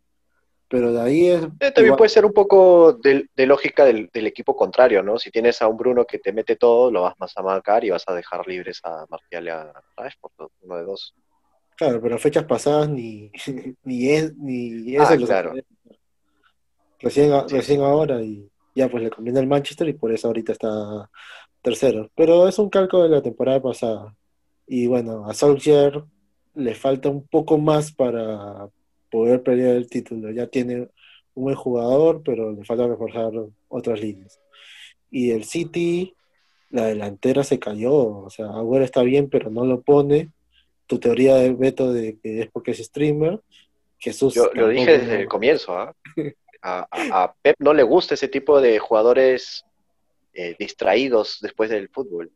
Pero 0.72 0.90
de 0.90 1.02
ahí 1.02 1.26
es. 1.26 1.42
Eh, 1.60 1.70
también 1.70 1.96
puede 1.96 2.08
ser 2.08 2.24
un 2.24 2.32
poco 2.32 2.94
de, 2.94 3.28
de 3.36 3.46
lógica 3.46 3.84
del, 3.84 4.08
del 4.10 4.26
equipo 4.26 4.56
contrario, 4.56 5.02
¿no? 5.02 5.18
Si 5.18 5.30
tienes 5.30 5.60
a 5.60 5.68
un 5.68 5.76
Bruno 5.76 6.06
que 6.06 6.18
te 6.18 6.32
mete 6.32 6.56
todo, 6.56 6.90
lo 6.90 7.02
vas 7.02 7.14
más 7.20 7.36
a 7.36 7.42
marcar 7.42 7.84
y 7.84 7.90
vas 7.90 8.04
a 8.06 8.14
dejar 8.14 8.48
libres 8.48 8.80
a 8.82 9.04
Martial 9.10 9.44
y 9.44 9.50
a 9.50 9.70
Rashford, 9.98 10.32
¿no? 10.38 10.50
uno 10.62 10.76
de 10.78 10.84
dos. 10.84 11.14
Claro, 11.76 12.00
pero 12.00 12.18
fechas 12.18 12.44
pasadas 12.44 12.88
ni, 12.88 13.30
ni, 13.84 14.08
es, 14.08 14.34
ni 14.38 14.96
eso 14.96 15.04
Ah, 15.10 15.16
claro. 15.18 15.52
Recién, 17.00 17.30
Sí, 17.48 17.54
recién 17.54 17.82
ahora 17.82 18.22
y 18.22 18.50
ya 18.74 18.88
pues 18.88 19.02
le 19.02 19.10
conviene 19.10 19.40
al 19.40 19.46
Manchester 19.46 19.86
y 19.90 19.92
por 19.92 20.10
eso 20.10 20.28
ahorita 20.28 20.52
está 20.52 21.10
tercero. 21.60 22.10
Pero 22.16 22.48
es 22.48 22.58
un 22.58 22.70
calco 22.70 23.02
de 23.02 23.10
la 23.10 23.20
temporada 23.20 23.60
pasada. 23.60 24.16
Y 24.66 24.86
bueno, 24.86 25.28
a 25.28 25.34
Solskjaer 25.34 26.02
le 26.54 26.74
falta 26.74 27.10
un 27.10 27.26
poco 27.28 27.58
más 27.58 27.92
para 27.92 28.70
poder 29.12 29.42
pelear 29.44 29.76
el 29.76 29.88
título. 29.88 30.30
Ya 30.32 30.48
tiene 30.48 30.88
un 31.34 31.44
buen 31.44 31.54
jugador, 31.56 32.22
pero 32.24 32.50
le 32.52 32.64
falta 32.64 32.88
reforzar 32.88 33.30
otras 33.68 34.00
líneas. 34.00 34.40
Y 35.10 35.30
el 35.30 35.44
City, 35.44 36.16
la 36.70 36.86
delantera 36.86 37.44
se 37.44 37.58
cayó. 37.60 37.94
O 37.94 38.30
sea, 38.30 38.46
Agüero 38.46 38.84
está 38.84 39.02
bien, 39.02 39.28
pero 39.30 39.50
no 39.50 39.64
lo 39.66 39.82
pone. 39.82 40.30
Tu 40.86 40.98
teoría 40.98 41.36
de 41.36 41.52
Beto 41.52 41.92
de 41.92 42.18
que 42.22 42.40
es 42.40 42.50
porque 42.50 42.70
es 42.72 42.78
streamer. 42.78 43.40
Jesús 43.98 44.34
Yo 44.34 44.50
lo 44.54 44.68
dije 44.68 44.98
desde 44.98 45.20
el 45.20 45.28
comienzo, 45.28 45.76
¿ah? 45.78 45.94
A, 46.62 46.88
a- 46.90 47.22
a 47.24 47.34
Pep 47.42 47.56
no 47.58 47.74
le 47.74 47.82
gusta 47.82 48.14
ese 48.14 48.28
tipo 48.28 48.60
de 48.60 48.78
jugadores 48.78 49.64
eh, 50.34 50.56
distraídos 50.58 51.38
después 51.42 51.68
del 51.70 51.88
fútbol. 51.90 52.30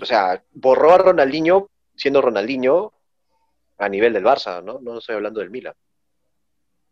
O 0.00 0.04
sea, 0.06 0.42
borró 0.54 0.92
a 0.92 0.98
Ronaldinho 0.98 1.68
siendo 1.94 2.20
Ronaldinho 2.22 2.92
a 3.78 3.88
nivel 3.88 4.12
del 4.12 4.24
Barça, 4.24 4.62
¿no? 4.62 4.78
No 4.80 4.98
estoy 4.98 5.16
hablando 5.16 5.40
del 5.40 5.50
Milan. 5.50 5.74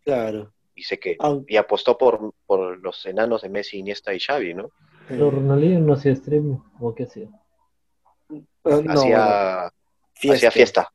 Claro. 0.04 0.52
Y 0.74 0.82
sé 0.82 0.98
que 0.98 1.16
Aunque- 1.20 1.54
y 1.54 1.56
apostó 1.56 1.96
por, 1.98 2.32
por 2.46 2.78
los 2.78 3.04
enanos 3.06 3.42
de 3.42 3.48
Messi, 3.50 3.78
Iniesta 3.78 4.14
y 4.14 4.20
Xavi, 4.20 4.54
¿no? 4.54 4.70
Pero 5.08 5.30
Ronaldinho 5.30 5.80
no 5.80 5.94
hacía 5.94 6.14
stream, 6.16 6.62
¿o 6.80 6.94
qué 6.94 7.04
hacía? 7.04 7.24
eh, 7.24 8.42
no, 8.64 8.80
bueno, 8.82 8.92
hacía, 8.92 9.72
fiesta. 10.14 10.34
hacía 10.36 10.50
fiesta. 10.50 10.92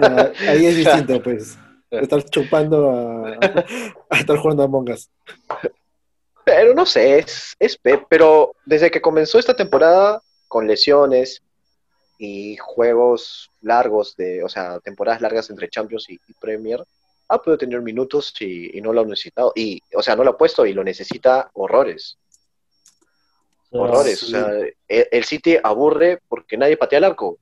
No, 0.00 0.16
ahí 0.48 0.66
es 0.66 0.76
distinto, 0.76 1.22
pues. 1.22 1.58
Estar 1.90 2.24
chupando 2.24 2.90
a, 2.90 3.28
a 4.10 4.18
estar 4.18 4.36
jugando 4.38 4.62
a 4.62 4.68
Mongas. 4.68 5.10
Pero 6.44 6.74
no 6.74 6.86
sé, 6.86 7.18
es, 7.18 7.54
es 7.58 7.76
Pep, 7.76 8.04
pero 8.08 8.54
desde 8.64 8.90
que 8.90 9.00
comenzó 9.00 9.38
esta 9.38 9.54
temporada 9.54 10.22
con 10.48 10.66
lesiones 10.66 11.42
y 12.18 12.56
juegos 12.56 13.50
largos, 13.60 14.16
de, 14.16 14.42
o 14.42 14.48
sea, 14.48 14.80
temporadas 14.80 15.20
largas 15.20 15.50
entre 15.50 15.68
Champions 15.68 16.08
y, 16.08 16.14
y 16.14 16.32
Premier, 16.40 16.82
ha 17.28 17.38
podido 17.38 17.58
tener 17.58 17.80
minutos 17.82 18.34
y, 18.40 18.76
y 18.76 18.80
no 18.80 18.92
lo 18.92 19.02
ha 19.02 19.04
necesitado. 19.04 19.52
Y, 19.54 19.82
o 19.94 20.02
sea, 20.02 20.16
no 20.16 20.24
lo 20.24 20.30
ha 20.30 20.38
puesto 20.38 20.64
y 20.64 20.72
lo 20.72 20.84
necesita 20.84 21.50
horrores. 21.54 22.18
Sea, 23.70 23.80
Horrores. 23.80 24.20
sí. 24.20 24.26
O 24.26 24.28
sea, 24.28 24.48
el, 24.88 25.08
el 25.10 25.24
City 25.24 25.58
aburre 25.62 26.20
porque 26.28 26.56
nadie 26.56 26.76
patea 26.76 26.98
el 26.98 27.04
arco. 27.04 27.38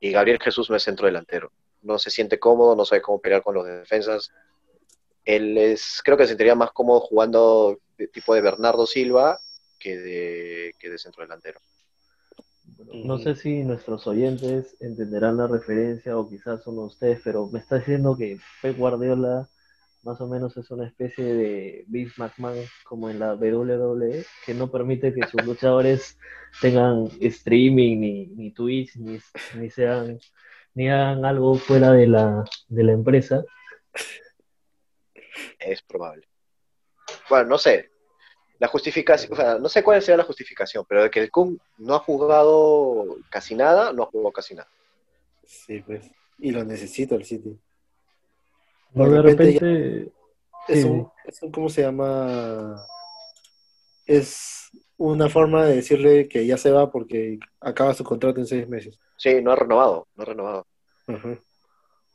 Y 0.00 0.12
Gabriel 0.12 0.38
Jesús 0.40 0.70
no 0.70 0.76
es 0.76 0.82
centro 0.82 1.06
delantero. 1.06 1.50
No 1.82 1.98
se 1.98 2.10
siente 2.10 2.38
cómodo, 2.38 2.76
no 2.76 2.84
sabe 2.84 3.02
cómo 3.02 3.20
pelear 3.20 3.42
con 3.42 3.54
los 3.54 3.66
defensas. 3.66 4.30
Él 5.24 5.58
es, 5.58 6.00
creo 6.04 6.16
que 6.16 6.24
se 6.24 6.28
sentiría 6.28 6.54
más 6.54 6.72
cómodo 6.72 7.00
jugando 7.00 7.78
de 7.96 8.08
tipo 8.08 8.34
de 8.34 8.40
Bernardo 8.40 8.86
Silva 8.86 9.40
que 9.78 9.96
de, 9.96 10.74
que 10.78 10.90
de 10.90 10.98
centro 10.98 11.22
delantero. 11.22 11.60
No 12.78 13.18
sé 13.18 13.34
si 13.34 13.64
nuestros 13.64 14.06
oyentes 14.06 14.76
entenderán 14.80 15.36
la 15.36 15.48
referencia 15.48 16.16
o 16.16 16.28
quizás 16.28 16.62
son 16.62 16.78
ustedes, 16.78 17.20
pero 17.24 17.48
me 17.48 17.58
está 17.58 17.78
diciendo 17.78 18.16
que 18.16 18.38
Pep 18.62 18.76
Guardiola 18.76 19.48
más 20.04 20.20
o 20.20 20.28
menos 20.28 20.56
es 20.56 20.70
una 20.70 20.86
especie 20.86 21.24
de 21.24 21.84
Vince 21.88 22.14
McMahon 22.18 22.64
como 22.84 23.10
en 23.10 23.18
la 23.18 23.34
WWE, 23.34 24.24
que 24.46 24.54
no 24.54 24.70
permite 24.70 25.12
que 25.12 25.26
sus 25.26 25.44
luchadores 25.44 26.16
tengan 26.60 27.08
streaming, 27.20 27.98
ni, 27.98 28.26
ni 28.28 28.52
Twitch, 28.52 28.96
ni, 28.96 29.18
ni 29.56 29.70
sean, 29.70 30.18
ni 30.74 30.88
hagan 30.88 31.24
algo 31.24 31.56
fuera 31.56 31.92
de 31.92 32.06
la, 32.06 32.44
de 32.68 32.84
la 32.84 32.92
empresa. 32.92 33.44
Es 35.58 35.82
probable. 35.82 36.28
Bueno, 37.28 37.50
no 37.50 37.58
sé. 37.58 37.90
La 38.58 38.66
justificación, 38.68 39.32
o 39.32 39.36
sea, 39.36 39.58
no 39.58 39.68
sé 39.68 39.82
cuál 39.84 40.02
será 40.02 40.16
la 40.18 40.24
justificación, 40.24 40.84
pero 40.88 41.02
de 41.04 41.10
que 41.10 41.20
el 41.20 41.30
Kun 41.30 41.60
no 41.78 41.94
ha 41.94 42.00
jugado 42.00 43.16
casi 43.30 43.54
nada, 43.54 43.92
no 43.92 44.02
ha 44.02 44.06
jugado 44.06 44.32
casi 44.32 44.54
nada. 44.54 44.68
Sí, 45.46 45.80
pues. 45.80 46.10
Y 46.38 46.50
lo 46.50 46.64
necesita 46.64 47.14
el 47.14 47.24
City. 47.24 47.56
No, 48.94 49.04
De 49.04 49.10
de 49.16 49.22
repente 49.22 49.52
ya- 49.54 49.60
repente, 49.60 50.12
Es 50.66 50.82
Sí. 50.82 50.88
un, 50.88 51.10
es 51.24 51.42
un, 51.42 51.50
¿cómo 51.52 51.68
se 51.70 51.80
llama? 51.82 52.84
Es 54.06 54.70
una 54.98 55.28
forma 55.28 55.64
de 55.64 55.76
decirle 55.76 56.28
que 56.28 56.46
ya 56.46 56.58
se 56.58 56.70
va 56.70 56.90
porque 56.90 57.38
acaba 57.60 57.94
su 57.94 58.04
contrato 58.04 58.40
en 58.40 58.46
seis 58.46 58.68
meses. 58.68 58.98
Sí, 59.16 59.40
no 59.42 59.52
ha 59.52 59.56
renovado, 59.56 60.08
no 60.14 60.22
ha 60.22 60.26
renovado. 60.26 60.66
De 61.06 61.14
Y 61.14 61.26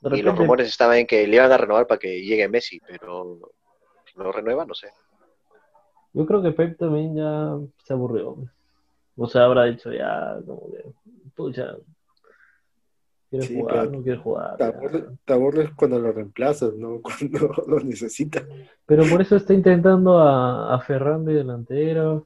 los 0.01 0.11
repente 0.11 0.31
rumores 0.35 0.67
estaban 0.67 0.97
en 0.97 1.07
que 1.07 1.25
le 1.27 1.35
iban 1.37 1.51
a 1.51 1.57
renovar 1.57 1.87
para 1.87 1.97
que 1.99 2.21
llegue 2.21 2.47
Messi, 2.47 2.79
pero 2.85 3.39
no 4.15 4.31
renueva, 4.31 4.65
no 4.65 4.73
sé. 4.75 4.89
Yo 6.13 6.25
creo 6.25 6.41
que 6.41 6.51
Pep 6.51 6.77
también 6.77 7.15
ya 7.15 7.57
se 7.83 7.93
aburrió. 7.93 8.37
O 9.17 9.27
sea, 9.27 9.45
habrá 9.45 9.65
dicho 9.65 9.91
ya, 9.91 10.37
como 10.45 10.71
que, 10.71 10.83
pucha, 11.35 11.75
quiere 13.29 13.45
Sí, 13.47 13.55
jugar, 13.59 13.91
no 13.91 14.01
quiere 14.03 14.19
jugar. 14.19 14.57
Te 14.57 14.63
aburres, 14.65 15.03
te 15.25 15.33
aburres 15.33 15.69
cuando 15.75 15.99
lo 15.99 16.11
reemplazas, 16.11 16.73
¿no? 16.75 16.99
Cuando 17.01 17.51
lo 17.67 17.79
necesitas. 17.79 18.43
Pero 18.85 19.03
por 19.09 19.21
eso 19.21 19.35
está 19.35 19.53
intentando 19.53 20.17
a, 20.19 20.73
a 20.75 20.79
Ferran 20.81 21.25
de 21.25 21.33
delantero. 21.35 22.25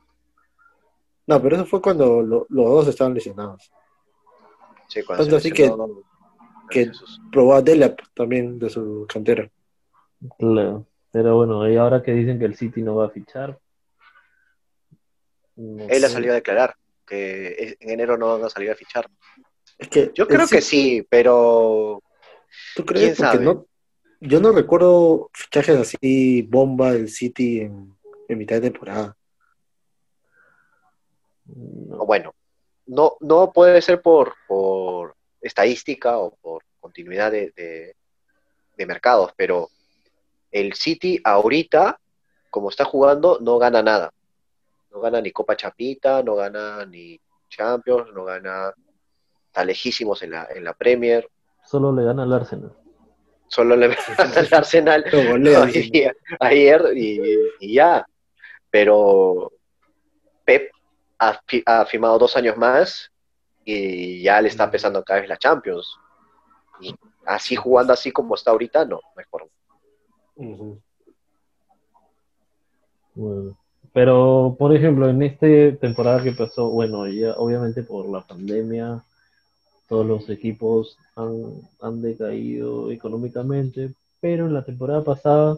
No, 1.28 1.42
pero 1.42 1.56
eso 1.58 1.66
fue 1.66 1.82
cuando 1.82 2.22
lo- 2.22 2.46
los 2.50 2.66
dos 2.66 2.88
estaban 2.88 3.14
lesionados. 3.14 3.70
Sí, 4.88 5.04
cuando 5.04 5.24
Tanto 5.26 5.40
se 5.40 5.48
así 5.50 5.52
que- 5.56 5.72
que-. 6.70 6.92
Probó 7.32 7.54
a 7.56 7.62
Delap 7.62 8.00
también 8.14 8.60
de 8.60 8.70
su 8.70 9.06
cantera. 9.12 9.50
Claro. 10.40 10.86
Pero 11.12 11.36
bueno, 11.38 11.70
y 11.70 11.76
ahora 11.78 12.02
que 12.02 12.14
dicen 12.14 12.40
que 12.40 12.46
el 12.46 12.56
City 12.56 12.82
no 12.82 12.96
va 12.96 13.06
a 13.08 13.10
fichar. 13.10 13.60
No 15.58 15.88
Él 15.90 16.04
ha 16.04 16.08
sé. 16.08 16.14
salido 16.14 16.32
a 16.34 16.36
declarar 16.36 16.76
que 17.06 17.76
en 17.80 17.90
enero 17.90 18.18
no 18.18 18.34
van 18.38 18.46
a 18.46 18.50
salir 18.50 18.72
a 18.72 18.76
fichar. 18.76 19.10
Es 19.78 19.88
que 19.90 20.12
Yo 20.14 20.28
creo 20.28 20.48
que 20.48 20.62
sí, 20.62 21.06
pero 21.10 22.02
¿Tú 22.76 22.86
¿Quién 22.86 23.14
crees? 23.14 23.18
Porque 23.18 23.38
sabe? 23.38 23.46
no, 23.46 23.66
yo 24.22 24.40
no 24.40 24.52
recuerdo 24.52 25.30
fichajes 25.34 25.76
así 25.78 26.42
bomba 26.44 26.94
del 26.94 27.10
City 27.10 27.62
en, 27.62 27.96
en 28.28 28.38
mitad 28.38 28.56
de 28.56 28.70
temporada. 28.72 29.16
No. 31.46 32.06
bueno, 32.06 32.34
no, 32.88 33.16
no 33.22 33.52
puede 33.54 33.82
ser 33.82 34.02
por, 34.02 34.34
por 34.48 35.16
estadística 35.42 36.18
o 36.18 36.36
por 36.36 36.64
continuidad 36.80 37.32
de, 37.32 37.52
de- 37.52 37.96
de 38.76 38.86
mercados, 38.86 39.32
pero 39.36 39.70
el 40.52 40.74
City 40.74 41.20
ahorita, 41.24 42.00
como 42.52 42.70
está 42.70 42.86
jugando, 42.86 43.40
no 43.42 43.58
gana 43.58 43.82
nada. 43.82 44.14
No 44.92 45.00
gana 45.00 45.22
ni 45.22 45.32
Copa 45.32 45.56
Chapita, 45.56 46.24
no 46.24 46.36
gana 46.36 46.86
ni 46.86 47.20
Champions, 47.50 48.14
no 48.14 48.24
gana, 48.26 48.74
está 49.48 49.64
lejísimos 49.64 50.22
en 50.24 50.32
la, 50.32 50.48
en 50.50 50.64
la 50.64 50.74
Premier, 50.74 51.30
Solo 51.68 51.92
le 51.92 52.06
gana 52.06 52.24
al 52.24 52.32
Arsenal. 52.32 52.72
solo 53.50 53.76
le 53.76 53.88
al 54.18 54.54
Arsenal 54.54 55.04
ayer, 56.40 56.82
y, 56.96 57.22
y 57.60 57.74
ya. 57.74 58.08
Pero 58.70 59.52
Pep 60.46 60.72
ha, 61.20 61.42
ha 61.66 61.86
firmado 61.86 62.18
dos 62.20 62.38
años 62.38 62.56
más 62.56 63.12
y 63.66 64.22
ya 64.22 64.40
le 64.42 64.48
está 64.48 64.72
pesando 64.72 65.04
cada 65.04 65.20
vez 65.20 65.28
la 65.28 65.36
Champions. 65.38 65.98
Y 66.80 66.96
así 67.26 67.58
jugando 67.58 67.92
así 67.92 68.14
como 68.14 68.36
está 68.36 68.52
ahorita, 68.52 68.86
no, 68.86 69.02
mejor. 69.14 69.50
Bueno, 73.14 73.58
pero 73.98 74.56
por 74.60 74.76
ejemplo, 74.76 75.10
en 75.10 75.24
esta 75.24 75.48
temporada 75.80 76.22
que 76.22 76.32
pasó, 76.32 76.70
bueno, 76.70 77.08
ya 77.08 77.34
obviamente 77.34 77.82
por 77.82 78.08
la 78.08 78.22
pandemia, 78.22 79.04
todos 79.90 80.06
los 80.06 80.30
equipos 80.30 81.00
han, 81.16 81.54
han 81.82 82.00
decaído 82.04 82.92
económicamente, 82.92 83.96
pero 84.20 84.46
en 84.46 84.54
la 84.54 84.64
temporada 84.64 85.04
pasada 85.04 85.58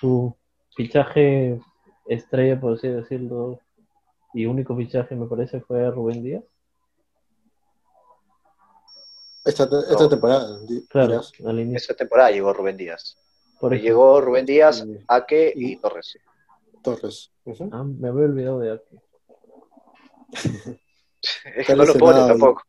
su 0.00 0.34
fichaje 0.74 1.60
estrella, 2.06 2.58
por 2.58 2.72
así 2.78 2.88
decirlo, 2.88 3.60
y 4.32 4.46
único 4.46 4.74
fichaje 4.74 5.14
me 5.14 5.26
parece 5.26 5.60
fue 5.60 5.90
Rubén 5.90 6.22
Díaz. 6.22 6.44
Esta, 9.44 9.64
esta 9.64 10.02
No. 10.04 10.08
temporada, 10.08 10.60
Claro, 10.88 11.08
dirás. 11.08 11.32
al 11.44 11.60
inicio. 11.60 11.76
Esta 11.76 11.94
temporada 11.94 12.30
llegó 12.30 12.54
Rubén 12.54 12.78
Díaz. 12.78 13.18
Por. 13.60 13.78
Llegó 13.78 14.18
Rubén 14.22 14.46
Díaz. 14.46 14.86
Ake 15.08 15.52
Y- 15.54 15.72
y 15.72 15.76
Torres. 16.82 17.32
Ah, 17.72 17.84
me 17.84 18.08
había 18.08 18.24
olvidado 18.24 18.60
de 18.60 18.72
aquí. 18.72 18.96
Es 21.56 21.66
que 21.66 21.74
no 21.74 21.84
lo 21.84 21.94
pone 21.94 22.20
tampoco. 22.26 22.62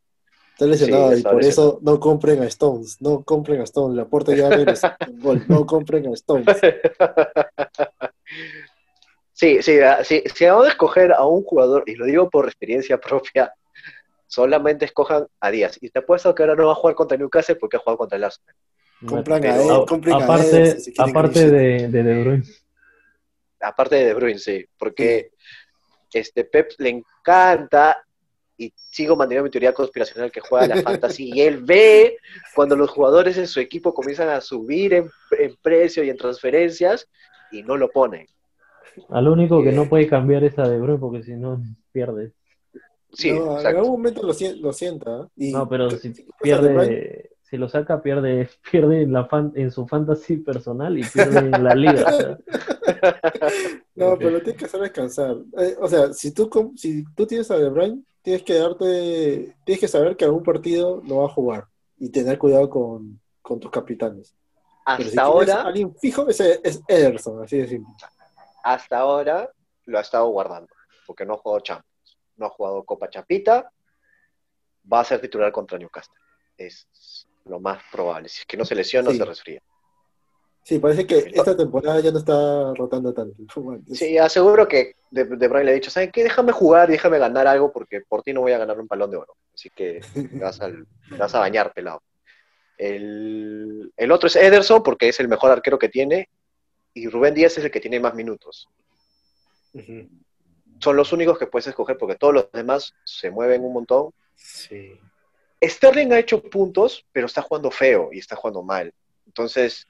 Está 0.53 0.66
lesionado 0.66 1.07
Sí, 1.10 1.14
y 1.14 1.18
está 1.18 1.32
por 1.32 1.41
lesionado. 1.43 1.72
eso 1.74 1.80
no 1.84 1.99
compren 1.99 2.41
a 2.41 2.45
Stones. 2.47 3.01
No 3.01 3.24
compren 3.24 3.62
a 3.62 3.64
Stones. 3.64 3.95
La 3.95 4.05
puerta 4.05 4.34
ya. 4.36 4.49
No 5.47 5.66
compren 5.66 6.07
a 6.07 6.12
Stones. 6.14 6.45
Sí, 9.34 9.62
sí, 9.62 9.80
ah, 9.80 10.03
sí, 10.03 10.22
si 10.36 10.45
vamos 10.45 10.66
a 10.66 10.70
escoger 10.72 11.14
a 11.14 11.26
un 11.26 11.43
jugador, 11.43 11.84
y 11.88 11.95
lo 11.95 12.05
digo 12.05 12.30
por 12.30 12.45
experiencia 12.45 12.97
propia, 13.01 13.53
solamente 14.28 14.84
escojan 14.84 15.28
a 15.39 15.49
Díaz. 15.49 15.78
Y 15.82 15.89
te 15.91 15.99
apuesto 15.99 16.36
que 16.36 16.43
ahora 16.43 16.55
no 16.55 16.66
va 16.66 16.74
a 16.74 16.76
jugar 16.76 16.93
contra 16.95 17.18
Newcastle 17.18 17.55
porque 17.55 17.78
ha 17.78 17.80
jugado 17.80 17.99
contra 17.99 18.18
el 18.18 18.26
Arsenal. 18.26 18.53
Compran 19.05 19.45
a 19.45 19.55
él, 19.64 19.72
A- 19.72 19.86
compren 19.88 20.14
a 20.16 20.26
aparte, 20.26 20.80
si 20.82 20.91
quieren 20.91 21.10
aparte 21.10 21.49
de, 21.49 21.88
de 21.88 22.03
De 22.03 22.22
Bruyne. 22.22 22.43
Aparte 23.62 23.95
de 23.95 24.05
De 24.05 24.14
Bruyne, 24.14 24.39
sí, 24.39 24.66
porque 24.78 25.32
este 26.14 26.43
Pep 26.45 26.72
le 26.78 26.89
encanta 26.89 27.97
y 28.57 28.74
sigo 28.76 29.16
manteniendo 29.16 29.45
mi 29.45 29.51
teoría 29.51 29.74
conspiracional 29.74 30.32
que 30.32 30.41
juega 30.41 30.66
a 30.66 30.68
la 30.68 30.76
fantasy 30.84 31.32
y 31.34 31.41
él 31.41 31.64
ve 31.64 32.18
cuando 32.55 32.76
los 32.76 32.89
jugadores 32.89 33.38
en 33.38 33.47
su 33.47 33.60
equipo 33.60 33.93
comienzan 33.93 34.30
a 34.30 34.41
subir 34.41 34.93
en, 34.93 35.10
en 35.38 35.55
precio 35.62 36.03
y 36.03 36.10
en 36.10 36.18
transferencias 36.18 37.07
y 37.51 37.64
no 37.64 37.78
lo 37.78 37.89
ponen. 37.89 38.28
Al 39.10 39.28
único 39.28 39.62
que 39.64 39.70
Eh. 39.70 39.74
no 39.74 39.88
puede 39.88 40.07
cambiar 40.07 40.43
es 40.43 40.57
a 40.60 40.68
De 40.68 40.78
Bruyne 40.80 40.99
porque 40.99 41.24
si 41.24 41.34
no 41.34 41.62
pierde. 41.91 42.34
Sí, 43.14 43.32
No, 43.32 43.60
en 43.60 43.66
algún 43.68 43.91
momento 43.91 44.22
lo, 44.24 44.34
sien- 44.34 44.62
lo 44.62 44.72
sienta. 44.74 45.22
¿eh? 45.22 45.28
Y 45.38 45.51
No, 45.51 45.68
pero 45.68 45.89
si 45.91 46.14
pierde, 46.41 47.30
si 47.50 47.58
lo 47.58 47.68
saca, 47.70 48.02
pierde, 48.02 48.50
pierde 48.72 49.02
en, 49.04 49.14
la 49.14 49.26
fan, 49.26 49.52
en 49.56 49.72
su 49.72 49.88
fantasy 49.88 50.38
personal 50.38 50.97
y 50.97 51.04
pierde 51.04 51.39
en 51.39 51.64
la 51.64 51.76
liga. 51.76 52.06
o 52.08 52.12
sea. 52.20 52.38
No, 53.95 54.12
Ok. 54.14 54.18
pero 54.20 54.30
lo 54.32 54.39
tienes 54.41 54.58
que 54.58 54.66
hacer 54.66 54.80
descansar. 54.82 55.36
Eh, 55.58 55.76
o 55.80 55.88
sea, 55.88 56.14
si 56.14 56.34
tú, 56.34 56.74
si 56.76 57.04
tú 57.16 57.26
tienes 57.28 57.50
a 57.52 57.58
De 57.58 57.70
Bruyne, 57.70 58.04
tienes 58.22 58.43
que 58.43 58.56
darte, 58.56 59.56
tienes 59.66 59.80
que 59.80 59.88
saber 59.88 60.16
que 60.16 60.26
algún 60.26 60.43
partido 60.43 61.02
no 61.06 61.18
va 61.18 61.26
a 61.26 61.34
jugar 61.34 61.68
y 61.97 62.10
tener 62.10 62.38
cuidado 62.38 62.70
con, 62.70 63.20
con 63.41 63.60
tus 63.60 63.70
capitanes. 63.72 64.34
Pero 64.86 65.04
si 65.04 65.10
Hasta 65.10 65.22
ahora, 65.22 65.62
alguien 65.64 65.93
fijo, 65.95 66.28
ese 66.30 66.60
es 66.64 66.82
Ederson, 66.88 67.43
así 67.43 67.58
de 67.58 67.68
simple. 67.68 67.93
hasta 68.64 68.97
ahora 69.00 69.50
lo 69.86 69.97
ha 69.97 70.02
estado 70.02 70.28
guardando, 70.30 70.74
porque 71.06 71.26
no 71.26 71.34
ha 71.34 71.38
jugado 71.38 71.60
Champions, 71.62 72.18
no 72.38 72.45
ha 72.45 72.50
jugado 72.50 72.84
Copa 72.84 73.10
Chapita, 73.10 73.72
va 74.91 75.02
a 75.02 75.06
ser 75.06 75.20
titular 75.22 75.52
contra 75.52 75.78
Newcastle. 75.78 76.16
Es 76.58 76.88
lo 77.50 77.60
más 77.60 77.82
probable. 77.91 78.30
Si 78.30 78.41
es 78.41 78.45
que 78.45 78.58
no 78.58 78.66
se 78.66 78.76
lesiona, 78.76 79.12
Sí. 79.12 79.18
se 79.18 79.26
resfría. 79.26 79.62
Sí, 80.64 80.78
parece 80.78 81.08
que 81.08 81.18
esta 81.34 81.56
temporada 81.58 82.00
ya 82.00 82.12
no 82.12 82.20
está 82.20 82.74
rotando 82.76 83.14
tanto. 83.14 83.36
Sí, 83.93 84.18
aseguro 84.18 84.68
que 84.68 84.95
De, 85.10 85.24
de 85.26 85.47
Bruyne 85.47 85.66
le 85.66 85.72
ha 85.72 85.74
dicho, 85.76 85.89
¿saben 85.89 86.12
qué? 86.12 86.24
Déjame 86.24 86.52
jugar, 86.52 86.88
déjame 86.89 87.18
ganar 87.18 87.47
algo, 87.47 87.72
porque 87.72 88.02
por 88.02 88.22
ti 88.22 88.32
no 88.34 88.41
voy 88.41 88.52
a 88.52 88.60
ganar 88.60 88.80
un 88.80 88.88
palón 88.88 89.10
de 89.10 89.18
oro. 89.18 89.36
Así 89.54 89.70
que 89.72 90.00
vas, 90.34 90.62
al- 90.62 90.86
te 91.10 91.16
vas 91.18 91.34
a 91.34 91.39
bañar, 91.39 91.74
pelado. 91.74 92.04
El, 92.78 93.91
el 93.97 94.12
otro 94.12 94.28
es 94.28 94.36
Ederson, 94.36 94.84
porque 94.84 95.10
es 95.10 95.20
el 95.20 95.28
mejor 95.28 95.50
arquero 95.52 95.80
que 95.80 95.89
tiene, 95.89 96.30
y 96.93 97.08
Rubén 97.08 97.34
Díaz 97.34 97.58
es 97.58 97.66
el 97.66 97.72
que 97.72 97.80
tiene 97.80 98.00
más 98.00 98.14
minutos. 98.14 98.68
Son 100.80 100.95
los 100.95 101.12
únicos 101.12 101.38
que 101.38 101.47
puedes 101.47 101.68
escoger, 101.68 101.97
porque 101.97 102.16
todos 102.16 102.34
los 102.34 102.52
demás 102.52 102.93
se 103.04 103.32
mueven 103.32 103.64
un 103.66 103.74
montón. 103.74 104.12
Sí. 104.36 105.00
Sterling 105.62 106.12
ha 106.14 106.20
hecho 106.20 106.41
puntos, 106.41 107.05
pero 107.12 107.26
está 107.28 107.41
jugando 107.41 107.70
feo 107.72 108.10
y 108.12 108.20
está 108.20 108.36
jugando 108.36 108.64
mal. 108.64 108.93
Entonces, 109.26 109.86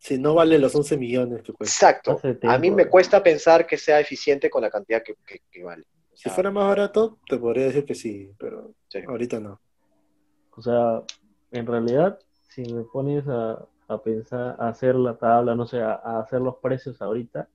Sí, 0.00 0.16
no 0.16 0.34
vale 0.34 0.58
los 0.60 0.74
11 0.76 0.96
millones 0.96 1.42
que 1.42 1.52
cuesta. 1.52 1.90
exacto. 1.90 2.20
A 2.48 2.56
mí 2.58 2.70
me 2.70 2.82
eh. 2.84 2.88
cuesta 2.88 3.20
pensar 3.22 3.66
que 3.66 3.76
sea 3.76 3.98
eficiente 3.98 4.48
con 4.48 4.62
la 4.62 4.70
cantidad 4.70 5.02
que, 5.02 5.14
que- 5.26 5.40
que 5.50 5.64
vale. 5.64 5.84
O 6.12 6.16
Si 6.16 6.30
fuera 6.30 6.50
más 6.52 6.68
barato, 6.68 7.18
te 7.28 7.36
podría 7.36 7.64
decir 7.66 7.84
que 7.84 7.94
sí, 7.96 8.30
pero 8.38 8.74
Sí. 8.88 9.00
ahorita 9.06 9.40
no. 9.40 9.60
O 10.56 10.62
sea, 10.62 11.02
en 11.50 11.66
realidad, 11.66 12.18
si 12.48 12.62
me 12.72 12.84
pones 12.84 13.24
a, 13.28 13.64
a 13.88 14.02
pensar, 14.02 14.56
a 14.58 14.68
hacer 14.68 14.94
la 14.94 15.16
tabla, 15.16 15.54
no 15.56 15.66
sé, 15.66 15.80
a, 15.80 15.94
a 15.94 16.20
hacer 16.20 16.40
los 16.40 16.56
precios 16.58 17.00
ahorita, 17.02 17.48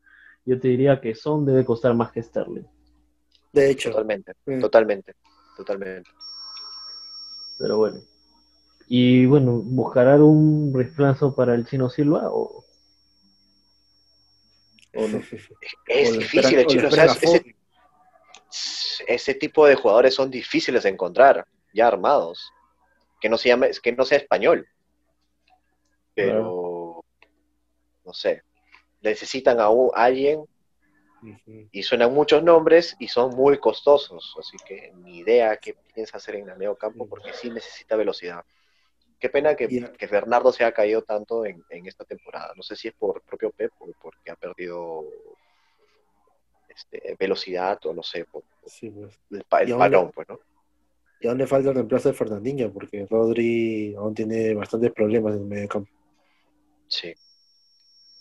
yo 0.45 0.59
te 0.59 0.67
diría 0.67 0.99
que 0.99 1.15
Son 1.15 1.45
debe 1.45 1.63
costar 1.63 1.93
más 1.93 2.11
que 2.11 2.21
Sterling. 2.23 2.65
De 3.53 3.69
hecho, 3.69 3.89
Totalmente, 3.91 4.33
Mm. 4.45 4.59
totalmente, 4.59 5.13
totalmente. 5.55 6.09
Pero 7.57 7.77
bueno. 7.77 8.01
Y 8.87 9.25
bueno, 9.25 9.53
¿buscarán 9.63 10.21
un 10.21 10.71
reemplazo 10.73 11.33
para 11.35 11.55
el 11.55 11.65
Chino 11.65 11.89
Silva 11.89 12.29
o, 12.29 12.63
o 14.95 15.07
no? 15.07 15.19
Es 15.87 16.09
o 16.09 16.19
difícil, 16.19 16.59
esperan- 16.59 16.59
el 16.59 16.67
chino, 16.67 16.87
o 16.87 16.91
sea, 16.91 17.05
ese, 17.05 17.55
ese 19.07 19.33
tipo 19.35 19.65
de 19.65 19.75
jugadores 19.75 20.13
son 20.13 20.29
difíciles 20.29 20.83
de 20.83 20.89
encontrar, 20.89 21.45
ya 21.73 21.87
armados. 21.87 22.51
Que 23.21 23.29
no 23.29 23.37
se 23.37 23.49
llame, 23.49 23.71
que 23.81 23.91
no 23.93 24.03
sea 24.03 24.17
español. 24.17 24.67
Pero 26.13 27.03
no 28.05 28.13
sé. 28.13 28.43
Necesitan 29.01 29.59
a, 29.61 29.69
un- 29.69 29.91
a 29.95 30.03
alguien 30.05 30.43
Y 31.71 31.83
suenan 31.83 32.13
muchos 32.13 32.43
nombres 32.43 32.95
y 32.99 33.07
son 33.07 33.35
muy 33.35 33.57
costosos. 33.57 34.35
Así 34.39 34.57
que 34.65 34.91
ni 34.95 35.19
idea 35.19 35.57
qué 35.57 35.75
piensa 35.93 36.17
hacer 36.17 36.35
en 36.35 36.49
el 36.49 36.57
medio 36.57 36.75
campo 36.75 37.07
porque 37.07 37.33
sí 37.33 37.49
necesita 37.49 37.95
velocidad. 37.95 38.43
Qué 39.19 39.29
pena 39.29 39.55
que, 39.55 39.67
que 39.97 40.07
Bernardo 40.07 40.51
se 40.51 40.63
haya 40.63 40.73
caído 40.73 41.01
tanto 41.01 41.45
en, 41.45 41.63
en 41.69 41.87
esta 41.87 42.03
temporada. 42.03 42.53
No 42.55 42.63
sé 42.63 42.75
si 42.75 42.89
es 42.89 42.93
por 42.93 43.21
propio 43.21 43.51
Pep 43.51 43.71
o 43.79 43.87
porque 44.01 44.31
ha 44.31 44.35
perdido 44.35 45.05
este, 46.67 47.15
velocidad 47.19 47.79
o 47.85 47.93
no 47.93 48.03
sé, 48.03 48.25
por 48.25 48.43
Sí, 48.65 48.89
pues. 48.89 49.19
el, 49.31 49.45
el 49.67 49.75
balón, 49.75 50.11
pues, 50.11 50.27
¿no? 50.27 50.39
Y 51.19 51.27
aún 51.27 51.37
le 51.37 51.47
falta 51.47 51.69
el 51.69 51.75
reemplazo 51.75 52.09
de 52.09 52.15
Fernandinho, 52.15 52.71
porque 52.73 53.07
Rodri 53.09 53.95
aún 53.95 54.13
tiene 54.13 54.53
bastantes 54.53 54.91
problemas 54.91 55.35
en 55.35 55.41
el 55.41 55.45
medio 55.45 55.69
campo. 55.69 55.89
Sí. 56.87 57.13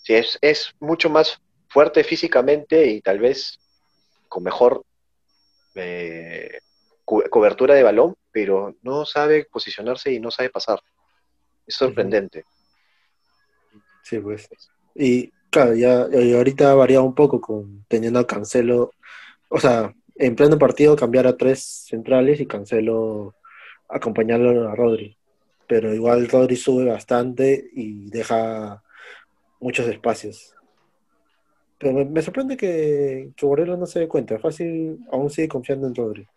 Sí, 0.03 0.15
es, 0.15 0.39
es 0.41 0.75
mucho 0.79 1.11
más 1.11 1.41
fuerte 1.73 2.05
físicamente 2.05 2.87
y 2.87 3.01
tal 3.01 3.19
vez 3.19 3.59
con 4.29 4.43
mejor 4.43 4.85
eh, 5.75 6.61
cu- 7.05 7.23
cobertura 7.31 7.75
de 7.75 7.83
balón, 7.83 8.15
pero 8.31 8.75
no 8.83 9.05
sabe 9.07 9.47
posicionarse 9.51 10.13
y 10.13 10.21
no 10.21 10.31
sabe 10.31 10.51
pasar. 10.51 10.81
Es 11.67 11.77
sorprendente. 11.77 12.45
Sí, 14.03 14.19
pues. 14.19 14.49
Y 14.95 15.31
claro, 15.51 15.75
ya 15.75 16.09
y 16.13 16.35
ahorita 16.35 16.71
ha 16.73 16.75
variado 16.75 17.05
un 17.05 17.15
poco 17.15 17.41
con 17.41 17.85
teniendo 17.89 18.19
a 18.19 18.27
Cancelo, 18.27 18.93
o 19.49 19.61
sea, 19.61 19.95
en 20.17 20.37
pleno 20.37 20.59
partido 20.59 20.97
cambiar 20.97 21.27
a 21.27 21.37
tres 21.37 21.63
centrales 21.89 22.41
y 22.41 22.47
Cancelo 22.47 23.35
acompañarlo 23.89 24.69
a 24.69 24.75
Rodri. 24.75 25.17
Pero 25.67 25.95
igual 25.95 26.29
Rodri 26.29 26.57
sube 26.57 26.85
bastante 26.85 27.71
y 27.75 28.11
deja 28.11 28.83
muchos 29.61 29.87
espacios. 29.87 30.55
Pero 31.83 32.05
me, 32.05 32.23
sorprende 32.23 32.57
que, 32.57 33.33
que 33.37 33.47
no 33.47 33.87
se 33.87 33.99
dé 33.99 34.07
cuenta. 34.07 34.39
Fácil, 34.39 35.01
aún 35.11 35.29
sigue 35.31 35.49
confiando 35.49 35.89
en 35.89 35.95
Rodri. 35.97 36.29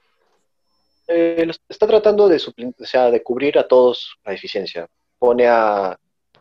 Eh, 1.08 1.48
está 1.70 1.86
tratando 1.86 2.28
de, 2.28 2.38
o 2.38 2.86
sea, 2.86 3.12
de 3.12 3.22
cubrir 3.22 3.60
a 3.60 3.68
todos 3.68 4.18
la 4.26 4.32
deficiencia. 4.32 4.88
Pone 5.20 5.46
a, 5.46 5.96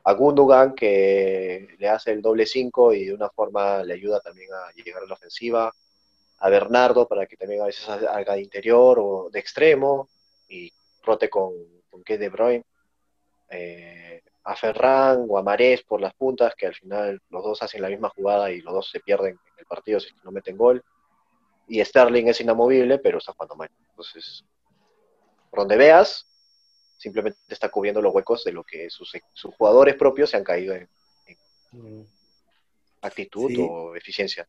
a 0.04 0.12
Gundogan 0.14 0.74
que 0.74 1.68
le 1.78 1.86
hace 1.86 2.12
el 2.12 2.22
doble 2.22 2.46
5 2.46 2.94
y 2.94 3.04
de 3.04 3.12
una 3.12 3.28
forma 3.28 3.84
le 3.84 3.92
ayuda 3.92 4.20
también 4.20 4.48
a 4.54 4.72
llegar 4.72 5.02
a 5.02 5.06
la 5.06 5.14
ofensiva. 5.14 5.70
A 6.38 6.48
Bernardo 6.48 7.06
para 7.06 7.26
que 7.26 7.36
también 7.36 7.60
a 7.60 7.66
veces 7.66 7.86
haga 7.86 8.34
de 8.36 8.40
interior 8.40 8.98
o 8.98 9.28
de 9.30 9.38
extremo 9.38 10.08
y 10.48 10.72
rote 11.02 11.28
con, 11.28 11.52
con 11.90 12.02
Kevin 12.02 12.20
De 12.20 12.28
Bruyne. 12.30 12.64
Eh, 13.50 14.22
a 14.44 14.54
Ferran 14.56 15.24
o 15.28 15.38
a 15.38 15.42
Marés 15.42 15.82
por 15.82 16.00
las 16.00 16.14
puntas, 16.14 16.54
que 16.54 16.66
al 16.66 16.74
final 16.74 17.20
los 17.30 17.42
dos 17.42 17.62
hacen 17.62 17.80
la 17.82 17.88
misma 17.88 18.10
jugada 18.10 18.50
y 18.50 18.60
los 18.60 18.74
dos 18.74 18.90
se 18.90 19.00
pierden 19.00 19.32
en 19.32 19.52
el 19.58 19.66
partido 19.66 19.98
si 20.00 20.08
no 20.22 20.30
meten 20.30 20.56
gol. 20.56 20.82
Y 21.66 21.82
Sterling 21.82 22.26
es 22.28 22.40
inamovible, 22.42 22.98
pero 22.98 23.18
está 23.18 23.32
jugando 23.32 23.56
mal. 23.56 23.70
Entonces, 23.90 24.44
por 25.50 25.60
donde 25.60 25.76
veas, 25.78 26.26
simplemente 26.98 27.38
está 27.48 27.70
cubriendo 27.70 28.02
los 28.02 28.14
huecos 28.14 28.44
de 28.44 28.52
lo 28.52 28.62
que 28.64 28.90
sus, 28.90 29.10
sus 29.32 29.54
jugadores 29.54 29.94
propios 29.96 30.30
se 30.30 30.36
han 30.36 30.44
caído 30.44 30.74
en 30.74 30.88
Mm. 31.72 32.02
actitud 33.02 33.48
Sí. 33.48 33.56
o 33.68 33.96
eficiencia. 33.96 34.46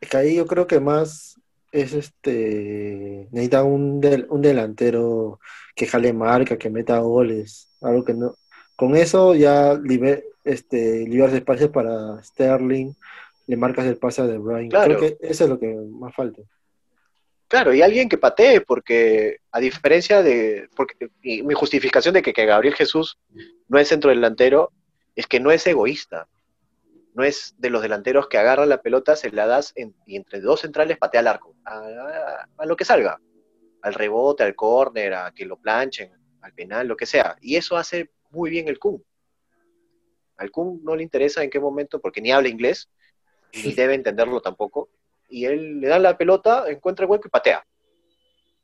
Es 0.00 0.08
que 0.08 0.16
ahí 0.16 0.36
yo 0.36 0.46
creo 0.46 0.66
que 0.66 0.80
más 0.80 1.38
es 1.72 1.92
este. 1.92 3.28
Necesita 3.32 3.64
un, 3.64 4.00
del- 4.00 4.26
un 4.30 4.40
delantero 4.40 5.40
que 5.74 5.86
jale 5.86 6.12
marca, 6.12 6.56
que 6.56 6.70
meta 6.70 6.98
goles. 7.00 7.68
Algo 7.82 8.04
que 8.04 8.14
no. 8.14 8.34
Con 8.76 8.96
eso 8.96 9.34
ya 9.34 9.74
libe- 9.74 10.24
este, 10.44 11.06
liberas 11.08 11.32
espacio 11.32 11.70
para 11.70 12.22
Sterling, 12.22 12.92
le 13.46 13.56
marcas 13.56 13.86
el 13.86 13.96
pase 13.96 14.22
a 14.22 14.26
De 14.26 14.38
Bruyne. 14.38 14.68
Claro. 14.68 14.96
Creo 14.98 15.16
que 15.18 15.26
eso 15.26 15.44
es 15.44 15.50
lo 15.50 15.58
que 15.58 15.66
más 15.74 16.14
falta. 16.14 16.42
Claro, 17.48 17.72
y 17.74 17.82
alguien 17.82 18.08
que 18.08 18.18
patee, 18.18 18.60
porque 18.62 19.36
a 19.52 19.60
diferencia 19.60 20.22
de. 20.22 20.68
Porque, 20.74 20.96
y 21.22 21.42
mi 21.42 21.54
justificación 21.54 22.14
de 22.14 22.22
que, 22.22 22.32
que 22.32 22.46
Gabriel 22.46 22.74
Jesús 22.74 23.18
no 23.68 23.78
es 23.78 23.88
centro 23.88 24.10
delantero 24.10 24.72
es 25.14 25.26
que 25.26 25.40
no 25.40 25.50
es 25.50 25.64
egoísta. 25.66 26.26
No 27.14 27.22
es 27.22 27.54
de 27.58 27.70
los 27.70 27.80
delanteros 27.82 28.26
que 28.26 28.38
agarran 28.38 28.68
la 28.68 28.82
pelota, 28.82 29.14
se 29.14 29.30
la 29.30 29.46
das 29.46 29.72
en- 29.76 29.94
y 30.04 30.16
entre 30.16 30.40
dos 30.40 30.62
centrales 30.62 30.98
patea 30.98 31.20
al 31.20 31.28
arco. 31.28 31.54
A, 31.64 31.78
a- 31.78 32.48
a 32.56 32.66
lo 32.66 32.74
que 32.76 32.84
salga. 32.84 33.20
Al 33.82 33.94
rebote, 33.94 34.42
al 34.42 34.56
córner, 34.56 35.14
a 35.14 35.30
que 35.32 35.44
lo 35.44 35.56
planchen, 35.56 36.10
al 36.40 36.52
penal, 36.54 36.88
lo 36.88 36.96
que 36.96 37.06
sea. 37.06 37.36
Y 37.40 37.54
eso 37.56 37.76
hace 37.76 38.10
muy 38.34 38.50
bien 38.50 38.68
el 38.68 38.78
Kun. 38.78 39.04
Al 40.36 40.50
Kun 40.50 40.80
no 40.82 40.96
le 40.96 41.02
interesa 41.02 41.42
en 41.42 41.50
qué 41.50 41.60
momento, 41.60 42.00
porque 42.00 42.20
ni 42.20 42.32
habla 42.32 42.48
inglés, 42.48 42.90
ni 43.52 43.72
debe 43.72 43.94
entenderlo 43.94 44.40
tampoco. 44.40 44.90
Y 45.28 45.44
él 45.44 45.80
le 45.80 45.88
da 45.88 45.98
la 45.98 46.18
pelota, 46.18 46.64
encuentra 46.68 47.04
el 47.04 47.10
hueco 47.10 47.28
y 47.28 47.30
patea. 47.30 47.66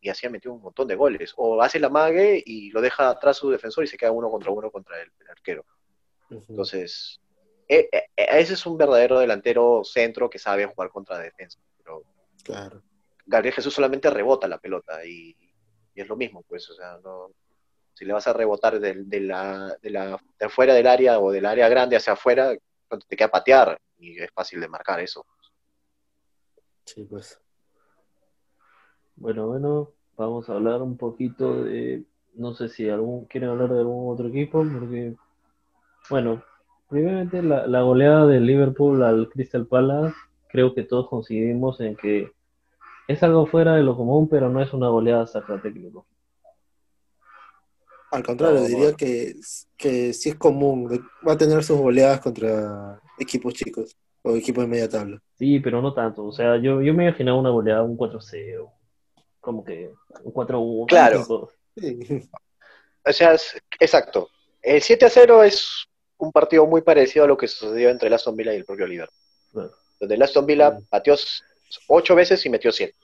Y 0.00 0.08
así 0.08 0.26
ha 0.26 0.30
metido 0.30 0.54
un 0.54 0.62
montón 0.62 0.88
de 0.88 0.94
goles. 0.96 1.32
O 1.36 1.60
hace 1.62 1.78
la 1.78 1.88
mague 1.88 2.42
y 2.44 2.70
lo 2.70 2.80
deja 2.80 3.10
atrás 3.10 3.36
su 3.36 3.50
defensor 3.50 3.84
y 3.84 3.86
se 3.86 3.96
queda 3.96 4.12
uno 4.12 4.30
contra 4.30 4.50
uno 4.50 4.70
contra 4.70 5.00
el, 5.00 5.10
el 5.20 5.28
arquero. 5.28 5.64
Entonces, 6.30 7.20
eh, 7.68 7.88
eh, 7.92 8.02
eh, 8.16 8.26
ese 8.30 8.54
es 8.54 8.66
un 8.66 8.76
verdadero 8.76 9.18
delantero 9.18 9.82
centro 9.84 10.28
que 10.30 10.38
sabe 10.38 10.66
jugar 10.66 10.90
contra 10.90 11.18
defensa. 11.18 11.60
Pero 11.78 12.02
Claro. 12.42 12.82
Gabriel 13.26 13.54
Jesús 13.54 13.74
solamente 13.74 14.10
rebota 14.10 14.48
la 14.48 14.58
pelota 14.58 15.04
y, 15.04 15.36
y 15.94 16.00
es 16.00 16.08
lo 16.08 16.16
mismo, 16.16 16.42
pues, 16.42 16.68
o 16.70 16.74
sea, 16.74 16.98
no, 17.02 17.30
si 18.00 18.06
le 18.06 18.14
vas 18.14 18.26
a 18.26 18.32
rebotar 18.32 18.80
de, 18.80 18.94
de 19.04 19.20
la, 19.20 19.76
de, 19.82 19.90
la, 19.90 20.18
de 20.38 20.46
afuera 20.46 20.72
del 20.72 20.86
área 20.86 21.20
o 21.20 21.30
del 21.30 21.44
área 21.44 21.68
grande 21.68 21.96
hacia 21.96 22.14
afuera, 22.14 22.56
te 23.06 23.14
queda 23.14 23.30
patear 23.30 23.78
y 23.98 24.18
es 24.18 24.30
fácil 24.32 24.58
de 24.58 24.68
marcar 24.68 25.00
eso. 25.00 25.26
Sí, 26.86 27.04
pues. 27.04 27.38
Bueno, 29.16 29.48
bueno, 29.48 29.90
vamos 30.16 30.48
a 30.48 30.54
hablar 30.54 30.80
un 30.80 30.96
poquito 30.96 31.64
de, 31.64 32.04
no 32.32 32.54
sé 32.54 32.70
si 32.70 32.88
algún 32.88 33.26
quieren 33.26 33.50
hablar 33.50 33.68
de 33.68 33.80
algún 33.80 34.10
otro 34.10 34.28
equipo, 34.28 34.64
porque, 34.64 35.14
bueno, 36.08 36.42
primeramente 36.88 37.42
la, 37.42 37.82
goleada 37.82 38.26
del 38.26 38.46
Liverpool 38.46 39.02
al 39.02 39.28
Crystal 39.28 39.66
Palace, 39.66 40.14
creo 40.48 40.74
que 40.74 40.84
todos 40.84 41.06
coincidimos 41.06 41.82
en 41.82 41.96
que 41.96 42.32
es 43.08 43.22
algo 43.22 43.44
fuera 43.44 43.74
de 43.74 43.82
lo 43.82 43.94
común, 43.94 44.26
pero 44.26 44.48
no 44.48 44.62
es 44.62 44.72
una 44.72 44.88
goleada 44.88 45.26
saca 45.26 45.60
técnico. 45.60 46.06
Al 48.10 48.22
contrario, 48.24 48.60
No, 48.60 48.66
diría 48.66 48.92
que, 48.94 49.34
que 49.76 50.12
sí 50.12 50.30
es 50.30 50.34
común. 50.36 50.88
Va 51.26 51.32
a 51.34 51.38
tener 51.38 51.62
sus 51.62 51.78
goleadas 51.78 52.20
contra 52.20 53.00
equipos 53.18 53.54
chicos 53.54 53.96
o 54.22 54.34
equipos 54.34 54.64
de 54.64 54.68
media 54.68 54.88
tabla. 54.88 55.22
Sí, 55.38 55.60
pero 55.60 55.80
no 55.80 55.94
tanto, 55.94 56.24
o 56.24 56.32
sea, 56.32 56.56
yo, 56.56 56.82
yo 56.82 56.92
me 56.92 57.06
imaginaba 57.06 57.38
una 57.38 57.50
goleada, 57.50 57.82
un 57.82 57.96
4-0, 57.96 58.70
como 59.40 59.64
que 59.64 59.90
un 60.24 60.32
4-1. 60.32 60.86
Claro. 60.88 61.50
Sí. 61.76 62.28
O 63.02 63.12
sea, 63.14 63.32
es- 63.32 63.56
exacto. 63.78 64.28
El 64.60 64.82
7 64.82 65.06
a 65.06 65.08
0 65.08 65.42
es 65.42 65.86
un 66.18 66.30
partido 66.32 66.66
muy 66.66 66.82
parecido 66.82 67.24
a 67.24 67.28
lo 67.28 67.34
que 67.38 67.48
sucedió 67.48 67.88
entre 67.88 68.08
el 68.08 68.12
Aston 68.12 68.36
Villa 68.36 68.52
y 68.52 68.56
el 68.56 68.66
propio 68.66 68.86
Liverpool. 68.86 69.16
Claro. 69.52 69.70
Donde 69.98 70.14
el 70.16 70.22
Aston 70.22 70.44
Villa 70.44 70.70
Mm. 70.72 70.84
pateó 70.90 71.16
8 71.88 72.14
veces 72.14 72.44
y 72.44 72.50
metió 72.50 72.70
7. 72.70 72.94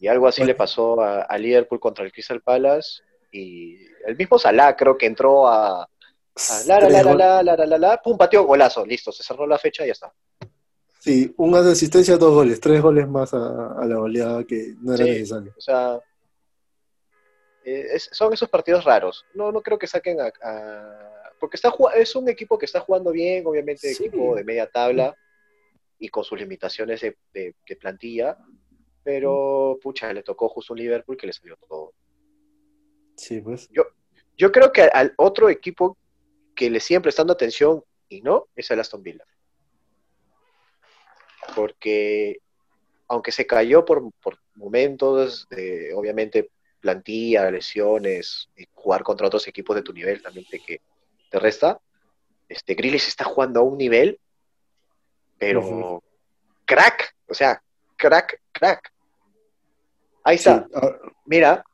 Y 0.00 0.06
algo 0.08 0.26
así 0.26 0.40
Bueno. 0.40 0.52
le 0.52 0.54
pasó 0.54 0.98
a, 1.02 1.20
a 1.24 1.36
Liverpool 1.38 1.78
contra 1.78 2.06
el 2.06 2.10
Crystal 2.12 2.40
Palace. 2.40 3.02
Y 3.32 3.76
el 4.06 4.16
mismo 4.16 4.38
Salah 4.38 4.76
creo 4.76 4.96
que 4.96 5.06
entró 5.06 5.46
a, 5.48 5.82
a 5.82 5.88
la, 6.66 6.80
la, 6.80 6.88
la, 6.88 6.88
la, 6.88 7.02
gol- 7.02 7.18
la, 7.18 7.42
la, 7.42 7.56
la, 7.56 7.66
la, 7.66 7.78
la, 7.78 8.02
pum, 8.02 8.16
pateó, 8.16 8.44
golazo, 8.44 8.84
listo, 8.86 9.12
se 9.12 9.22
cerró 9.22 9.46
la 9.46 9.58
fecha 9.58 9.84
y 9.84 9.88
ya 9.88 9.92
está. 9.92 10.12
Sí, 11.00 11.32
una 11.36 11.62
de 11.62 11.72
asistencia, 11.72 12.16
dos 12.16 12.34
goles, 12.34 12.58
tres 12.60 12.80
goles 12.82 13.06
más 13.08 13.32
a, 13.34 13.72
a 13.80 13.84
la 13.84 13.96
goleada 13.96 14.44
que 14.44 14.74
no 14.80 14.94
era 14.94 15.04
Sí. 15.04 15.10
necesario. 15.10 15.52
O 15.56 15.60
sea, 15.60 16.00
eh, 17.64 17.86
es- 17.94 18.08
son 18.12 18.32
esos 18.32 18.48
partidos 18.48 18.84
raros. 18.84 19.24
No, 19.34 19.52
no 19.52 19.60
creo 19.62 19.78
que 19.78 19.86
saquen 19.86 20.20
a... 20.20 20.32
a- 20.42 21.12
porque 21.38 21.56
está, 21.56 21.72
es 21.94 22.16
un 22.16 22.28
equipo 22.28 22.56
que 22.58 22.64
está 22.64 22.80
jugando 22.80 23.10
bien, 23.12 23.46
obviamente, 23.46 23.92
Sí. 23.92 24.04
equipo 24.06 24.34
de 24.34 24.42
media 24.44 24.66
tabla 24.68 25.14
y 25.98 26.08
con 26.08 26.24
sus 26.24 26.38
limitaciones 26.40 27.00
de, 27.02 27.16
de- 27.32 27.54
de 27.68 27.76
plantilla, 27.76 28.38
pero 29.04 29.78
pucha, 29.82 30.12
le 30.12 30.22
tocó 30.22 30.48
justo 30.48 30.72
un 30.72 30.78
Liverpool 30.80 31.16
que 31.16 31.26
le 31.26 31.32
salió 31.32 31.56
todo. 31.68 31.92
Sí, 33.16 33.40
pues. 33.40 33.68
Yo 34.36 34.52
creo 34.52 34.72
que 34.72 34.82
al 34.82 35.14
otro 35.16 35.48
equipo 35.48 35.96
que 36.54 36.70
le 36.70 36.80
siguen 36.80 37.02
prestando 37.02 37.32
atención 37.32 37.82
y 38.08 38.22
no 38.22 38.48
es 38.54 38.70
el 38.70 38.80
Aston 38.80 39.02
Villa. 39.02 39.24
Porque 41.54 42.38
aunque 43.08 43.32
se 43.32 43.46
cayó 43.46 43.84
por, 43.84 44.10
por 44.20 44.38
momentos, 44.54 45.46
de, 45.48 45.92
obviamente 45.94 46.50
plantilla, 46.80 47.50
lesiones, 47.50 48.48
y 48.56 48.66
jugar 48.72 49.02
contra 49.02 49.26
otros 49.26 49.46
equipos 49.48 49.74
de 49.76 49.82
tu 49.82 49.92
nivel 49.92 50.22
también 50.22 50.46
te, 50.48 50.60
que 50.60 50.80
te 51.30 51.38
resta, 51.38 51.80
este 52.48 52.74
Grealish 52.74 53.08
está 53.08 53.24
jugando 53.24 53.60
a 53.60 53.62
un 53.64 53.76
nivel, 53.76 54.20
pero 55.38 56.02
crack, 56.64 57.16
o 57.28 57.34
sea, 57.34 57.62
crack, 57.96 58.40
crack. 58.52 58.92
Ahí 60.22 60.36
está, 60.36 60.66
ah, 60.74 60.96
mira, 61.24 61.64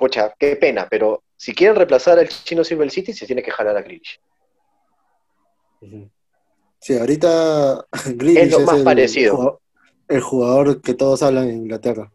pocha, 0.00 0.34
qué 0.38 0.56
pena, 0.56 0.88
pero 0.90 1.22
si 1.36 1.54
quieren 1.54 1.76
reemplazar 1.76 2.18
al 2.18 2.28
chino 2.28 2.64
Silver 2.64 2.90
City, 2.90 3.12
se 3.12 3.26
tiene 3.26 3.42
que 3.42 3.52
jalar 3.52 3.76
a 3.76 3.82
Grealish. 3.82 4.18
Sí, 6.80 6.96
ahorita 6.98 7.86
Grealish 8.16 8.38
Es 8.44 8.50
lo 8.52 8.60
más 8.60 8.78
el 8.78 8.84
parecido. 8.84 9.36
jugador, 9.36 9.60
el 10.08 10.20
jugador 10.20 10.82
que 10.82 10.94
todos 10.94 11.22
hablan 11.22 11.48
en 11.48 11.56
Inglaterra 11.56 12.10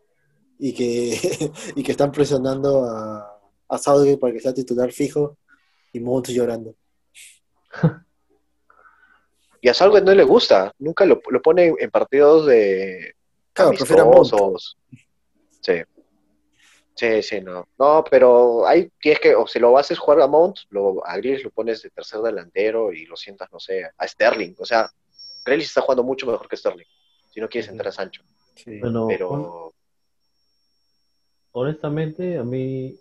y 0.60 0.74
que, 0.74 1.18
y 1.76 1.84
que 1.84 1.92
están 1.92 2.12
presionando 2.12 2.84
a, 2.86 3.40
a 3.70 3.78
Southgate 3.78 4.18
para 4.18 4.34
que 4.34 4.40
sea 4.42 4.54
titular 4.54 4.92
fijo 4.92 5.38
y 5.94 6.00
Mount 6.00 6.28
llorando. 6.30 6.76
Y 9.62 9.68
a 9.70 9.74
Salve 9.74 10.00
no 10.00 10.14
le 10.14 10.24
gusta, 10.24 10.72
nunca 10.78 11.08
lo, 11.08 11.20
lo 11.28 11.42
pone 11.42 11.74
en, 11.80 11.90
partidos 11.90 12.46
de 12.46 13.16
Claro, 13.52 13.72
prefiere 13.72 14.04
a 14.04 14.06
Mount. 14.06 14.18
amistosos. 14.18 14.78
Sí. 15.62 15.74
Sí, 16.96 17.22
sí, 17.22 17.42
no. 17.42 17.68
No, 17.78 18.04
pero 18.10 18.66
ahí 18.66 18.90
tienes 19.02 19.20
que, 19.20 19.36
o 19.36 19.46
si 19.46 19.60
lo 19.60 19.78
haces 19.78 20.00
jugar 20.00 20.22
a 20.22 20.28
Mount, 20.28 20.60
lo, 20.70 21.06
a 21.06 21.18
Grealish 21.18 21.44
lo 21.44 21.52
pones 21.52 21.82
de 21.82 21.90
tercer 21.90 22.22
delantero 22.22 22.94
y 22.94 23.06
lo 23.06 23.18
sientas, 23.18 23.52
no 23.52 23.60
sé, 23.60 23.84
a 23.98 24.08
Sterling. 24.08 24.56
O 24.60 24.66
sea, 24.66 24.90
Grealish 25.46 25.68
está 25.68 25.82
jugando 25.82 26.04
mucho 26.04 26.26
mejor 26.26 26.48
que 26.48 26.56
Sterling, 26.56 26.86
si 27.32 27.42
no 27.42 27.50
quieres 27.50 27.70
entrar 27.70 27.90
a 27.90 27.92
Sancho. 27.92 28.24
Sí. 28.56 28.80
Bueno, 28.80 29.08
Pero, 29.08 29.74
honestamente, 31.52 32.38
a 32.38 32.44
mí 32.44 32.98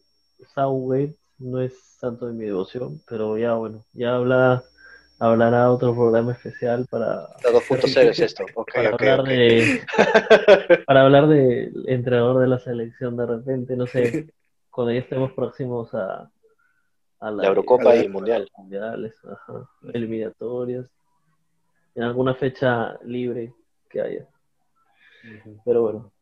Southgate 0.54 1.16
no 1.38 1.60
es 1.60 1.96
tanto 2.00 2.26
de 2.26 2.32
mi 2.32 2.46
devoción, 2.46 3.00
pero 3.06 3.38
ya 3.38 3.54
bueno, 3.54 3.84
ya 3.92 4.16
habla, 4.16 4.64
hablará 5.26 5.70
otro 5.70 5.94
programa 5.94 6.32
especial 6.32 6.86
para... 6.90 7.28
La 7.42 7.50
2.0 7.50 8.10
es 8.10 8.18
esto, 8.20 8.44
para 8.72 8.90
hablar 8.90 9.22
de 9.24 9.80
para 10.86 11.02
hablar 11.02 11.28
del 11.28 11.84
entrenador 11.88 12.40
de 12.40 12.48
la 12.48 12.58
selección 12.58 13.16
de 13.16 13.26
repente, 13.26 13.76
no 13.76 13.86
sé, 13.86 14.26
cuando 14.70 14.92
ya 14.92 15.00
estemos 15.00 15.32
próximos 15.32 15.92
a, 15.94 16.30
a 17.20 17.30
La 17.30 17.46
Eurocopa 17.46 17.90
a 17.90 17.94
y 17.94 17.98
la- 17.98 18.04
el 18.04 18.10
Mundial. 18.10 18.48
mundiales, 18.58 19.14
ajá, 19.24 19.68
eliminatorias, 19.92 20.86
en 21.94 22.02
alguna 22.02 22.34
fecha 22.34 22.98
libre 23.04 23.52
que 23.88 24.00
haya. 24.00 24.26
Pero 25.64 25.82
bueno. 25.82 26.12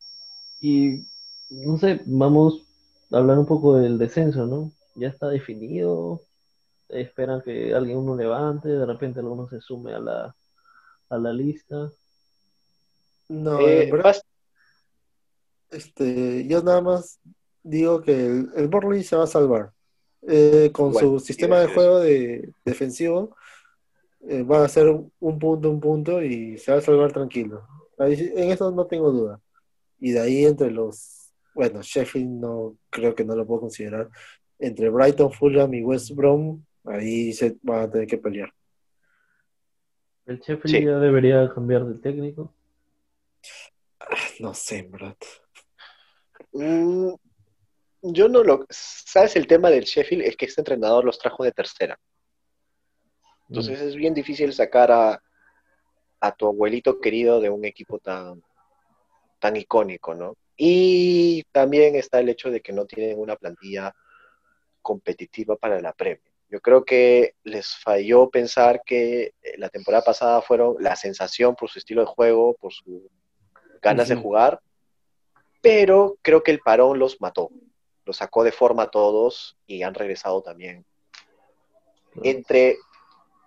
Y 0.61 1.07
no 1.51 1.77
sé, 1.77 2.01
vamos 2.07 2.63
a 3.11 3.17
hablar 3.19 3.39
un 3.39 3.47
poco 3.47 3.77
del 3.77 3.99
descenso, 3.99 4.47
¿no? 4.47 4.71
Ya 4.95 5.09
está 5.09 5.29
definido. 5.29 6.21
Esperan 6.93 7.41
que 7.43 7.75
alguien 7.75 7.99
uno 7.99 8.17
levante, 8.17 8.69
de 8.69 8.87
repente 8.87 9.21
alguno 9.21 9.49
se 9.49 9.61
sume 9.61 9.95
a 9.95 9.99
la, 9.99 10.37
a 11.09 11.19
la 11.19 11.33
lista. 11.33 11.91
No, 13.29 13.61
Eh, 13.61 13.91
verdad, 13.91 14.17
este, 15.71 16.47
yo 16.47 16.63
nada 16.63 16.83
más 16.83 17.19
digo 17.63 18.03
que 18.03 18.27
el, 18.27 18.51
el 18.57 18.69
Burnley 18.69 19.03
se 19.03 19.17
va 19.17 19.25
a 19.25 19.27
salvar. 19.29 19.73
Eh, 20.23 20.71
con 20.73 20.93
Bueno, 20.93 21.19
su 21.19 21.21
sistema 21.21 21.59
de 21.61 21.67
juego 21.67 21.99
de 21.99 22.53
defensivo, 22.65 23.35
eh, 24.29 24.43
va 24.43 24.61
a 24.61 24.65
hacer 24.67 24.89
un 24.89 25.39
punto, 25.39 25.69
un 25.69 25.81
punto 25.81 26.23
y 26.23 26.59
se 26.59 26.71
va 26.73 26.79
a 26.79 26.83
salvar 26.83 27.13
tranquilo. 27.13 27.67
Ahí 27.99 28.33
en 28.37 28.51
eso 28.51 28.71
no 28.71 28.87
tengo 28.87 29.11
duda. 29.11 29.41
Y 29.99 30.13
de 30.13 30.21
ahí 30.21 30.45
entre 30.45 30.71
los, 30.71 31.33
bueno, 31.55 31.81
Sheffield 31.83 32.29
no 32.29 32.77
creo 32.91 33.15
que 33.15 33.25
no 33.25 33.35
lo 33.35 33.47
puedo 33.47 33.63
considerar. 33.63 34.09
Entre 34.59 34.91
Brighton, 34.91 35.33
Fulham 35.33 35.75
y 35.75 35.83
West 35.83 36.11
Brom, 36.13 36.63
ahí 36.85 37.33
se 37.33 37.57
van 37.63 37.81
a 37.83 37.91
tener 37.91 38.07
que 38.07 38.19
pelear. 38.19 38.53
El 40.27 40.39
Sheffield 40.39 40.77
Sí. 40.77 40.85
ya 40.85 40.99
debería 40.99 41.49
cambiar 41.53 41.85
de 41.85 41.99
técnico. 42.01 42.55
No 44.41 44.55
sé, 44.55 44.79
en 44.79 44.91
verdad. 44.91 45.17
Mm, 46.53 47.15
yo 48.03 48.29
no 48.29 48.43
lo... 48.43 48.67
¿Sabes 48.71 49.37
el 49.37 49.47
tema 49.47 49.71
del 49.71 49.85
Sheffield? 49.85 50.23
Es 50.23 50.37
que 50.37 50.47
este 50.47 50.61
entrenador 50.61 51.05
los 51.05 51.19
trajo 51.19 51.45
de 51.45 51.53
tercera. 51.53 51.99
Entonces 53.49 53.81
es 53.81 53.95
bien 53.97 54.15
difícil 54.15 54.53
sacar 54.53 54.91
a, 54.91 55.23
a 56.21 56.33
tu 56.35 56.47
abuelito 56.47 57.01
querido 57.01 57.41
de 57.41 57.51
un 57.51 57.65
equipo 57.65 57.99
tan, 57.99 58.43
tan 59.39 59.57
icónico, 59.57 60.15
¿no? 60.15 60.37
Y 60.57 61.43
también 61.53 61.97
está 61.97 62.21
el 62.21 62.29
hecho 62.29 62.51
de 62.51 62.61
que 62.61 62.73
no 62.73 62.87
tienen 62.87 63.19
una 63.19 63.37
plantilla 63.37 63.95
competitiva 64.81 65.57
para 65.57 65.81
la 65.81 65.93
Premier. 65.93 66.32
Yo 66.53 66.61
creo 66.61 66.85
que 66.85 67.35
les 67.45 67.75
falló 67.77 68.29
pensar 68.29 68.83
que 68.85 69.33
eh, 69.43 69.57
la 69.57 69.71
temporada 69.71 70.05
pasada 70.05 70.43
fueron 70.43 70.77
la 70.81 70.97
sensación 70.97 71.57
por 71.57 71.71
su 71.71 71.79
estilo 71.79 72.03
de 72.03 72.09
juego, 72.09 72.55
por 72.61 72.75
sus 72.75 73.05
ganas 73.81 74.09
de 74.09 74.17
jugar, 74.17 74.61
pero 75.63 76.19
creo 76.21 76.43
que 76.43 76.51
el 76.51 76.59
parón 76.59 76.99
los 76.99 77.23
mató, 77.23 77.49
los 78.05 78.19
sacó 78.19 78.45
de 78.45 78.53
forma 78.53 78.83
a 78.83 78.91
todos 78.91 79.57
y 79.67 79.83
han 79.83 79.95
regresado 79.95 80.43
también. 80.43 80.85
Entre 82.23 82.77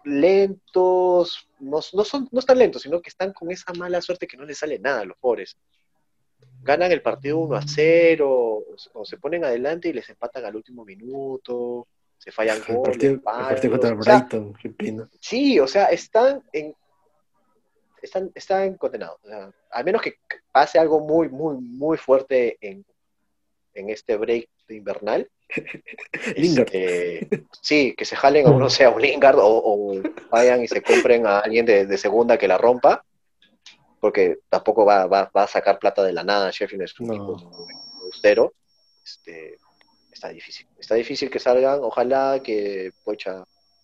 lentos, 0.03 1.47
no, 1.59 1.81
no 1.93 2.03
son, 2.03 2.27
no 2.31 2.39
están 2.39 2.57
lentos, 2.57 2.81
sino 2.81 3.03
que 3.03 3.09
están 3.09 3.33
con 3.33 3.51
esa 3.51 3.71
mala 3.73 4.01
suerte 4.01 4.25
que 4.25 4.35
no 4.35 4.45
les 4.45 4.57
sale 4.57 4.79
nada 4.79 5.01
a 5.01 5.05
los 5.05 5.17
pobres. 5.17 5.55
Ganan 6.63 6.91
el 6.91 7.03
partido 7.03 7.37
1 7.37 7.55
a 7.55 7.61
0, 7.67 8.27
o, 8.27 8.63
o 8.93 9.05
se 9.05 9.17
ponen 9.17 9.45
adelante 9.45 9.89
y 9.89 9.93
les 9.93 10.09
empatan 10.09 10.43
al 10.43 10.55
último 10.55 10.83
minuto, 10.83 11.87
fallan 12.32 12.57
El 12.57 12.76
goles, 12.76 12.84
partido, 12.84 13.13
el 13.13 13.21
partido 13.21 13.71
contra 13.71 13.89
el. 13.89 13.99
O 13.99 14.03
sea, 14.03 14.17
Brighton, 14.17 14.57
pena. 14.78 15.09
Sí, 15.19 15.59
o 15.59 15.67
sea, 15.67 15.86
están 15.86 16.43
en 16.53 16.76
están, 18.05 18.32
están 18.34 18.76
condenados. 18.76 19.19
O 19.23 19.28
sea, 19.28 19.51
a 19.71 19.84
menos 19.84 20.01
que 20.01 20.15
pase 20.51 20.80
algo 20.80 21.01
muy, 21.01 21.30
muy, 21.30 21.57
muy 21.57 21.97
fuerte 21.97 22.57
en, 22.61 22.86
en 23.73 23.89
este 23.89 24.15
break 24.15 24.47
invernal. 24.69 25.30
Lingard. 26.38 26.69
este, 26.73 27.45
sí, 27.61 27.93
que 27.95 28.05
se 28.05 28.15
jalen 28.15 28.47
a 28.47 28.51
uno 28.51 28.69
sea 28.69 28.89
un 28.89 29.01
Lingard 29.01 29.38
o, 29.38 29.45
o 29.47 30.01
vayan 30.32 30.63
y 30.63 30.67
se 30.67 30.82
compren 30.82 31.28
a 31.28 31.39
alguien 31.39 31.65
de, 31.65 31.86
de 31.86 31.97
segunda 31.97 32.38
que 32.38 32.47
la 32.47 32.57
rompa, 32.57 33.05
porque 33.99 34.39
tampoco 34.49 34.86
va, 34.86 35.05
va, 35.05 35.32
va 35.36 35.43
a 35.43 35.47
sacar 35.47 35.78
plata 35.78 36.03
de 36.03 36.13
la 36.13 36.23
nada. 36.23 36.49
Sheffield 36.51 36.84
es 36.84 36.99
un 36.99 37.07
No. 37.07 37.15
muy 37.15 37.43
austero. 38.05 38.53
Este, 39.03 39.57
está 40.26 40.34
difícil. 40.34 40.67
Está 40.80 40.95
difícil 40.95 41.30
que 41.30 41.39
salgan. 41.39 41.80
Ojalá 41.84 42.41
que 42.41 42.91
pocha, 43.03 43.43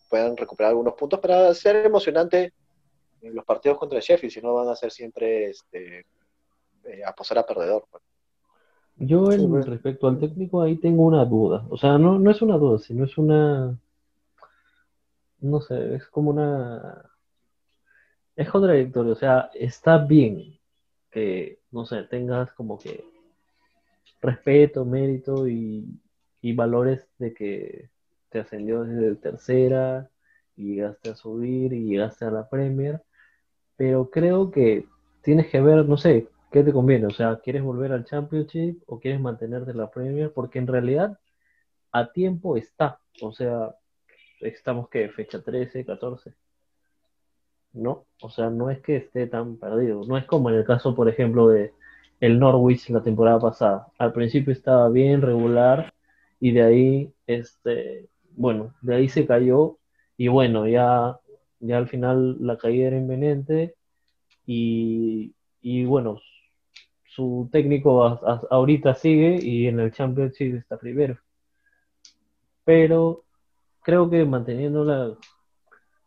puedan 0.10 0.36
recuperar 0.36 0.72
algunos 0.72 0.96
puntos 0.96 1.20
para 1.20 1.54
ser 1.54 1.86
emocionante 1.86 2.54
en 3.22 3.36
los 3.36 3.46
partidos 3.46 3.78
contra 3.78 4.00
el 4.00 4.04
Sheffield, 4.04 4.34
si 4.34 4.42
no 4.42 4.56
van 4.56 4.68
a 4.70 4.76
ser 4.76 4.92
siempre 4.92 5.52
este, 5.52 6.06
eh, 6.86 7.04
apostar 7.06 7.38
a 7.38 7.46
perdedor. 7.46 7.86
pues. 7.92 8.04
Yo 8.98 9.32
Sí, 9.32 9.44
en 9.44 9.64
respecto 9.64 10.08
al 10.08 10.20
técnico 10.20 10.62
ahí 10.62 10.78
tengo 10.78 11.06
una 11.06 11.26
duda. 11.26 11.66
O 11.70 11.78
sea, 11.78 11.98
no, 11.98 12.20
no 12.20 12.32
es 12.32 12.42
una 12.42 12.58
duda, 12.58 12.80
sino 12.80 13.06
es 13.06 13.18
una, 13.18 13.78
no 15.40 15.62
sé, 15.62 15.96
es 15.96 16.08
como 16.08 16.32
una, 16.32 17.10
es 18.36 18.50
contradictorio. 18.50 19.14
O 19.14 19.16
sea, 19.16 19.50
está 19.54 19.98
bien 20.00 20.60
que, 21.12 21.60
no 21.72 21.86
sé, 21.86 22.04
tengas 22.04 22.52
como 22.54 22.78
que 22.78 23.04
respeto, 24.22 24.86
mérito 24.86 25.48
y, 25.48 26.00
y 26.42 26.54
valores 26.54 27.08
de 27.20 27.34
que 27.34 27.90
te 28.30 28.40
ascendió 28.40 28.84
desde 28.84 29.16
tercera 29.16 30.10
y 30.56 30.76
llegaste 30.76 31.10
a 31.12 31.16
subir 31.16 31.74
y 31.74 31.86
llegaste 31.86 32.26
a 32.26 32.32
la 32.32 32.50
Premier, 32.50 33.02
pero 33.76 34.10
creo 34.10 34.52
que 34.52 34.86
tienes 35.22 35.48
que 35.50 35.62
ver, 35.62 35.86
no 35.86 35.98
sé, 35.98 36.28
qué 36.52 36.64
te 36.64 36.74
conviene, 36.74 37.08
o 37.08 37.12
sea, 37.12 37.40
¿quieres 37.44 37.64
volver 37.64 37.92
al 37.92 38.06
Championship 38.06 38.82
o 38.88 39.00
quieres 39.00 39.22
mantenerte 39.22 39.72
en 39.72 39.78
la 39.78 39.92
Premier? 39.92 40.32
Porque 40.34 40.60
en 40.60 40.68
realidad 40.68 41.20
a 41.92 42.12
tiempo 42.12 42.58
está, 42.58 43.00
o 43.22 43.32
sea, 43.32 43.76
estamos 44.40 44.90
que 44.90 45.10
fecha 45.10 45.42
13, 45.42 45.86
14. 45.86 46.34
No, 47.74 48.06
o 48.22 48.30
sea, 48.30 48.50
no 48.50 48.70
es 48.70 48.82
que 48.82 48.98
esté 48.98 49.28
tan 49.28 49.58
perdido, 49.58 50.04
no 50.06 50.18
es 50.18 50.26
como 50.26 50.50
en 50.50 50.58
el 50.58 50.66
caso, 50.66 50.94
por 50.96 51.08
ejemplo, 51.08 51.48
de 51.48 51.74
el 52.20 52.38
Norwich 52.40 52.90
la 52.90 53.02
temporada 53.02 53.40
pasada. 53.40 53.88
Al 53.98 54.14
principio 54.14 54.54
estaba 54.54 54.90
bien 54.90 55.22
regular 55.22 55.94
y 56.42 56.54
de 56.54 56.64
ahí, 56.64 57.14
este, 57.28 58.10
bueno, 58.32 58.76
de 58.84 58.96
ahí 58.98 59.10
se 59.10 59.28
cayó 59.28 59.80
y 60.18 60.30
bueno, 60.30 60.68
ya, 60.70 61.20
ya 61.62 61.80
al 61.80 61.90
final 61.90 62.38
la 62.42 62.58
caída 62.60 62.90
era 62.90 62.98
inminente 62.98 63.76
y, 64.46 65.34
y 65.62 65.86
bueno, 65.86 66.20
su 67.06 67.50
técnico 67.52 68.06
a- 68.06 68.42
ahorita 68.52 68.96
sigue 68.96 69.40
y 69.42 69.68
en 69.68 69.80
el 69.80 69.92
Championship 69.94 70.56
está 70.58 70.78
primero. 70.80 71.18
Pero 72.64 73.26
creo 73.84 74.10
que 74.10 74.26
manteniendo 74.26 74.84
la, 74.86 75.18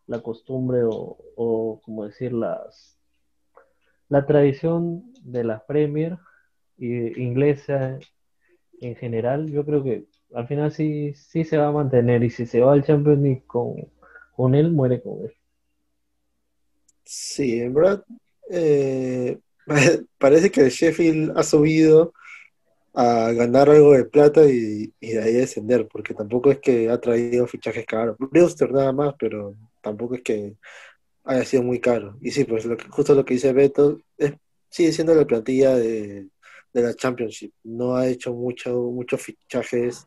la 0.06 0.22
costumbre 0.22 0.82
o, 0.84 1.18
o, 1.36 1.80
como 1.84 2.06
decir, 2.06 2.32
las, 2.32 2.98
la 4.08 4.24
tradición 4.26 5.12
de 5.22 5.44
la 5.44 5.64
Premier 5.66 6.16
y 6.78 7.20
inglesa 7.22 7.98
en 8.80 8.96
general, 8.96 9.50
yo 9.50 9.64
creo 9.66 9.84
que 9.84 10.06
al 10.34 10.46
final 10.48 10.72
sí, 10.72 11.14
sí 11.14 11.44
se 11.44 11.56
va 11.58 11.68
a 11.68 11.72
mantener 11.72 12.22
y 12.24 12.30
si 12.30 12.46
se 12.46 12.60
va 12.60 12.72
al 12.74 12.84
Champions 12.84 13.20
League 13.22 13.44
con, 13.46 13.76
con 14.36 14.54
él, 14.54 14.72
muere 14.72 15.02
con 15.02 15.24
él. 15.24 15.34
Sí, 17.04 17.60
en 17.60 17.74
verdad, 17.74 18.04
eh, 18.50 19.38
parece 20.18 20.50
que 20.50 20.62
el 20.62 20.70
Sheffield 20.70 21.36
ha 21.38 21.42
subido 21.42 22.12
a 22.94 23.32
ganar 23.32 23.70
algo 23.70 23.92
de 23.94 24.04
plata 24.06 24.46
y, 24.50 24.94
y 25.00 25.12
de 25.14 25.22
ahí 25.22 25.34
descender, 25.34 25.88
porque 25.88 26.14
tampoco 26.14 26.50
es 26.52 26.60
que 26.60 26.90
ha 26.90 27.00
traído 27.00 27.46
fichajes 27.48 27.86
caros. 27.86 28.16
Brewster 28.18 28.72
nada 28.72 28.92
más, 28.92 29.14
pero 29.18 29.56
tampoco 29.82 30.16
es 30.16 30.22
que 30.22 30.56
haya 31.24 31.44
sido 31.44 31.62
muy 31.64 31.80
caro. 31.80 32.18
Y 32.22 32.32
sí, 32.32 32.44
pues 32.44 32.64
lo 32.66 32.76
que- 32.76 32.88
justo 32.90 33.14
lo 33.14 33.24
que 33.24 33.34
dice 33.34 33.52
Beto, 33.52 34.00
es, 34.18 34.34
sigue 34.70 34.92
siendo 34.92 35.14
la 35.14 35.26
plantilla 35.26 35.76
de, 35.76 36.28
de 36.74 36.82
la 36.82 36.94
Championship. 36.94 37.52
No 37.62 37.96
ha 37.96 38.06
hecho 38.08 38.32
mucho, 38.34 38.70
muchos 38.74 39.22
fichajes 39.22 40.06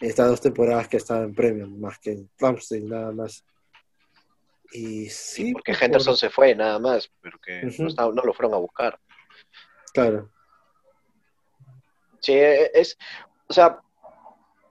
en 0.00 0.08
estas 0.08 0.28
dos 0.28 0.40
temporadas 0.40 0.88
que 0.88 0.96
ha 0.96 0.98
estado 0.98 1.22
en 1.24 1.34
Premium, 1.34 1.78
más 1.78 1.98
que 1.98 2.24
Ramsdale 2.38 2.84
nada 2.86 3.12
más. 3.12 3.44
Y 4.72 5.08
sí, 5.10 5.52
porque 5.52 5.72
Henderson 5.72 6.12
por- 6.12 6.18
se 6.18 6.30
fue 6.30 6.54
nada 6.54 6.78
más, 6.78 7.10
porque 7.22 7.66
Ujú. 7.66 7.82
no, 7.84 7.88
estaba- 7.88 8.12
no 8.12 8.22
lo 8.22 8.32
fueron 8.32 8.54
a 8.54 8.58
buscar. 8.58 8.98
claro. 9.92 10.30
Sí, 12.20 12.34
es, 12.34 12.98
o 13.48 13.52
sea, 13.52 13.80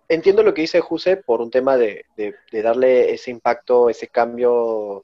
entiendo 0.10 0.44
lo 0.44 0.54
que 0.54 0.62
dice 0.62 0.82
Juse 0.82 1.16
por 1.18 1.42
un 1.42 1.50
tema 1.50 1.78
de, 1.78 2.06
de- 2.18 2.36
de 2.52 2.62
darle 2.62 3.14
ese 3.14 3.32
impacto, 3.32 3.90
ese 3.90 4.10
cambio 4.10 5.02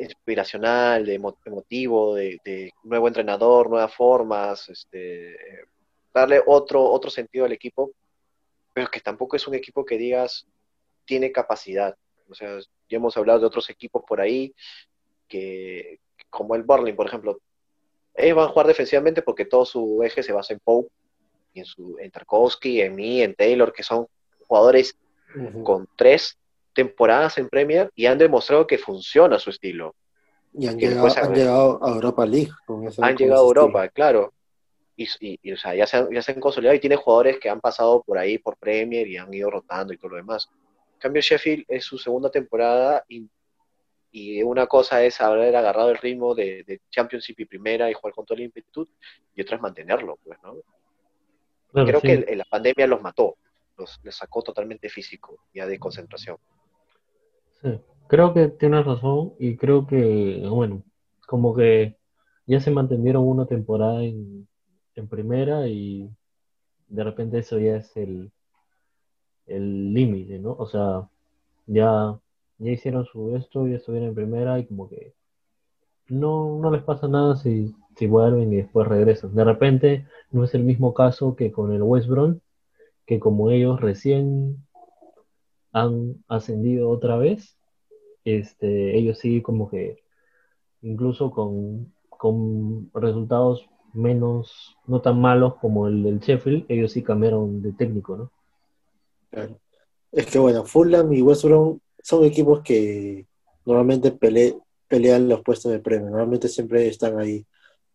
inspiracional, 0.00 1.04
de 1.04 1.18
emo- 1.18 1.36
emotivo, 1.44 2.14
de, 2.14 2.38
de 2.44 2.72
nuevo 2.82 3.08
entrenador, 3.08 3.68
nuevas 3.68 3.94
formas, 3.94 4.68
este, 4.68 5.36
darle 6.12 6.42
otro, 6.46 6.82
otro 6.84 7.10
sentido 7.10 7.44
al 7.44 7.52
equipo, 7.52 7.92
pero 8.72 8.88
que 8.90 9.00
tampoco 9.00 9.36
es 9.36 9.46
un 9.46 9.54
equipo 9.54 9.84
que 9.84 9.98
digas 9.98 10.46
tiene 11.04 11.32
capacidad. 11.32 11.96
O 12.28 12.34
sea, 12.34 12.58
ya 12.88 12.96
hemos 12.96 13.16
hablado 13.16 13.40
de 13.40 13.46
otros 13.46 13.70
equipos 13.70 14.02
por 14.06 14.20
ahí, 14.20 14.54
que 15.26 16.00
como 16.30 16.54
el 16.54 16.62
Burnley, 16.62 16.92
por 16.92 17.06
ejemplo, 17.06 17.38
ellos 18.14 18.36
van 18.36 18.46
a 18.46 18.50
jugar 18.50 18.66
defensivamente 18.66 19.22
porque 19.22 19.44
todo 19.44 19.64
su 19.64 20.02
eje 20.02 20.22
se 20.22 20.32
basa 20.32 20.52
en 20.52 20.60
Pope, 20.60 20.90
en, 21.54 21.64
su, 21.64 21.96
en 21.98 22.10
Tarkovsky, 22.10 22.80
en 22.82 22.94
mí, 22.94 23.22
en 23.22 23.34
Taylor, 23.34 23.72
que 23.72 23.82
son 23.82 24.06
jugadores 24.46 24.96
con 25.62 25.88
tres 25.96 26.38
temporadas 26.78 27.38
en 27.38 27.48
Premier 27.48 27.90
y 27.96 28.06
han 28.06 28.18
demostrado 28.18 28.64
que 28.64 28.78
funciona 28.78 29.36
su 29.40 29.50
estilo. 29.50 29.96
Y 30.54 30.68
han, 30.68 30.78
llegado, 30.78 31.84
a 31.84 31.88
Europa 31.90 32.24
League. 32.24 32.52
han 33.02 33.16
llegado 33.16 33.42
a 33.42 33.48
Europa, 33.48 33.88
claro. 33.88 34.32
Y, 34.94 35.52
o 35.52 35.56
sea, 35.56 35.74
ya, 35.74 35.88
se 35.88 35.96
han, 35.96 36.08
ya 36.12 36.22
se 36.22 36.30
han 36.30 36.40
consolidado 36.40 36.76
y 36.76 36.78
tiene 36.78 36.94
jugadores 36.94 37.40
que 37.40 37.50
han 37.50 37.60
pasado 37.60 38.04
por 38.06 38.16
ahí, 38.16 38.38
por 38.38 38.56
Premier 38.58 39.08
y 39.08 39.16
han 39.16 39.34
ido 39.34 39.50
rotando 39.50 39.92
y 39.92 39.96
todo 39.96 40.10
lo 40.10 40.16
demás. 40.18 40.48
En 40.94 41.00
cambio, 41.00 41.20
Sheffield 41.20 41.64
es 41.66 41.84
su 41.84 41.98
segunda 41.98 42.30
temporada 42.30 43.04
y, 43.08 43.28
y 44.12 44.40
una 44.44 44.68
cosa 44.68 45.02
es 45.02 45.20
haber 45.20 45.56
agarrado 45.56 45.90
el 45.90 45.98
ritmo 45.98 46.32
de, 46.32 46.62
de, 46.62 46.80
Championship 46.90 47.40
y 47.40 47.44
primera 47.44 47.90
y 47.90 47.94
jugar 47.94 48.14
con 48.14 48.24
toda 48.24 48.38
la 48.38 48.44
impetud 48.44 48.86
y 49.34 49.42
otra 49.42 49.56
es 49.56 49.62
mantenerlo, 49.62 50.16
pues, 50.22 50.38
¿no? 50.44 50.54
Creo 51.84 52.00
que 52.00 52.36
la 52.36 52.44
pandemia 52.44 52.86
los 52.86 53.02
mató, 53.02 53.36
los, 53.76 53.98
les 54.04 54.14
sacó 54.14 54.42
totalmente 54.42 54.88
físico, 54.88 55.40
ya 55.52 55.66
de 55.66 55.76
concentración. 55.76 56.38
Sí, 57.62 57.68
creo 58.08 58.34
que 58.34 58.48
tienes 58.48 58.84
razón 58.86 59.34
y 59.38 59.56
creo 59.56 59.86
que, 59.86 60.42
bueno, 60.48 60.82
como 61.26 61.54
que 61.54 61.96
ya 62.46 62.60
se 62.60 62.70
mantuvieron 62.70 63.26
una 63.26 63.46
temporada 63.46 64.02
en, 64.04 64.48
en 64.94 65.08
primera 65.08 65.66
y 65.68 66.10
de 66.88 67.04
repente 67.04 67.38
eso 67.40 67.58
ya 67.60 67.76
es 67.78 67.96
el 67.96 68.32
el 69.46 69.92
límite, 69.94 70.38
¿no? 70.38 70.52
O 70.58 70.66
sea, 70.66 71.08
ya, 71.66 72.18
ya 72.58 72.72
hicieron 72.72 73.04
su 73.06 73.36
esto, 73.36 73.66
ya 73.66 73.76
estuvieron 73.76 74.10
en 74.10 74.14
primera 74.14 74.58
y 74.58 74.66
como 74.66 74.88
que 74.88 75.14
no, 76.08 76.58
no 76.60 76.70
les 76.70 76.82
pasa 76.82 77.08
nada 77.08 77.36
si, 77.36 77.74
si 77.96 78.06
vuelven 78.06 78.52
y 78.52 78.56
después 78.58 78.88
regresan. 78.88 79.34
De 79.34 79.44
repente 79.44 80.06
no 80.30 80.44
es 80.44 80.54
el 80.54 80.64
mismo 80.64 80.94
caso 80.94 81.36
que 81.36 81.52
con 81.52 81.72
el 81.72 81.82
West 81.82 82.08
Brom, 82.08 82.40
que 83.06 83.20
como 83.20 83.50
ellos 83.50 83.80
recién 83.80 84.66
han 85.72 86.24
ascendido 86.28 86.90
otra 86.90 87.16
vez, 87.16 87.56
este, 88.24 88.96
ellos 88.96 89.18
sí 89.18 89.42
como 89.42 89.70
que 89.70 90.02
incluso 90.82 91.30
con, 91.30 91.92
con 92.08 92.90
resultados 92.94 93.68
menos, 93.92 94.76
no 94.86 95.00
tan 95.00 95.20
malos 95.20 95.56
como 95.56 95.88
el 95.88 96.02
del 96.02 96.20
Sheffield, 96.20 96.66
ellos 96.68 96.92
sí 96.92 97.02
cambiaron 97.02 97.62
de 97.62 97.72
técnico, 97.72 98.16
¿no? 98.16 98.30
Es 100.12 100.26
que 100.26 100.38
bueno, 100.38 100.64
Fulham 100.64 101.12
y 101.12 101.22
West 101.22 101.44
Brom 101.44 101.78
son 102.02 102.24
equipos 102.24 102.62
que 102.62 103.26
normalmente 103.64 104.12
pelean 104.12 105.28
los 105.28 105.42
puestos 105.42 105.72
de 105.72 105.80
premio, 105.80 106.10
normalmente 106.10 106.48
siempre 106.48 106.88
están 106.88 107.18
ahí. 107.18 107.44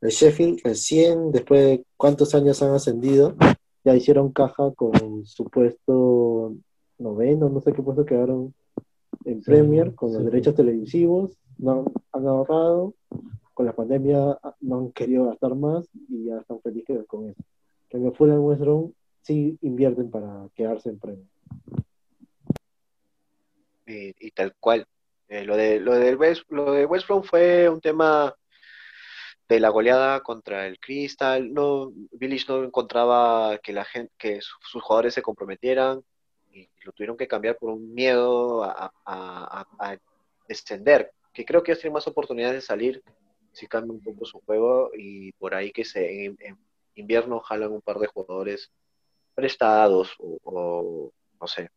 El 0.02 0.10
Sheffield 0.10 0.60
recién, 0.64 1.32
después 1.32 1.62
de 1.62 1.86
cuántos 1.98 2.36
años 2.36 2.62
han 2.62 2.74
ascendido, 2.74 3.36
ya 3.84 3.96
hicieron 3.96 4.32
caja 4.32 4.72
con 4.76 5.26
su 5.26 5.46
puesto 5.46 6.54
noveno, 7.04 7.50
no 7.50 7.62
sé 7.62 7.74
qué 7.74 7.82
puesto 7.82 8.06
quedaron 8.06 8.54
en 9.26 9.42
Premier, 9.42 9.94
con 9.96 10.14
los 10.14 10.24
derechos 10.26 10.56
televisivos, 10.56 11.38
no 11.58 11.86
han 12.12 12.28
ahorrado, 12.28 12.96
con 13.54 13.66
la 13.66 13.74
pandemia 13.74 14.40
no 14.62 14.80
han 14.80 14.92
querido 14.92 15.26
gastar 15.26 15.56
más 15.56 15.88
y 16.10 16.26
ya 16.26 16.38
están 16.38 16.60
felices 16.62 17.06
con 17.08 17.30
eso. 17.30 17.42
Que 17.90 18.12
Fulham 18.12 18.38
y 18.38 18.40
West 18.40 18.62
Brom 18.62 18.92
sí 19.22 19.58
invierten 19.62 20.10
para 20.10 20.48
quedarse 20.56 20.90
en 20.90 21.00
premio. 21.00 21.26
Y, 23.86 24.32
tal 24.32 24.56
cual. 24.60 24.88
Eh, 25.28 25.46
lo, 25.46 25.56
de, 25.56 25.80
lo, 25.80 25.94
de 25.94 26.16
West, 26.16 26.44
lo 26.50 26.72
de 26.72 26.86
West 26.86 27.08
Brom 27.08 27.24
fue 27.24 27.70
un 27.70 27.80
tema 27.80 28.36
de 29.48 29.60
la 29.60 29.70
goleada 29.70 30.22
contra 30.22 30.66
el 30.68 30.80
Crystal. 30.80 31.54
No, 31.54 31.92
Village 32.12 32.46
no 32.48 32.64
encontraba 32.64 33.58
que 33.60 33.74
la 33.74 33.86
gente, 33.86 34.12
que 34.18 34.40
sus 34.42 34.82
jugadores 34.82 35.14
se 35.14 35.22
comprometieran 35.22 36.04
y 36.54 36.70
lo 36.84 36.92
tuvieron 36.92 37.18
que 37.18 37.28
cambiar 37.28 37.58
por 37.58 37.72
un 37.72 37.94
miedo 37.94 38.64
a, 38.64 39.98
descender. 40.48 41.12
Que 41.34 41.46
creo 41.46 41.64
que 41.64 41.72
ellos 41.72 41.82
tienen 41.82 41.94
más 41.94 42.08
oportunidades 42.08 42.56
de 42.56 42.62
salir 42.62 43.04
si 43.52 43.68
cambian 43.68 43.98
un 43.98 44.04
poco 44.04 44.26
su 44.26 44.40
juego 44.42 44.92
y 44.96 45.32
por 45.34 45.56
ahí 45.56 45.72
que 45.72 45.86
se 45.86 46.26
en, 46.26 46.38
invierno 46.96 47.40
jalan 47.40 47.72
un 47.72 47.82
par 47.82 47.98
de 47.98 48.08
jugadores 48.08 48.72
prestados 49.34 50.16
o, 50.20 51.12
no 51.40 51.48
sé, 51.48 51.70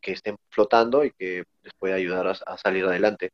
que 0.00 0.12
estén 0.12 0.36
flotando 0.48 1.04
y 1.04 1.10
que 1.12 1.44
les 1.62 1.72
pueda 1.74 1.96
ayudar 1.96 2.26
a, 2.46 2.58
salir 2.58 2.84
adelante. 2.84 3.32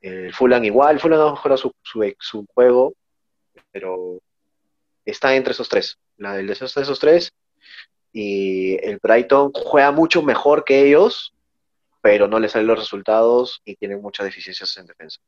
El 0.00 0.32
Fulham 0.32 0.64
igual, 0.64 1.00
Fulham 1.00 1.20
ha 1.20 1.30
mejorado 1.32 1.58
su, 1.58 1.72
su, 2.20 2.46
juego, 2.54 2.94
pero 3.72 4.20
está 5.04 5.34
entre 5.34 5.52
esos 5.52 5.68
tres. 5.68 5.98
La 6.16 6.34
del 6.34 6.46
de 6.46 6.52
esos, 6.52 6.76
esos 6.76 7.00
tres 7.00 7.32
y 8.12 8.76
el 8.84 8.98
Brighton 9.02 9.52
juega 9.52 9.92
mucho 9.92 10.22
mejor 10.22 10.64
que 10.64 10.86
ellos, 10.86 11.34
pero 12.00 12.26
no 12.26 12.38
le 12.38 12.48
salen 12.48 12.68
los 12.68 12.78
resultados 12.78 13.60
y 13.64 13.76
tienen 13.76 14.00
muchas 14.00 14.24
deficiencias 14.24 14.76
en 14.76 14.86
defensa. 14.86 15.20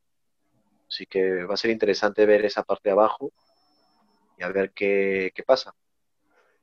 Así 0.89 1.05
que 1.05 1.43
va 1.43 1.53
a 1.53 1.57
ser 1.57 1.71
interesante 1.71 2.25
ver 2.25 2.43
esa 2.43 2.63
parte 2.63 2.89
de 2.89 2.93
abajo 2.93 3.31
y 4.37 4.43
a 4.43 4.49
ver 4.49 4.71
qué, 4.71 5.31
qué 5.33 5.43
pasa. 5.43 5.73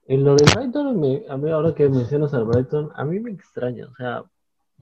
En 0.07 0.25
lo 0.25 0.35
del 0.37 0.49
Brighton, 0.55 0.87
a 1.29 1.37
mí 1.37 1.51
ahora 1.51 1.75
que 1.75 1.89
mencionas 1.89 2.33
al 2.33 2.45
Brighton, 2.45 2.91
a 2.95 3.05
mí 3.05 3.21
me 3.21 3.31
extraña, 3.31 3.87
o 3.87 3.95
sea, 3.95 4.25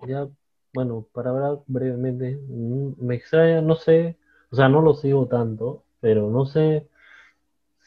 ya, 0.07 0.29
bueno, 0.73 1.07
para 1.13 1.31
hablar 1.31 1.59
brevemente, 1.67 2.39
mm, 2.49 3.05
me 3.05 3.17
extraña, 3.17 3.61
no 3.61 3.75
sé, 3.75 4.17
o 4.51 4.57
sea, 4.57 4.69
no 4.69 4.83
lo 4.83 4.95
sigo 4.95 5.27
tanto, 5.27 5.83
pero 6.01 6.31
no 6.31 6.47
sé 6.47 6.87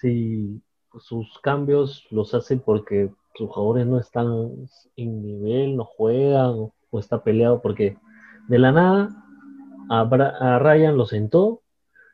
si 0.01 0.61
sus 0.99 1.39
cambios 1.39 2.07
los 2.11 2.33
hacen 2.33 2.59
porque 2.59 3.09
sus 3.39 3.49
jugadores 3.49 3.87
no 3.87 3.97
están 3.97 4.67
en 4.97 5.21
nivel, 5.21 5.77
no 5.77 5.85
juegan 5.85 6.69
o 6.91 6.99
está 6.99 7.23
peleado, 7.23 7.61
porque 7.61 7.97
de 8.49 8.59
la 8.59 8.73
nada 8.73 9.09
a, 9.89 10.01
a 10.01 10.59
Ryan 10.59 10.97
lo 10.97 11.05
sentó, 11.05 11.61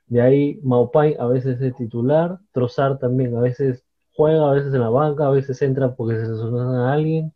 de 0.06 0.22
ahí 0.22 0.60
Maupay 0.62 1.16
a 1.20 1.26
veces 1.26 1.60
es 1.62 1.76
titular, 1.76 2.38
Trozar 2.52 3.00
también 3.00 3.36
a 3.36 3.42
veces 3.42 3.84
juega 4.14 4.50
a 4.50 4.54
veces 4.54 4.72
en 4.72 4.82
la 4.82 4.90
banca, 4.90 5.26
a 5.26 5.32
veces 5.32 5.60
entra 5.64 5.96
porque 5.96 6.16
se 6.16 6.28
lesionan 6.28 6.76
a 6.76 6.94
alguien. 6.94 7.34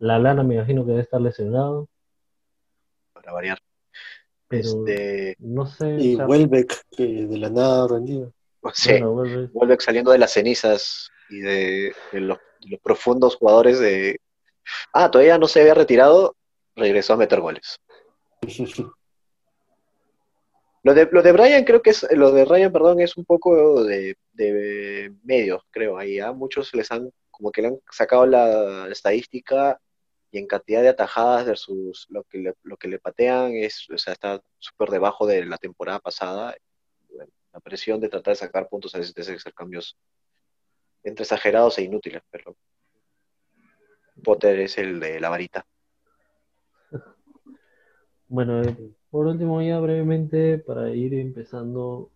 La 0.00 0.18
lana 0.18 0.42
me 0.42 0.56
imagino 0.56 0.84
que 0.84 0.90
debe 0.90 1.02
estar 1.02 1.20
lesionado. 1.20 1.88
Para 3.12 3.32
variar. 3.32 3.58
este... 4.50 5.36
no 5.38 5.66
sé. 5.66 5.96
Y 6.00 6.16
Welbeck, 6.16 6.74
que 6.90 7.26
de 7.26 7.38
la 7.38 7.50
nada 7.50 7.86
rendido. 7.86 8.32
Sí, 8.74 9.00
Welbeck. 9.00 9.80
saliendo 9.80 10.10
de 10.10 10.18
las 10.18 10.32
cenizas 10.32 11.08
y 11.30 11.40
de, 11.40 11.94
los, 12.12 12.38
profundos 12.82 13.36
jugadores 13.36 13.78
de... 13.78 14.20
Ah, 14.92 15.10
todavía 15.10 15.38
no 15.38 15.48
se 15.48 15.60
había 15.60 15.74
retirado, 15.74 16.36
regresó 16.76 17.14
a 17.14 17.18
meter 17.18 17.40
goles. 17.40 17.80
Lo 20.84 20.94
de, 20.94 21.08
lo 21.10 21.22
de 21.22 21.32
Brian 21.32 21.64
creo 21.64 21.82
que 21.82 21.90
es, 21.90 22.06
lo 22.12 22.30
de 22.30 22.44
Ryan, 22.44 22.72
perdón, 22.72 23.00
es 23.00 23.16
un 23.16 23.24
poco 23.24 23.84
de, 23.84 24.16
de 24.32 25.12
medios, 25.24 25.62
creo, 25.70 25.98
ahí 25.98 26.20
a 26.20 26.28
¿ah? 26.28 26.32
muchos 26.32 26.72
les 26.72 26.90
han, 26.92 27.10
como 27.30 27.50
que 27.50 27.62
le 27.62 27.68
han 27.68 27.80
sacado 27.90 28.24
la 28.26 28.88
estadística 28.88 29.80
y 30.30 30.38
en 30.38 30.46
cantidad 30.46 30.80
de 30.82 30.88
atajadas 30.88 31.46
versus 31.46 32.06
lo 32.10 32.22
que 32.24 32.38
le, 32.38 32.54
lo 32.62 32.76
que 32.76 32.88
le 32.88 32.98
patean 32.98 33.52
es, 33.54 33.88
o 33.90 33.98
sea, 33.98 34.12
está 34.12 34.40
súper 34.58 34.90
debajo 34.90 35.26
de 35.26 35.44
la 35.44 35.58
temporada 35.58 35.98
pasada. 35.98 36.54
la 37.52 37.60
presión 37.60 38.00
de 38.00 38.08
tratar 38.08 38.32
de 38.32 38.40
sacar 38.40 38.68
puntos 38.68 38.94
a 38.94 38.98
veces 38.98 39.14
de 39.14 39.22
hacer 39.22 39.54
cambios 39.54 39.96
entre 41.02 41.22
exagerados 41.22 41.78
e 41.78 41.82
inútiles, 41.82 42.22
pero 42.30 42.56
Potter 44.22 44.60
es 44.60 44.78
el 44.78 45.00
de 45.00 45.20
la 45.20 45.28
varita. 45.28 45.66
Bueno, 48.30 48.62
eh, 48.62 48.76
por 49.08 49.26
último, 49.26 49.62
ya 49.62 49.80
brevemente, 49.80 50.58
para 50.58 50.90
ir 50.90 51.14
empezando 51.14 52.10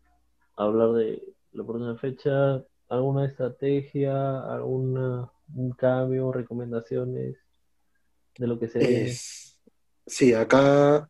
a 0.57 0.65
hablar 0.65 0.93
de 0.93 1.23
la 1.53 1.65
próxima 1.65 1.97
fecha, 1.97 2.63
¿alguna 2.91 3.25
estrategia, 3.25 4.41
algún 4.41 5.27
un 5.55 5.71
cambio, 5.73 6.33
recomendaciones 6.33 7.37
de 8.37 8.47
lo 8.47 8.59
que 8.59 8.69
se 8.69 8.79
ve? 8.79 9.13
Sí, 10.07 10.35
acá 10.35 11.09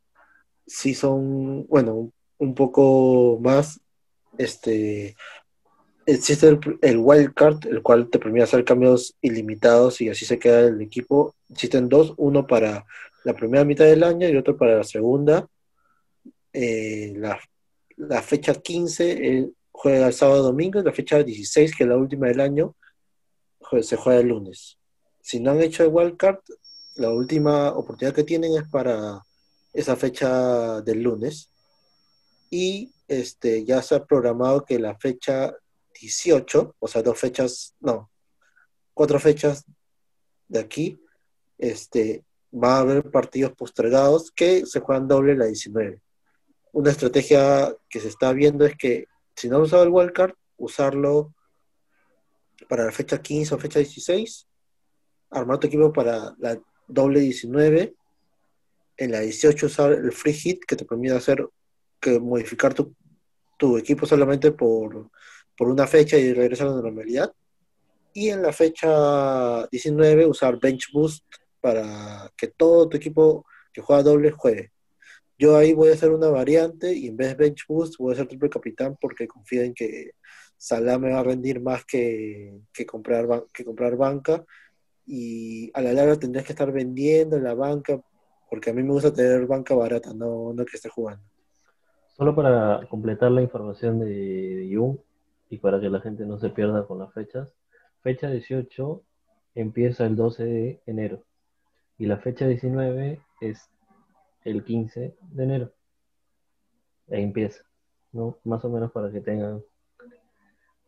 sí 0.66 0.95
son, 0.95 1.66
bueno, 1.66 2.12
un 2.39 2.55
poco 2.55 3.39
más, 3.41 3.81
este, 4.39 5.16
existe 6.07 6.48
el, 6.48 6.61
el 6.82 6.98
wild 6.98 7.34
card, 7.34 7.66
el 7.66 7.82
cual 7.82 8.09
te 8.11 8.18
permite 8.18 8.44
hacer 8.44 8.64
cambios 8.64 9.14
ilimitados 9.20 10.00
y 10.00 10.09
así 10.09 10.24
se 10.24 10.38
queda 10.38 10.61
el 10.61 10.80
equipo. 10.80 11.34
Existen 11.50 11.88
dos, 11.88 12.14
uno 12.16 12.46
para 12.46 12.84
la 13.24 13.34
primera 13.34 13.64
mitad 13.64 13.84
del 13.84 14.03
año 14.03 14.28
y 14.28 14.36
otro 14.36 14.57
para 14.57 14.78
la 14.78 14.84
segunda. 14.84 15.46
Eh, 16.53 17.14
la, 17.16 17.38
fecha 18.22 18.55
15 18.55 19.50
juega 19.70 20.07
el 20.09 20.12
sábado 20.12 20.42
domingo, 20.42 20.82
la 20.82 20.92
fecha 20.92 21.22
16, 21.22 21.74
que 21.76 21.84
es 21.84 21.88
la 21.88 21.96
última 21.96 22.28
del 22.28 22.40
año, 22.40 22.74
se 23.80 23.96
juega 23.96 24.20
el 24.20 24.28
lunes. 24.28 24.78
Si 25.20 25.40
no 25.40 25.53
han 25.53 25.62
hecho 25.62 25.84
el 25.84 25.90
wildcard, 25.90 26.40
la 26.96 27.11
última 27.11 27.70
oportunidad 27.70 28.14
que 28.14 28.24
tienen 28.24 28.57
es 28.57 28.68
para 28.68 29.22
esa 29.72 29.96
fecha 29.96 30.82
del 30.82 31.03
lunes. 31.03 31.48
Y 32.50 32.92
este, 33.09 33.64
ya 33.64 33.80
se 33.80 33.94
ha 33.94 34.05
programado 34.05 34.64
que 34.64 34.78
la 34.78 34.94
fecha 34.96 35.55
18, 36.03 36.76
o 36.78 36.88
sea, 36.88 37.03
dos 37.03 37.18
fechas, 37.18 37.74
no, 37.80 38.11
cuatro 38.92 39.20
fechas 39.20 39.64
de 40.48 40.59
aquí, 40.59 41.00
este, 41.59 42.24
va 42.53 42.76
a 42.76 42.80
haber 42.80 43.11
partidos 43.11 43.53
postergados 43.53 44.32
que 44.32 44.66
se 44.66 44.80
juegan 44.80 45.07
doble 45.07 45.36
la 45.36 45.46
19. 45.46 46.00
Una 46.72 46.90
estrategia 46.90 47.74
que 47.88 48.00
se 48.00 48.09
está 48.09 48.32
viendo 48.32 48.66
es 48.66 48.76
que 48.76 49.07
si 49.36 49.48
no 49.48 49.59
has 49.59 49.68
usado 49.68 49.84
el 49.84 49.90
wildcard, 49.90 50.34
usarlo 50.57 51.34
para 52.68 52.84
la 52.84 52.92
fecha 52.92 53.22
15 53.22 53.55
o 53.55 53.59
fecha 53.59 53.78
16, 53.78 54.48
armar 55.30 55.59
tu 55.59 55.68
equipo 55.68 55.92
para 55.92 56.34
la 56.38 56.61
doble 56.88 57.20
19, 57.20 57.94
en 58.96 59.11
la 59.12 59.20
18 59.20 59.66
usar 59.66 59.92
el 59.92 60.12
free 60.12 60.34
hit 60.34 60.64
que 60.64 60.76
te 60.76 60.84
permite 60.84 61.14
hacer 61.14 61.48
que 62.00 62.18
modificar 62.18 62.74
tu 62.74 63.78
equipo 63.78 64.07
solamente 64.07 64.50
por, 64.50 65.11
por 65.63 65.71
una 65.71 65.87
fecha 65.87 66.19
y 66.19 66.33
regresar 66.33 66.67
a 66.67 66.71
la 66.71 66.83
normalidad. 66.83 67.33
Y 68.13 68.31
en 68.31 68.43
la 68.43 68.53
fecha 68.53 69.65
19 69.69 70.27
usar 70.27 70.59
bench 70.59 70.91
boost 70.93 71.25
para 71.61 72.29
que 72.37 72.49
todo 72.49 72.89
tu 72.89 72.97
equipo 72.97 73.47
que 73.73 73.81
juega 73.81 74.03
doble 74.03 74.33
juegue. 74.33 74.73
Yo 75.39 75.57
ahí 75.57 75.73
voy 75.73 75.91
a 75.91 75.93
hacer 75.93 76.11
una 76.11 76.31
variante 76.31 76.93
y 76.93 77.07
en 77.07 77.17
vez 77.17 77.29
de 77.29 77.35
bench 77.45 77.65
boost 77.69 77.97
voy 77.99 78.11
a 78.11 78.15
hacer 78.15 78.27
triple 78.27 78.51
capitán 78.51 78.99
porque 79.01 79.29
confío 79.29 79.63
en 79.63 79.73
que 79.73 80.15
Salah 80.57 80.99
me 80.99 81.13
va 81.13 81.21
a 81.21 81.23
rendir 81.23 81.61
más 81.61 81.85
que, 81.85 82.59
que, 82.73 82.85
comprar, 82.85 83.45
que 83.53 83.65
comprar 83.65 83.95
banca 83.95 84.45
y 85.07 85.71
a 85.75 85.81
la 85.81 85.93
larga 85.93 86.17
tendrías 86.17 86.45
que 86.45 86.55
estar 86.55 86.73
vendiendo 86.73 87.37
en 87.37 87.45
la 87.45 87.55
banca 87.55 88.01
porque 88.51 88.71
a 88.71 88.73
mí 88.73 88.83
me 88.83 88.91
gusta 88.91 89.13
tener 89.13 89.47
banca 89.47 89.77
barata, 89.77 90.13
no, 90.13 90.53
no 90.53 90.65
que 90.65 90.75
esté 90.75 90.89
jugando. 90.89 91.23
Solo 92.17 92.35
para 92.35 92.85
completar 92.91 93.31
la 93.31 93.43
información 93.43 94.01
de 94.01 94.69
Jung 94.75 94.99
y 95.53 95.59
para 95.59 95.78
que 95.78 95.90
la 95.90 96.00
gente 96.00 96.24
no 96.24 96.38
se 96.38 96.48
pierda 96.48 96.86
con 96.86 96.98
las 96.98 97.12
fechas, 97.12 97.55
fecha 98.00 98.30
18 98.30 99.03
empieza 99.55 100.07
el 100.07 100.16
12 100.16 100.44
de 100.44 100.82
enero 100.86 101.26
y 101.98 102.07
la 102.07 102.16
fecha 102.16 102.48
19 102.48 103.20
es 103.42 103.68
el 104.46 104.64
15 104.64 105.14
de 105.20 105.44
enero. 105.44 105.74
Ahí 107.11 107.22
empieza, 107.22 107.62
¿no? 108.12 108.38
Más 108.44 108.64
o 108.64 108.70
menos 108.70 108.92
para 108.92 109.12
que 109.12 109.20
tengan 109.20 109.62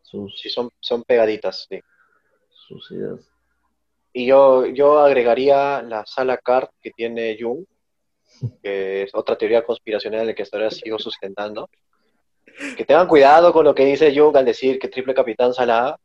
sus... 0.01 0.41
Sí, 0.41 0.49
son, 0.49 0.71
son 0.81 1.03
pegaditas, 1.03 1.67
sí. 1.69 1.79
Sus 2.49 2.91
ideas. 2.91 3.21
Y 4.15 4.29
yo, 4.29 4.65
yo 4.65 4.99
agregaría 4.99 5.83
la 5.83 6.07
sala 6.07 6.39
card 6.39 6.71
que 6.81 6.91
tiene 6.91 7.37
Jung, 7.39 7.67
que 8.63 9.03
es 9.03 9.15
otra 9.15 9.37
teoría 9.37 9.63
conspiracional 9.63 10.27
de 10.27 10.35
que 10.35 10.43
hasta 10.43 10.57
ahora 10.57 10.71
sigo 10.71 10.99
sustentando. 10.99 11.69
Que 12.77 12.85
tengan 12.85 13.09
cuidado 13.09 13.53
con 13.53 13.65
lo 13.65 13.75
que 13.75 13.85
dice 13.85 14.15
Jung 14.17 14.37
al 14.37 14.45
decir 14.45 14.79
que 14.79 14.89
triple 14.89 15.15
capitán 15.15 15.53
Salah 15.53 15.97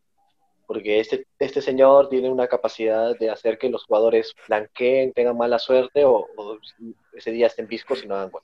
porque 0.69 0.99
este, 0.99 1.25
este 1.39 1.63
señor 1.63 2.09
tiene 2.09 2.29
una 2.29 2.47
capacidad 2.47 3.17
de 3.17 3.31
hacer 3.31 3.57
que 3.57 3.69
los 3.69 3.85
jugadores 3.85 4.35
blanqueen, 4.47 5.11
tengan 5.13 5.35
mala 5.35 5.57
suerte 5.57 6.05
o, 6.05 6.27
ese 7.11 7.31
día 7.31 7.47
estén 7.47 7.65
viscos 7.65 8.03
y 8.03 8.07
no 8.07 8.13
hagan 8.13 8.29
gol. 8.29 8.43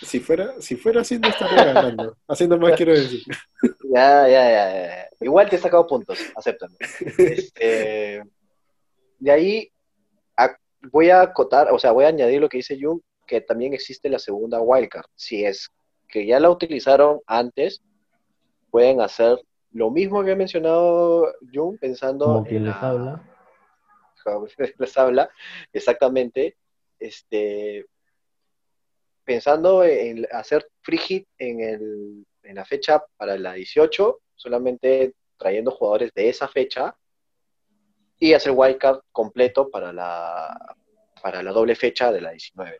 Si 0.00 0.20
fuera, 0.20 0.54
si 0.58 0.76
fuera 0.76 1.02
así, 1.02 1.18
no 1.18 1.28
estaría 1.28 1.64
ganando. 1.64 2.16
Haciendo 2.26 2.56
más, 2.56 2.72
quiero 2.78 2.92
decir. 2.92 3.22
Ya, 3.92 4.26
ya, 4.26 4.50
ya, 4.50 5.08
Igual 5.20 5.50
te 5.50 5.56
he 5.56 5.58
sacado 5.58 5.86
puntos, 5.86 6.18
acéptame. 6.34 6.76
Este, 7.18 8.22
de 9.18 9.30
ahí 9.30 9.70
voy 10.90 11.10
a 11.10 11.20
acotar, 11.20 11.70
o 11.72 11.78
sea, 11.78 11.92
voy 11.92 12.06
a 12.06 12.08
añadir 12.08 12.40
lo 12.40 12.48
que 12.48 12.56
dice 12.56 12.78
Jung, 12.80 13.00
que 13.26 13.42
también 13.42 13.74
existe 13.74 14.08
la 14.08 14.18
segunda 14.18 14.62
wildcard. 14.62 15.04
Si 15.14 15.44
es 15.44 15.68
que 16.10 16.26
ya 16.26 16.40
la 16.40 16.50
utilizaron 16.50 17.20
antes, 17.26 17.82
pueden 18.70 19.00
hacer 19.00 19.38
lo 19.72 19.90
mismo 19.90 20.24
que 20.24 20.32
ha 20.32 20.36
mencionado 20.36 21.32
Jung, 21.52 21.78
pensando. 21.78 22.26
Como 22.26 22.44
quien 22.44 22.64
les 22.64 22.74
habla. 22.74 23.22
les 24.78 24.98
habla, 24.98 25.30
exactamente. 25.72 26.56
Este, 26.98 27.86
pensando 29.24 29.84
en 29.84 30.26
hacer 30.32 30.68
free 30.82 30.98
hit 30.98 31.28
en, 31.38 31.60
el, 31.60 32.26
en 32.42 32.56
la 32.56 32.64
fecha 32.64 33.02
para 33.16 33.38
la 33.38 33.54
18, 33.54 34.20
solamente 34.34 35.14
trayendo 35.38 35.70
jugadores 35.70 36.12
de 36.14 36.28
esa 36.28 36.48
fecha 36.48 36.94
y 38.18 38.34
hacer 38.34 38.52
wildcard 38.54 39.00
completo 39.12 39.70
para 39.70 39.92
la, 39.92 40.76
para 41.22 41.42
la 41.42 41.52
doble 41.52 41.74
fecha 41.74 42.12
de 42.12 42.20
la 42.20 42.32
19. 42.32 42.78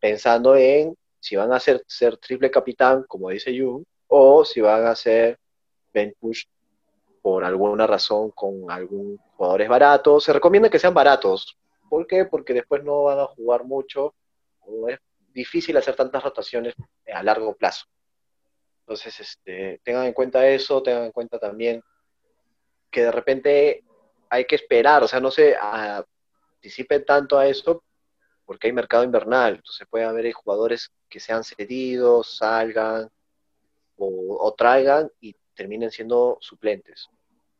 Pensando 0.00 0.56
en 0.56 0.96
si 1.22 1.36
van 1.36 1.52
a 1.52 1.60
ser, 1.60 1.84
ser 1.86 2.16
triple 2.16 2.50
capitán, 2.50 3.04
como 3.06 3.30
dice 3.30 3.56
Jung, 3.56 3.84
o 4.08 4.44
si 4.44 4.60
van 4.60 4.86
a 4.86 4.96
ser 4.96 5.38
bench 5.94 6.16
push 6.18 6.44
por 7.22 7.44
alguna 7.44 7.86
razón 7.86 8.32
con 8.32 8.68
algún 8.68 9.16
jugadores 9.36 9.68
baratos. 9.68 10.24
Se 10.24 10.32
recomienda 10.32 10.68
que 10.68 10.80
sean 10.80 10.92
baratos. 10.92 11.56
¿Por 11.88 12.08
qué? 12.08 12.24
Porque 12.24 12.52
después 12.52 12.82
no 12.82 13.04
van 13.04 13.20
a 13.20 13.26
jugar 13.26 13.64
mucho. 13.64 14.16
O 14.62 14.88
es 14.88 14.98
difícil 15.32 15.76
hacer 15.76 15.94
tantas 15.94 16.24
rotaciones 16.24 16.74
a 17.14 17.22
largo 17.22 17.54
plazo. 17.54 17.86
Entonces, 18.80 19.20
este, 19.20 19.80
tengan 19.84 20.06
en 20.06 20.12
cuenta 20.14 20.44
eso, 20.48 20.82
tengan 20.82 21.04
en 21.04 21.12
cuenta 21.12 21.38
también 21.38 21.80
que 22.90 23.04
de 23.04 23.12
repente 23.12 23.84
hay 24.28 24.44
que 24.44 24.56
esperar, 24.56 25.04
o 25.04 25.08
sea, 25.08 25.20
no 25.20 25.30
se 25.30 25.56
anticipen 25.56 27.04
tanto 27.04 27.38
a 27.38 27.46
eso 27.46 27.84
porque 28.52 28.66
hay 28.66 28.74
mercado 28.74 29.02
invernal, 29.02 29.54
entonces 29.54 29.86
puede 29.88 30.04
haber 30.04 30.30
jugadores 30.34 30.92
que 31.08 31.20
sean 31.20 31.42
cedidos, 31.42 32.36
salgan 32.36 33.08
o, 33.96 34.54
traigan 34.58 35.10
y 35.22 35.34
terminen 35.54 35.90
siendo 35.90 36.36
suplentes. 36.38 37.08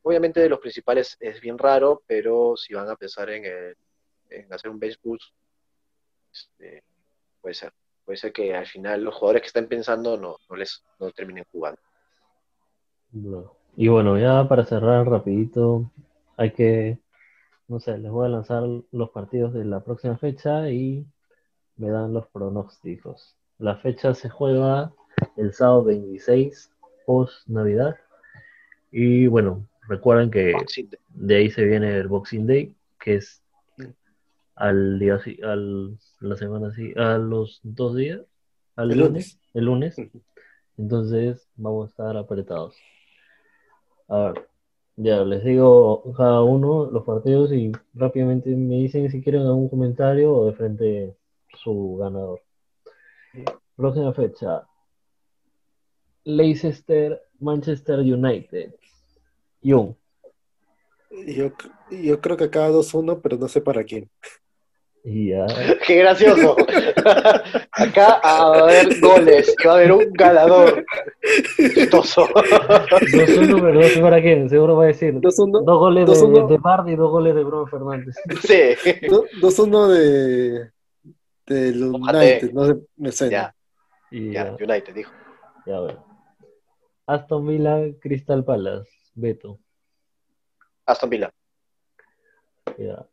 Obviamente 0.03 0.41
de 0.41 0.51
los 0.51 0.59
principales 0.59 1.17
es 1.19 1.41
bien 1.41 1.57
raro, 1.57 2.03
pero 2.07 2.59
si 2.59 2.75
van 2.75 2.91
a 2.91 2.97
pensar 2.97 3.31
en, 3.31 3.75
hacer 4.51 4.71
un 4.71 4.79
base 4.79 4.99
boost, 5.03 5.33
este, 6.31 6.83
puede 7.41 7.55
ser. 7.55 7.73
Puede 8.05 8.19
ser 8.19 8.31
que 8.31 8.55
al 8.55 8.67
final 8.67 9.03
los 9.03 9.15
jugadores 9.15 9.41
que 9.41 9.47
están 9.47 9.69
pensando 9.69 10.19
no 10.19 10.37
les 10.55 10.85
no 11.01 11.11
terminen 11.13 11.47
jugando. 11.51 11.81
Y 13.79 13.89
bueno, 13.89 14.19
ya 14.19 14.47
para 14.47 14.67
cerrar 14.67 15.09
rapidito, 15.09 15.91
hay 16.37 16.51
que, 16.51 16.99
no 17.69 17.81
sé, 17.81 17.99
les 17.99 18.11
voy 18.11 18.27
a 18.27 18.31
lanzar 18.31 18.65
los 18.91 19.11
partidos 19.11 19.53
de 19.55 19.65
la 19.65 19.81
próxima 19.81 20.17
fecha 20.19 20.71
y 20.71 21.07
me 21.77 21.91
dan 21.91 22.13
los 22.13 22.27
pronósticos. 22.29 23.37
La 23.59 23.77
fecha 23.77 24.15
se 24.15 24.29
juega 24.29 24.93
el 25.37 25.53
sábado 25.53 25.85
26 25.85 26.71
post 27.07 27.49
Navidad. 27.49 27.97
Y 28.91 29.27
bueno, 29.27 29.67
recuerden 29.89 30.31
que 30.31 30.55
de 31.09 31.37
ahí 31.37 31.51
se 31.51 31.65
viene 31.65 31.97
el 31.97 32.09
Boxing 32.09 32.47
Day, 32.47 32.75
que 33.01 33.17
es 33.17 33.43
al 34.55 34.99
día 34.99 35.19
al 35.43 35.99
la 36.21 36.37
semana 36.37 36.73
a 36.97 37.19
los 37.19 37.61
dos 37.63 37.97
días, 37.97 38.21
al 38.77 38.93
el 38.93 38.99
lunes, 38.99 39.39
el 39.55 39.65
lunes. 39.65 39.97
Entonces 40.77 41.49
vamos 41.57 41.87
a 41.87 41.91
estar 41.91 42.17
apretados. 42.17 42.77
A 44.09 44.33
ver, 44.33 44.49
ya 44.97 45.25
les 45.25 45.45
digo 45.45 46.13
cada 46.17 46.43
uno 46.43 46.91
los 46.91 47.05
partidos 47.05 47.53
y 47.53 47.73
rápidamente 47.95 48.51
me 48.51 48.77
dicen 48.77 49.11
si 49.11 49.23
quieren 49.23 49.43
algún 49.43 49.69
comentario 49.69 50.35
o 50.35 50.47
de 50.47 50.53
frente 50.53 51.17
su 51.63 51.97
ganador. 51.97 52.41
Próxima 53.77 54.13
fecha, 54.13 54.67
Leicester, 56.25 57.21
Manchester 57.41 58.01
United. 58.01 58.75
Yo. 59.61 59.97
Yo, 61.27 61.53
yo 61.91 62.21
creo 62.21 62.37
que 62.37 62.45
acá 62.45 62.71
2-1, 62.71 63.21
pero 63.23 63.37
no 63.37 63.49
sé 63.49 63.61
para 63.61 63.85
quién. 63.85 64.11
Ya. 65.05 65.47
Qué 65.87 65.97
gracioso. 65.97 66.57
Acá 67.73 68.21
a 68.23 68.53
haber 68.55 69.01
goles, 69.01 69.55
va 69.67 69.73
a 69.73 69.75
haber 69.75 69.93
un 69.93 70.13
ganador. 70.13 70.85
Chistoso. 71.57 72.29
2-1, 72.29 73.61
pero 73.61 73.75
no 73.75 73.83
sé 73.83 74.01
para 74.01 74.23
quién. 74.23 74.49
Seguro 74.49 74.77
va 74.77 74.85
a 74.85 74.87
decir. 74.89 75.15
2-1. 75.15 75.65
Dos 75.65 75.79
goles 75.79 76.07
de, 76.07 76.47
de 76.47 76.59
Bardi 76.59 76.93
y 76.93 76.97
dos 76.97 77.11
goles 77.11 77.35
de 77.35 77.43
Bruno 77.43 77.67
Fernández. 77.67 78.15
Sí. 78.43 78.77
2-1 79.41 79.89
de, 79.89 80.71
de 81.47 81.85
United, 81.85 82.53
no 82.53 82.67
sé, 82.67 82.77
me 82.97 83.13
sé. 83.13 83.31
Ya. 83.31 83.55
ya. 84.11 84.57
United, 84.61 84.95
dijo. 84.95 85.13
Ya, 85.67 85.81
bueno. 85.81 86.07
Aston 87.07 87.47
Villa, 87.47 87.81
Crystal 88.01 88.45
Palace, 88.45 88.89
Beto. 89.15 89.59
Aston 90.87 91.11
Villa. 91.11 91.33
Yeah. 92.79 93.07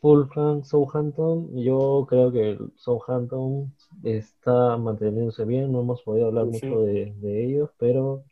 Fulham, 0.00 0.64
Southampton, 0.64 1.54
yo 1.54 2.06
creo 2.08 2.32
que 2.32 2.50
el 2.50 2.72
Southampton 2.76 3.74
está 4.02 4.76
manteniéndose 4.76 5.44
bien, 5.44 5.70
no 5.70 5.80
hemos 5.80 6.02
podido 6.02 6.28
hablar 6.28 6.46
mucho 6.46 6.82
de, 6.82 7.12
ellos, 7.22 7.70
pero 7.78 8.24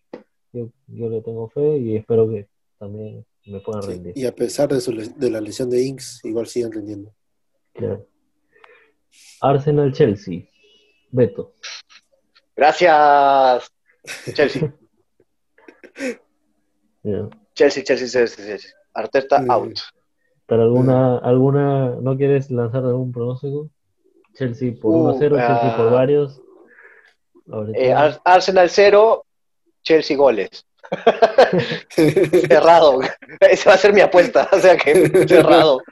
yo, 0.52 0.70
le 0.86 1.20
tengo 1.20 1.48
fe 1.50 1.78
y 1.78 1.96
espero 1.96 2.28
que 2.28 2.48
también 2.78 3.24
me 3.46 3.60
puedan 3.60 3.82
rendir. 3.82 4.16
Y 4.16 4.24
a 4.24 4.34
pesar 4.34 4.68
de, 4.68 4.80
su, 4.80 4.92
de 4.92 5.30
la 5.30 5.40
lesión 5.40 5.68
de 5.68 5.82
Inks, 5.82 6.24
igual 6.24 6.46
siguen 6.46 6.72
rendiendo. 6.72 7.14
Claro. 7.74 8.06
Arsenal 9.40 9.92
Chelsea. 9.92 10.48
Beto. 11.10 11.54
Gracias, 12.56 13.70
Chelsea. 14.34 14.74
Chelsea, 17.54 17.82
Chelsea, 17.84 18.08
Chelsea, 18.08 18.46
Chelsea. 18.46 18.70
Arteta 18.94 19.40
Mm. 19.40 19.50
out. 19.50 19.78
¿Pero 20.48 20.62
alguna, 20.62 21.18
alguna, 21.18 21.96
no 22.00 22.16
quieres 22.16 22.50
lanzar 22.50 22.82
algún 22.84 23.12
pronóstico? 23.12 23.68
Chelsea 24.34 24.72
por 24.80 24.94
Uh, 24.94 25.18
1-0, 25.18 25.18
Chelsea 25.18 25.76
por 25.76 25.88
ah. 25.88 25.90
varios. 25.90 26.40
Eh, 27.74 27.92
Ar- 27.92 28.20
Arsenal 28.24 28.70
0, 28.70 29.24
Chelsea 29.82 30.16
goles. 30.16 30.64
Cerrado. 31.90 33.00
Esa 33.40 33.70
va 33.70 33.74
a 33.74 33.78
ser 33.78 33.92
mi 33.92 34.00
apuesta. 34.00 34.48
O 34.52 34.58
sea 34.58 34.76
que 34.76 35.26
cerrado. 35.28 35.82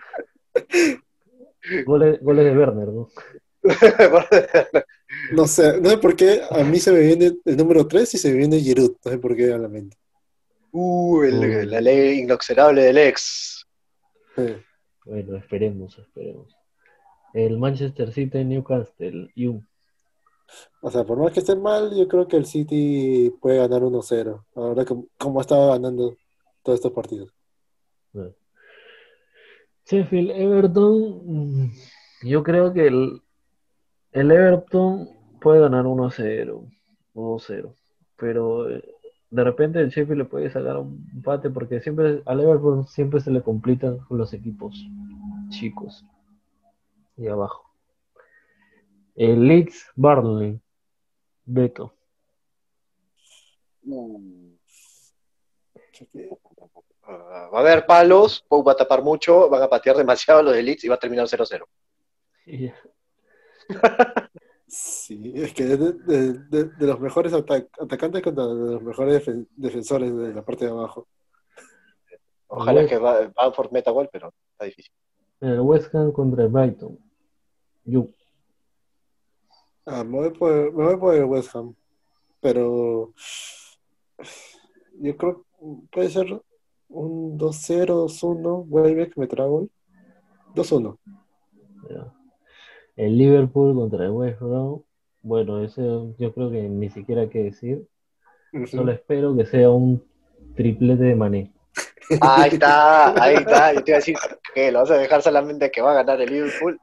goles, 1.87 2.19
goles 2.23 2.45
de 2.47 2.57
Werner, 2.59 2.89
¿no? 2.89 3.09
No 5.33 5.47
sé, 5.47 5.81
no 5.81 5.91
sé 5.91 5.99
por 5.99 6.15
qué 6.17 6.43
a 6.51 6.63
mí 6.65 6.79
se 6.79 6.93
me 6.93 7.01
viene 7.01 7.33
el 7.45 7.57
número 7.57 7.87
3 7.87 8.15
y 8.15 8.19
se 8.19 8.31
me 8.31 8.39
viene 8.39 8.61
Giroud. 8.61 8.97
No 9.05 9.11
sé 9.13 9.19
por 9.19 9.37
qué 9.37 9.53
a 9.53 9.59
la 9.59 9.69
mente. 9.69 9.97
Uh, 10.73 11.23
el- 11.23 11.71
la 11.71 11.81
ley 11.81 12.21
inoxidable 12.21 12.83
del 12.83 12.99
ex. 12.99 13.56
Bueno, 15.05 15.37
esperemos, 15.37 15.99
esperemos. 15.99 16.57
El 17.33 17.59
Manchester 17.59 18.13
City 18.13 18.45
Newcastle. 18.45 19.31
You. 19.35 19.63
O 20.81 20.91
sea, 20.91 21.05
por 21.05 21.19
más 21.19 21.33
que 21.33 21.41
esté 21.41 21.57
mal, 21.57 21.95
yo 21.97 22.07
creo 22.09 22.29
que 22.29 22.37
el 22.37 22.47
City 22.47 23.33
puede 23.41 23.59
ganar 23.59 23.83
1-0. 23.83 24.45
Ahora 24.55 24.85
como, 24.85 25.07
como 25.19 25.41
estaba 25.41 25.69
ganando 25.69 26.17
todos 26.63 26.79
estos 26.79 26.93
partidos. 26.93 27.33
Sheffield 29.87 30.31
Everton. 30.31 31.23
mm, 31.25 31.73
Yo 32.23 32.43
creo 32.43 32.73
que 32.73 32.87
el, 32.87 33.23
el 34.13 34.31
Everton 34.31 35.09
puede 35.41 35.61
ganar 35.61 35.85
1-0 35.85 36.71
o 37.15 37.37
2-0. 37.39 37.75
Pero 38.17 38.71
eh, 38.71 38.83
de 39.31 39.45
repente 39.45 39.81
el 39.81 39.89
Sheffield 39.91 40.19
le 40.19 40.25
puede 40.25 40.51
sacar 40.51 40.77
un 40.79 41.09
empate 41.13 41.51
porque 41.51 41.81
siempre 41.81 42.23
al 42.25 42.41
Everton 42.41 42.87
siempre 42.87 43.21
se 43.21 43.31
le 43.31 43.43
complican 43.43 43.99
con 43.99 44.19
los 44.19 44.33
equipos 44.33 44.75
chicos. 45.49 46.05
Y 47.17 47.27
abajo. 47.29 47.65
El 49.15 49.47
Leeds 49.47 49.91
Burnley. 49.95 50.61
Beto. 51.45 51.95
Va 57.09 57.59
a 57.59 57.61
haber 57.61 57.87
palos, 57.87 58.45
Pau 58.49 58.63
va 58.65 58.73
a 58.73 58.77
tapar 58.77 59.03
mucho, 59.03 59.49
van 59.49 59.63
a 59.63 59.69
patear 59.69 59.97
demasiado 59.97 60.43
los 60.43 60.55
de 60.55 60.63
Leeds 60.63 60.85
y 60.85 60.89
va 60.89 60.97
a 60.97 60.99
terminar 60.99 61.27
0-0. 61.27 61.65
Y- 62.47 62.71
Sí, 64.69 65.33
es 65.37 65.53
que 65.55 65.65
de, 65.65 65.77
de- 65.93 66.33
de- 66.33 66.65
de 66.65 66.87
los 66.87 66.99
mejores 67.01 67.33
ata- 67.33 67.67
atacantes 67.81 68.23
contra 68.23 68.45
los 68.45 68.83
mejores 68.83 69.25
defen- 69.25 69.47
defensores 69.57 70.15
de 70.17 70.35
la 70.35 70.45
parte 70.45 70.65
de 70.65 70.73
abajo. 70.73 71.07
Ojalá 72.49 72.81
Bueno. 72.83 72.89
que 72.89 72.99
va- 72.99 73.33
Bamford 73.37 73.71
meta 73.73 73.91
gol, 73.93 74.09
pero 74.13 74.33
está 74.53 74.65
difícil. 74.65 74.93
El 75.41 75.61
West 75.61 75.95
Ham 75.95 76.13
contra 76.13 76.43
el 76.45 76.49
Brighton. 76.49 76.99
You. 77.85 78.11
Ah, 79.85 80.03
me 80.03 80.19
voy 80.19 80.31
por, 80.31 80.73
me 80.73 80.85
voy 80.85 80.97
por 80.97 81.15
el 81.15 81.25
West 81.25 81.55
Ham. 81.55 81.75
Pero 82.41 83.13
yo 85.01 85.17
creo 85.17 85.45
que 85.59 85.89
puede 85.93 86.11
ser 86.11 86.43
un 86.89 87.37
2-0, 87.39 87.95
2-1. 88.09 88.65
Welbeck 88.69 89.17
meterá 89.17 89.45
gol. 89.47 89.71
2-1. 90.55 90.99
Ya. 91.91 92.13
El 92.97 93.19
Liverpool 93.19 93.75
contra 93.75 94.05
el 94.07 94.11
West 94.11 94.41
Brom. 94.41 94.83
Bueno, 95.23 95.63
eso 95.63 96.15
yo 96.19 96.33
creo 96.33 96.51
que 96.51 96.63
ni 96.63 96.89
siquiera 96.91 97.23
hay 97.23 97.29
que 97.29 97.43
decir. 97.43 97.87
Solo 98.71 98.93
espero 98.93 99.37
que 99.37 99.45
sea 99.47 99.69
un 99.71 100.03
triplete 100.55 101.03
de 101.05 101.15
Mané. 101.15 101.53
Ahí 102.21 102.51
está, 102.53 103.23
ahí 103.23 103.35
está. 103.37 103.73
Yo 103.75 103.85
te 103.85 103.91
iba 103.91 103.97
a 103.97 104.01
decir 104.01 104.17
que 104.55 104.73
lo 104.73 104.79
vas 104.81 104.91
a 104.93 104.99
dejar 104.99 105.21
solamente 105.23 105.71
que 105.71 105.83
va 105.83 105.91
a 105.93 105.95
ganar 106.03 106.21
el 106.23 106.31
Liverpool. 106.31 106.79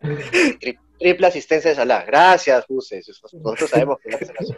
Tri- 0.00 0.78
triple 0.98 1.26
asistencia 1.26 1.70
de 1.70 1.76
Salah. 1.76 2.04
Gracias, 2.04 2.66
Buses. 2.68 3.06
Nosotros 3.32 3.70
sabemos 3.70 3.98
que 4.02 4.14
así. 4.14 4.54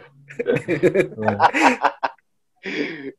No, 1.15 1.37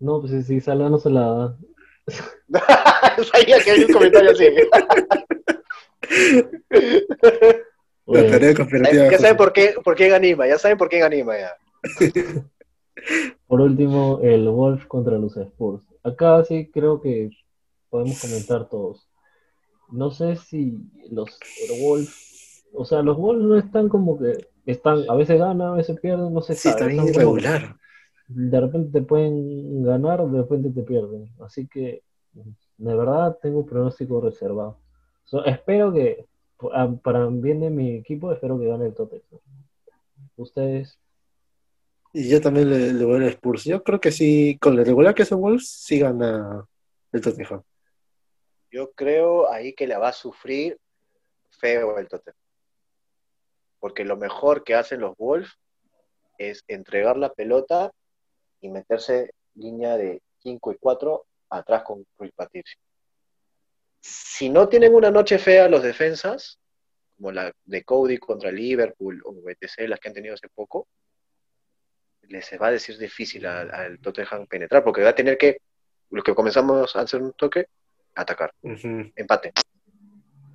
No, 0.00 0.20
pues 0.20 0.32
si- 0.32 0.42
si 0.42 0.60
Salah 0.60 0.88
no 0.88 0.98
se 0.98 1.10
la 1.10 1.20
da. 1.20 1.56
Sabía 3.32 3.60
que 3.62 3.70
había 3.70 3.86
un 3.86 3.92
comentario 3.92 4.30
así. 4.32 4.44
La 8.06 8.26
tarea 8.30 8.54
conspirativa. 8.54 9.10
Ya 9.10 9.18
saben 9.18 9.36
por 9.36 9.52
qué, 9.52 9.74
por 9.84 9.94
quién 9.94 10.12
anima, 10.12 10.46
ya 10.46 10.58
saben 10.58 10.76
por 10.78 10.88
quién 10.88 11.02
anima 11.04 11.34
ya. 11.38 11.52
por 13.46 13.60
último, 13.60 14.20
el 14.22 14.48
Wolf 14.48 14.86
contra 14.86 15.18
los 15.18 15.36
Spurs. 15.36 15.84
Acá 16.02 16.42
sí 16.44 16.70
creo 16.72 17.00
que 17.00 17.30
podemos 17.88 18.20
comentar 18.20 18.68
todos. 18.68 19.06
No 19.92 20.10
sé 20.10 20.36
si 20.36 20.78
los 21.10 21.38
Wolves, 21.80 22.64
o 22.72 22.84
sea, 22.84 23.02
los 23.02 23.16
Wolves 23.16 23.44
no 23.44 23.56
están 23.58 23.88
como 23.88 24.18
que 24.18 24.32
están, 24.66 25.04
a 25.08 25.14
veces 25.14 25.38
ganan, 25.38 25.68
a 25.68 25.74
veces 25.74 25.98
pierden, 26.00 26.32
no 26.32 26.42
se 26.42 26.54
Sí, 26.54 26.68
está 26.68 26.80
sabe. 26.80 26.92
bien 26.92 27.04
Están 27.06 27.22
irregular. 27.22 27.76
de 28.28 28.60
repente 28.60 29.00
te 29.00 29.04
pueden 29.06 29.82
ganar, 29.82 30.24
de 30.28 30.38
repente 30.38 30.70
te 30.70 30.82
pierden. 30.82 31.28
Así 31.40 31.66
que, 31.66 32.02
de 32.32 32.94
verdad, 32.94 33.36
tengo 33.42 33.60
un 33.60 33.66
pronóstico 33.66 34.20
reservado. 34.20 34.78
So, 35.30 35.44
espero 35.44 35.92
que, 35.92 36.26
pa- 36.56 36.90
para 37.04 37.24
bien 37.26 37.60
de 37.60 37.70
mi 37.70 37.94
equipo, 37.94 38.32
espero 38.32 38.58
que 38.58 38.66
gane 38.66 38.86
el 38.86 38.94
Tottenham. 38.94 39.22
Ustedes, 40.36 40.98
Y 42.12 42.28
yo 42.28 42.40
también 42.40 42.68
le, 42.68 42.92
le 42.92 43.04
voy 43.04 43.16
al 43.18 43.28
Spurs. 43.28 43.62
Yo 43.64 43.84
creo 43.84 44.00
que 44.00 44.10
sí, 44.10 44.58
con 44.60 44.74
lo 44.76 44.82
regular 44.82 45.14
que 45.14 45.24
son 45.24 45.40
Wolves, 45.40 45.68
sí 45.68 46.00
gana 46.00 46.66
el 47.12 47.20
Tottenham. 47.20 47.62
Yo 48.72 48.90
creo 48.92 49.48
ahí 49.52 49.72
que 49.72 49.86
la 49.86 50.00
va 50.00 50.08
a 50.08 50.12
sufrir 50.12 50.76
feo 51.50 51.96
el 51.98 52.08
Tottenham. 52.08 52.36
Porque 53.78 54.04
lo 54.04 54.16
mejor 54.16 54.64
que 54.64 54.74
hacen 54.74 55.00
los 55.00 55.16
Wolves 55.16 55.52
es 56.38 56.64
entregar 56.66 57.16
la 57.16 57.32
pelota 57.32 57.92
y 58.60 58.68
meterse 58.68 59.30
línea 59.54 59.96
de 59.96 60.20
5 60.40 60.72
y 60.72 60.76
4 60.80 61.24
atrás 61.50 61.84
con 61.84 62.04
Rui 62.18 62.32
Patricio. 62.32 62.78
Si 64.00 64.48
no 64.48 64.68
tienen 64.68 64.94
una 64.94 65.10
noche 65.10 65.38
fea 65.38 65.68
los 65.68 65.82
defensas, 65.82 66.58
como 67.16 67.32
la 67.32 67.52
de 67.64 67.84
Cody 67.84 68.16
contra 68.18 68.50
Liverpool 68.50 69.20
o 69.24 69.34
BTC, 69.34 69.88
las 69.88 70.00
que 70.00 70.08
han 70.08 70.14
tenido 70.14 70.34
hace 70.34 70.48
poco, 70.48 70.88
les 72.22 72.50
va 72.60 72.68
a 72.68 72.72
decir 72.72 72.96
difícil 72.96 73.44
al, 73.44 73.70
al 73.70 73.98
Tottenham 73.98 74.46
penetrar, 74.46 74.82
porque 74.82 75.02
va 75.02 75.10
a 75.10 75.14
tener 75.14 75.36
que, 75.36 75.58
los 76.10 76.24
que 76.24 76.34
comenzamos 76.34 76.94
a 76.96 77.00
hacer 77.00 77.22
un 77.22 77.32
toque, 77.32 77.66
atacar. 78.14 78.52
Empate. 78.62 79.52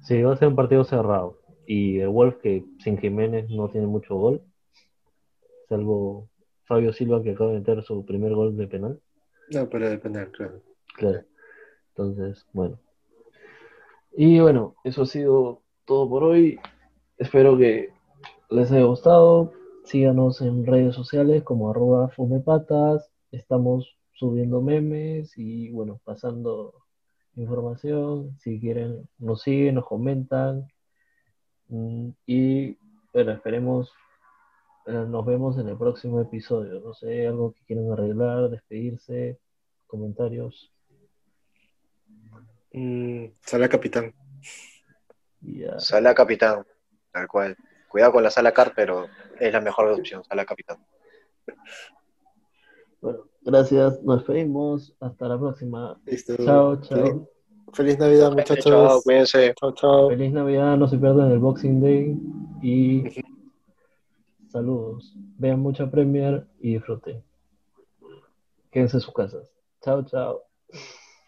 sí, 0.01 0.22
va 0.22 0.34
a 0.34 0.38
ser 0.38 0.47
un 0.47 0.55
partido 0.55 0.84
cerrado. 0.84 1.41
Y 1.67 1.99
el 1.99 2.09
Wolf, 2.09 2.38
que 2.41 2.63
sin 2.84 2.97
Jiménez 2.97 3.49
no 3.49 3.69
tiene 3.69 3.88
mucho 3.88 4.15
gol, 4.15 4.41
salvo 5.67 6.30
Fabio 6.65 6.93
Silva, 6.93 7.22
que 7.22 7.31
acaba 7.31 7.51
de 7.51 7.59
meter 7.59 7.84
su 7.84 8.05
primer 8.05 8.34
gol 8.34 8.55
de 8.57 8.67
penal. 8.67 8.99
No, 9.51 9.69
pero 9.69 9.89
depende, 9.89 10.30
claro. 10.31 10.61
Claro. 10.95 11.23
Entonces, 11.89 12.45
bueno. 12.53 12.80
Y 14.18 14.40
bueno, 14.40 14.76
eso 14.84 15.04
ha 15.04 15.06
sido 15.06 15.62
todo 15.86 16.10
por 16.10 16.24
hoy. 16.24 16.60
Espero 17.18 17.58
que 17.58 17.90
les 18.50 18.72
haya 18.72 18.86
gustado. 18.86 19.52
Síganos 19.84 20.42
en 20.42 20.66
redes 20.66 20.96
sociales 20.96 21.44
como 21.44 21.70
arroba 21.70 22.10
fumepatas. 22.10 23.10
Estamos 23.32 23.98
subiendo 24.14 24.62
memes 24.62 25.38
y 25.38 25.70
bueno, 25.72 26.00
pasando 26.04 26.74
información. 27.36 28.38
Si 28.40 28.60
quieren, 28.60 29.08
nos 29.20 29.42
siguen, 29.44 29.76
nos 29.76 29.86
comentan. 29.86 30.68
Mm, 31.68 32.10
Y 32.26 32.78
bueno, 33.14 33.32
esperemos. 33.32 33.92
eh, 34.88 35.06
Nos 35.08 35.26
vemos 35.26 35.58
en 35.58 35.68
el 35.70 35.78
próximo 35.78 36.22
episodio. 36.22 36.80
No 36.82 36.94
sé, 36.94 37.28
algo 37.28 37.54
que 37.54 37.62
quieran 37.66 37.92
arreglar, 37.92 38.50
despedirse, 38.50 39.40
comentarios. 39.88 40.72
Mm, 42.77 43.27
Sala 43.41 43.69
capitán. 43.69 44.14
Y 45.41 45.60
ya. 45.60 45.80
Sala 45.80 46.14
capitán, 46.14 46.65
tal 47.11 47.27
cual. 47.27 47.56
Cuidado 47.88 48.11
con 48.11 48.23
la 48.23 48.30
sala 48.31 48.52
car, 48.53 48.73
pero 48.76 49.07
es 49.39 49.53
la 49.53 49.61
mejor 49.61 49.88
opción, 49.88 50.23
sala 50.26 50.43
capitán. 50.45 50.85
Bueno, 52.99 53.30
gracias, 53.41 54.02
nos 54.03 54.18
despedimos. 54.18 54.93
Hasta 54.99 55.27
la 55.30 55.39
próxima. 55.39 55.97
Listo. 56.06 56.35
Chao, 56.43 56.76
Feliz, 56.77 56.89
chao. 56.89 57.30
feliz 57.73 57.97
Navidad, 57.99 58.27
Chao, 58.27 58.34
muchachos. 58.35 59.03
cuídense. 59.03 59.53
Chao, 59.56 59.72
chao. 59.73 60.10
Feliz 60.10 60.34
Navidad, 60.34 60.76
no 60.76 60.88
se 60.88 60.97
pierdan 60.97 61.31
el 61.31 61.39
Boxing 61.39 61.80
Day. 61.81 62.18
Y 62.61 63.03
saludos. 64.49 65.14
Vean 65.38 65.60
mucha 65.60 65.89
Premier 65.89 66.45
y 66.60 66.73
disfruten. 66.73 67.23
Quédense 68.72 68.97
en 68.97 69.02
sus 69.02 69.14
casas. 69.14 69.49
Chao, 69.81 70.03
chao. 70.03 70.43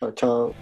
Chao, 0.01 0.11
chao. 0.11 0.53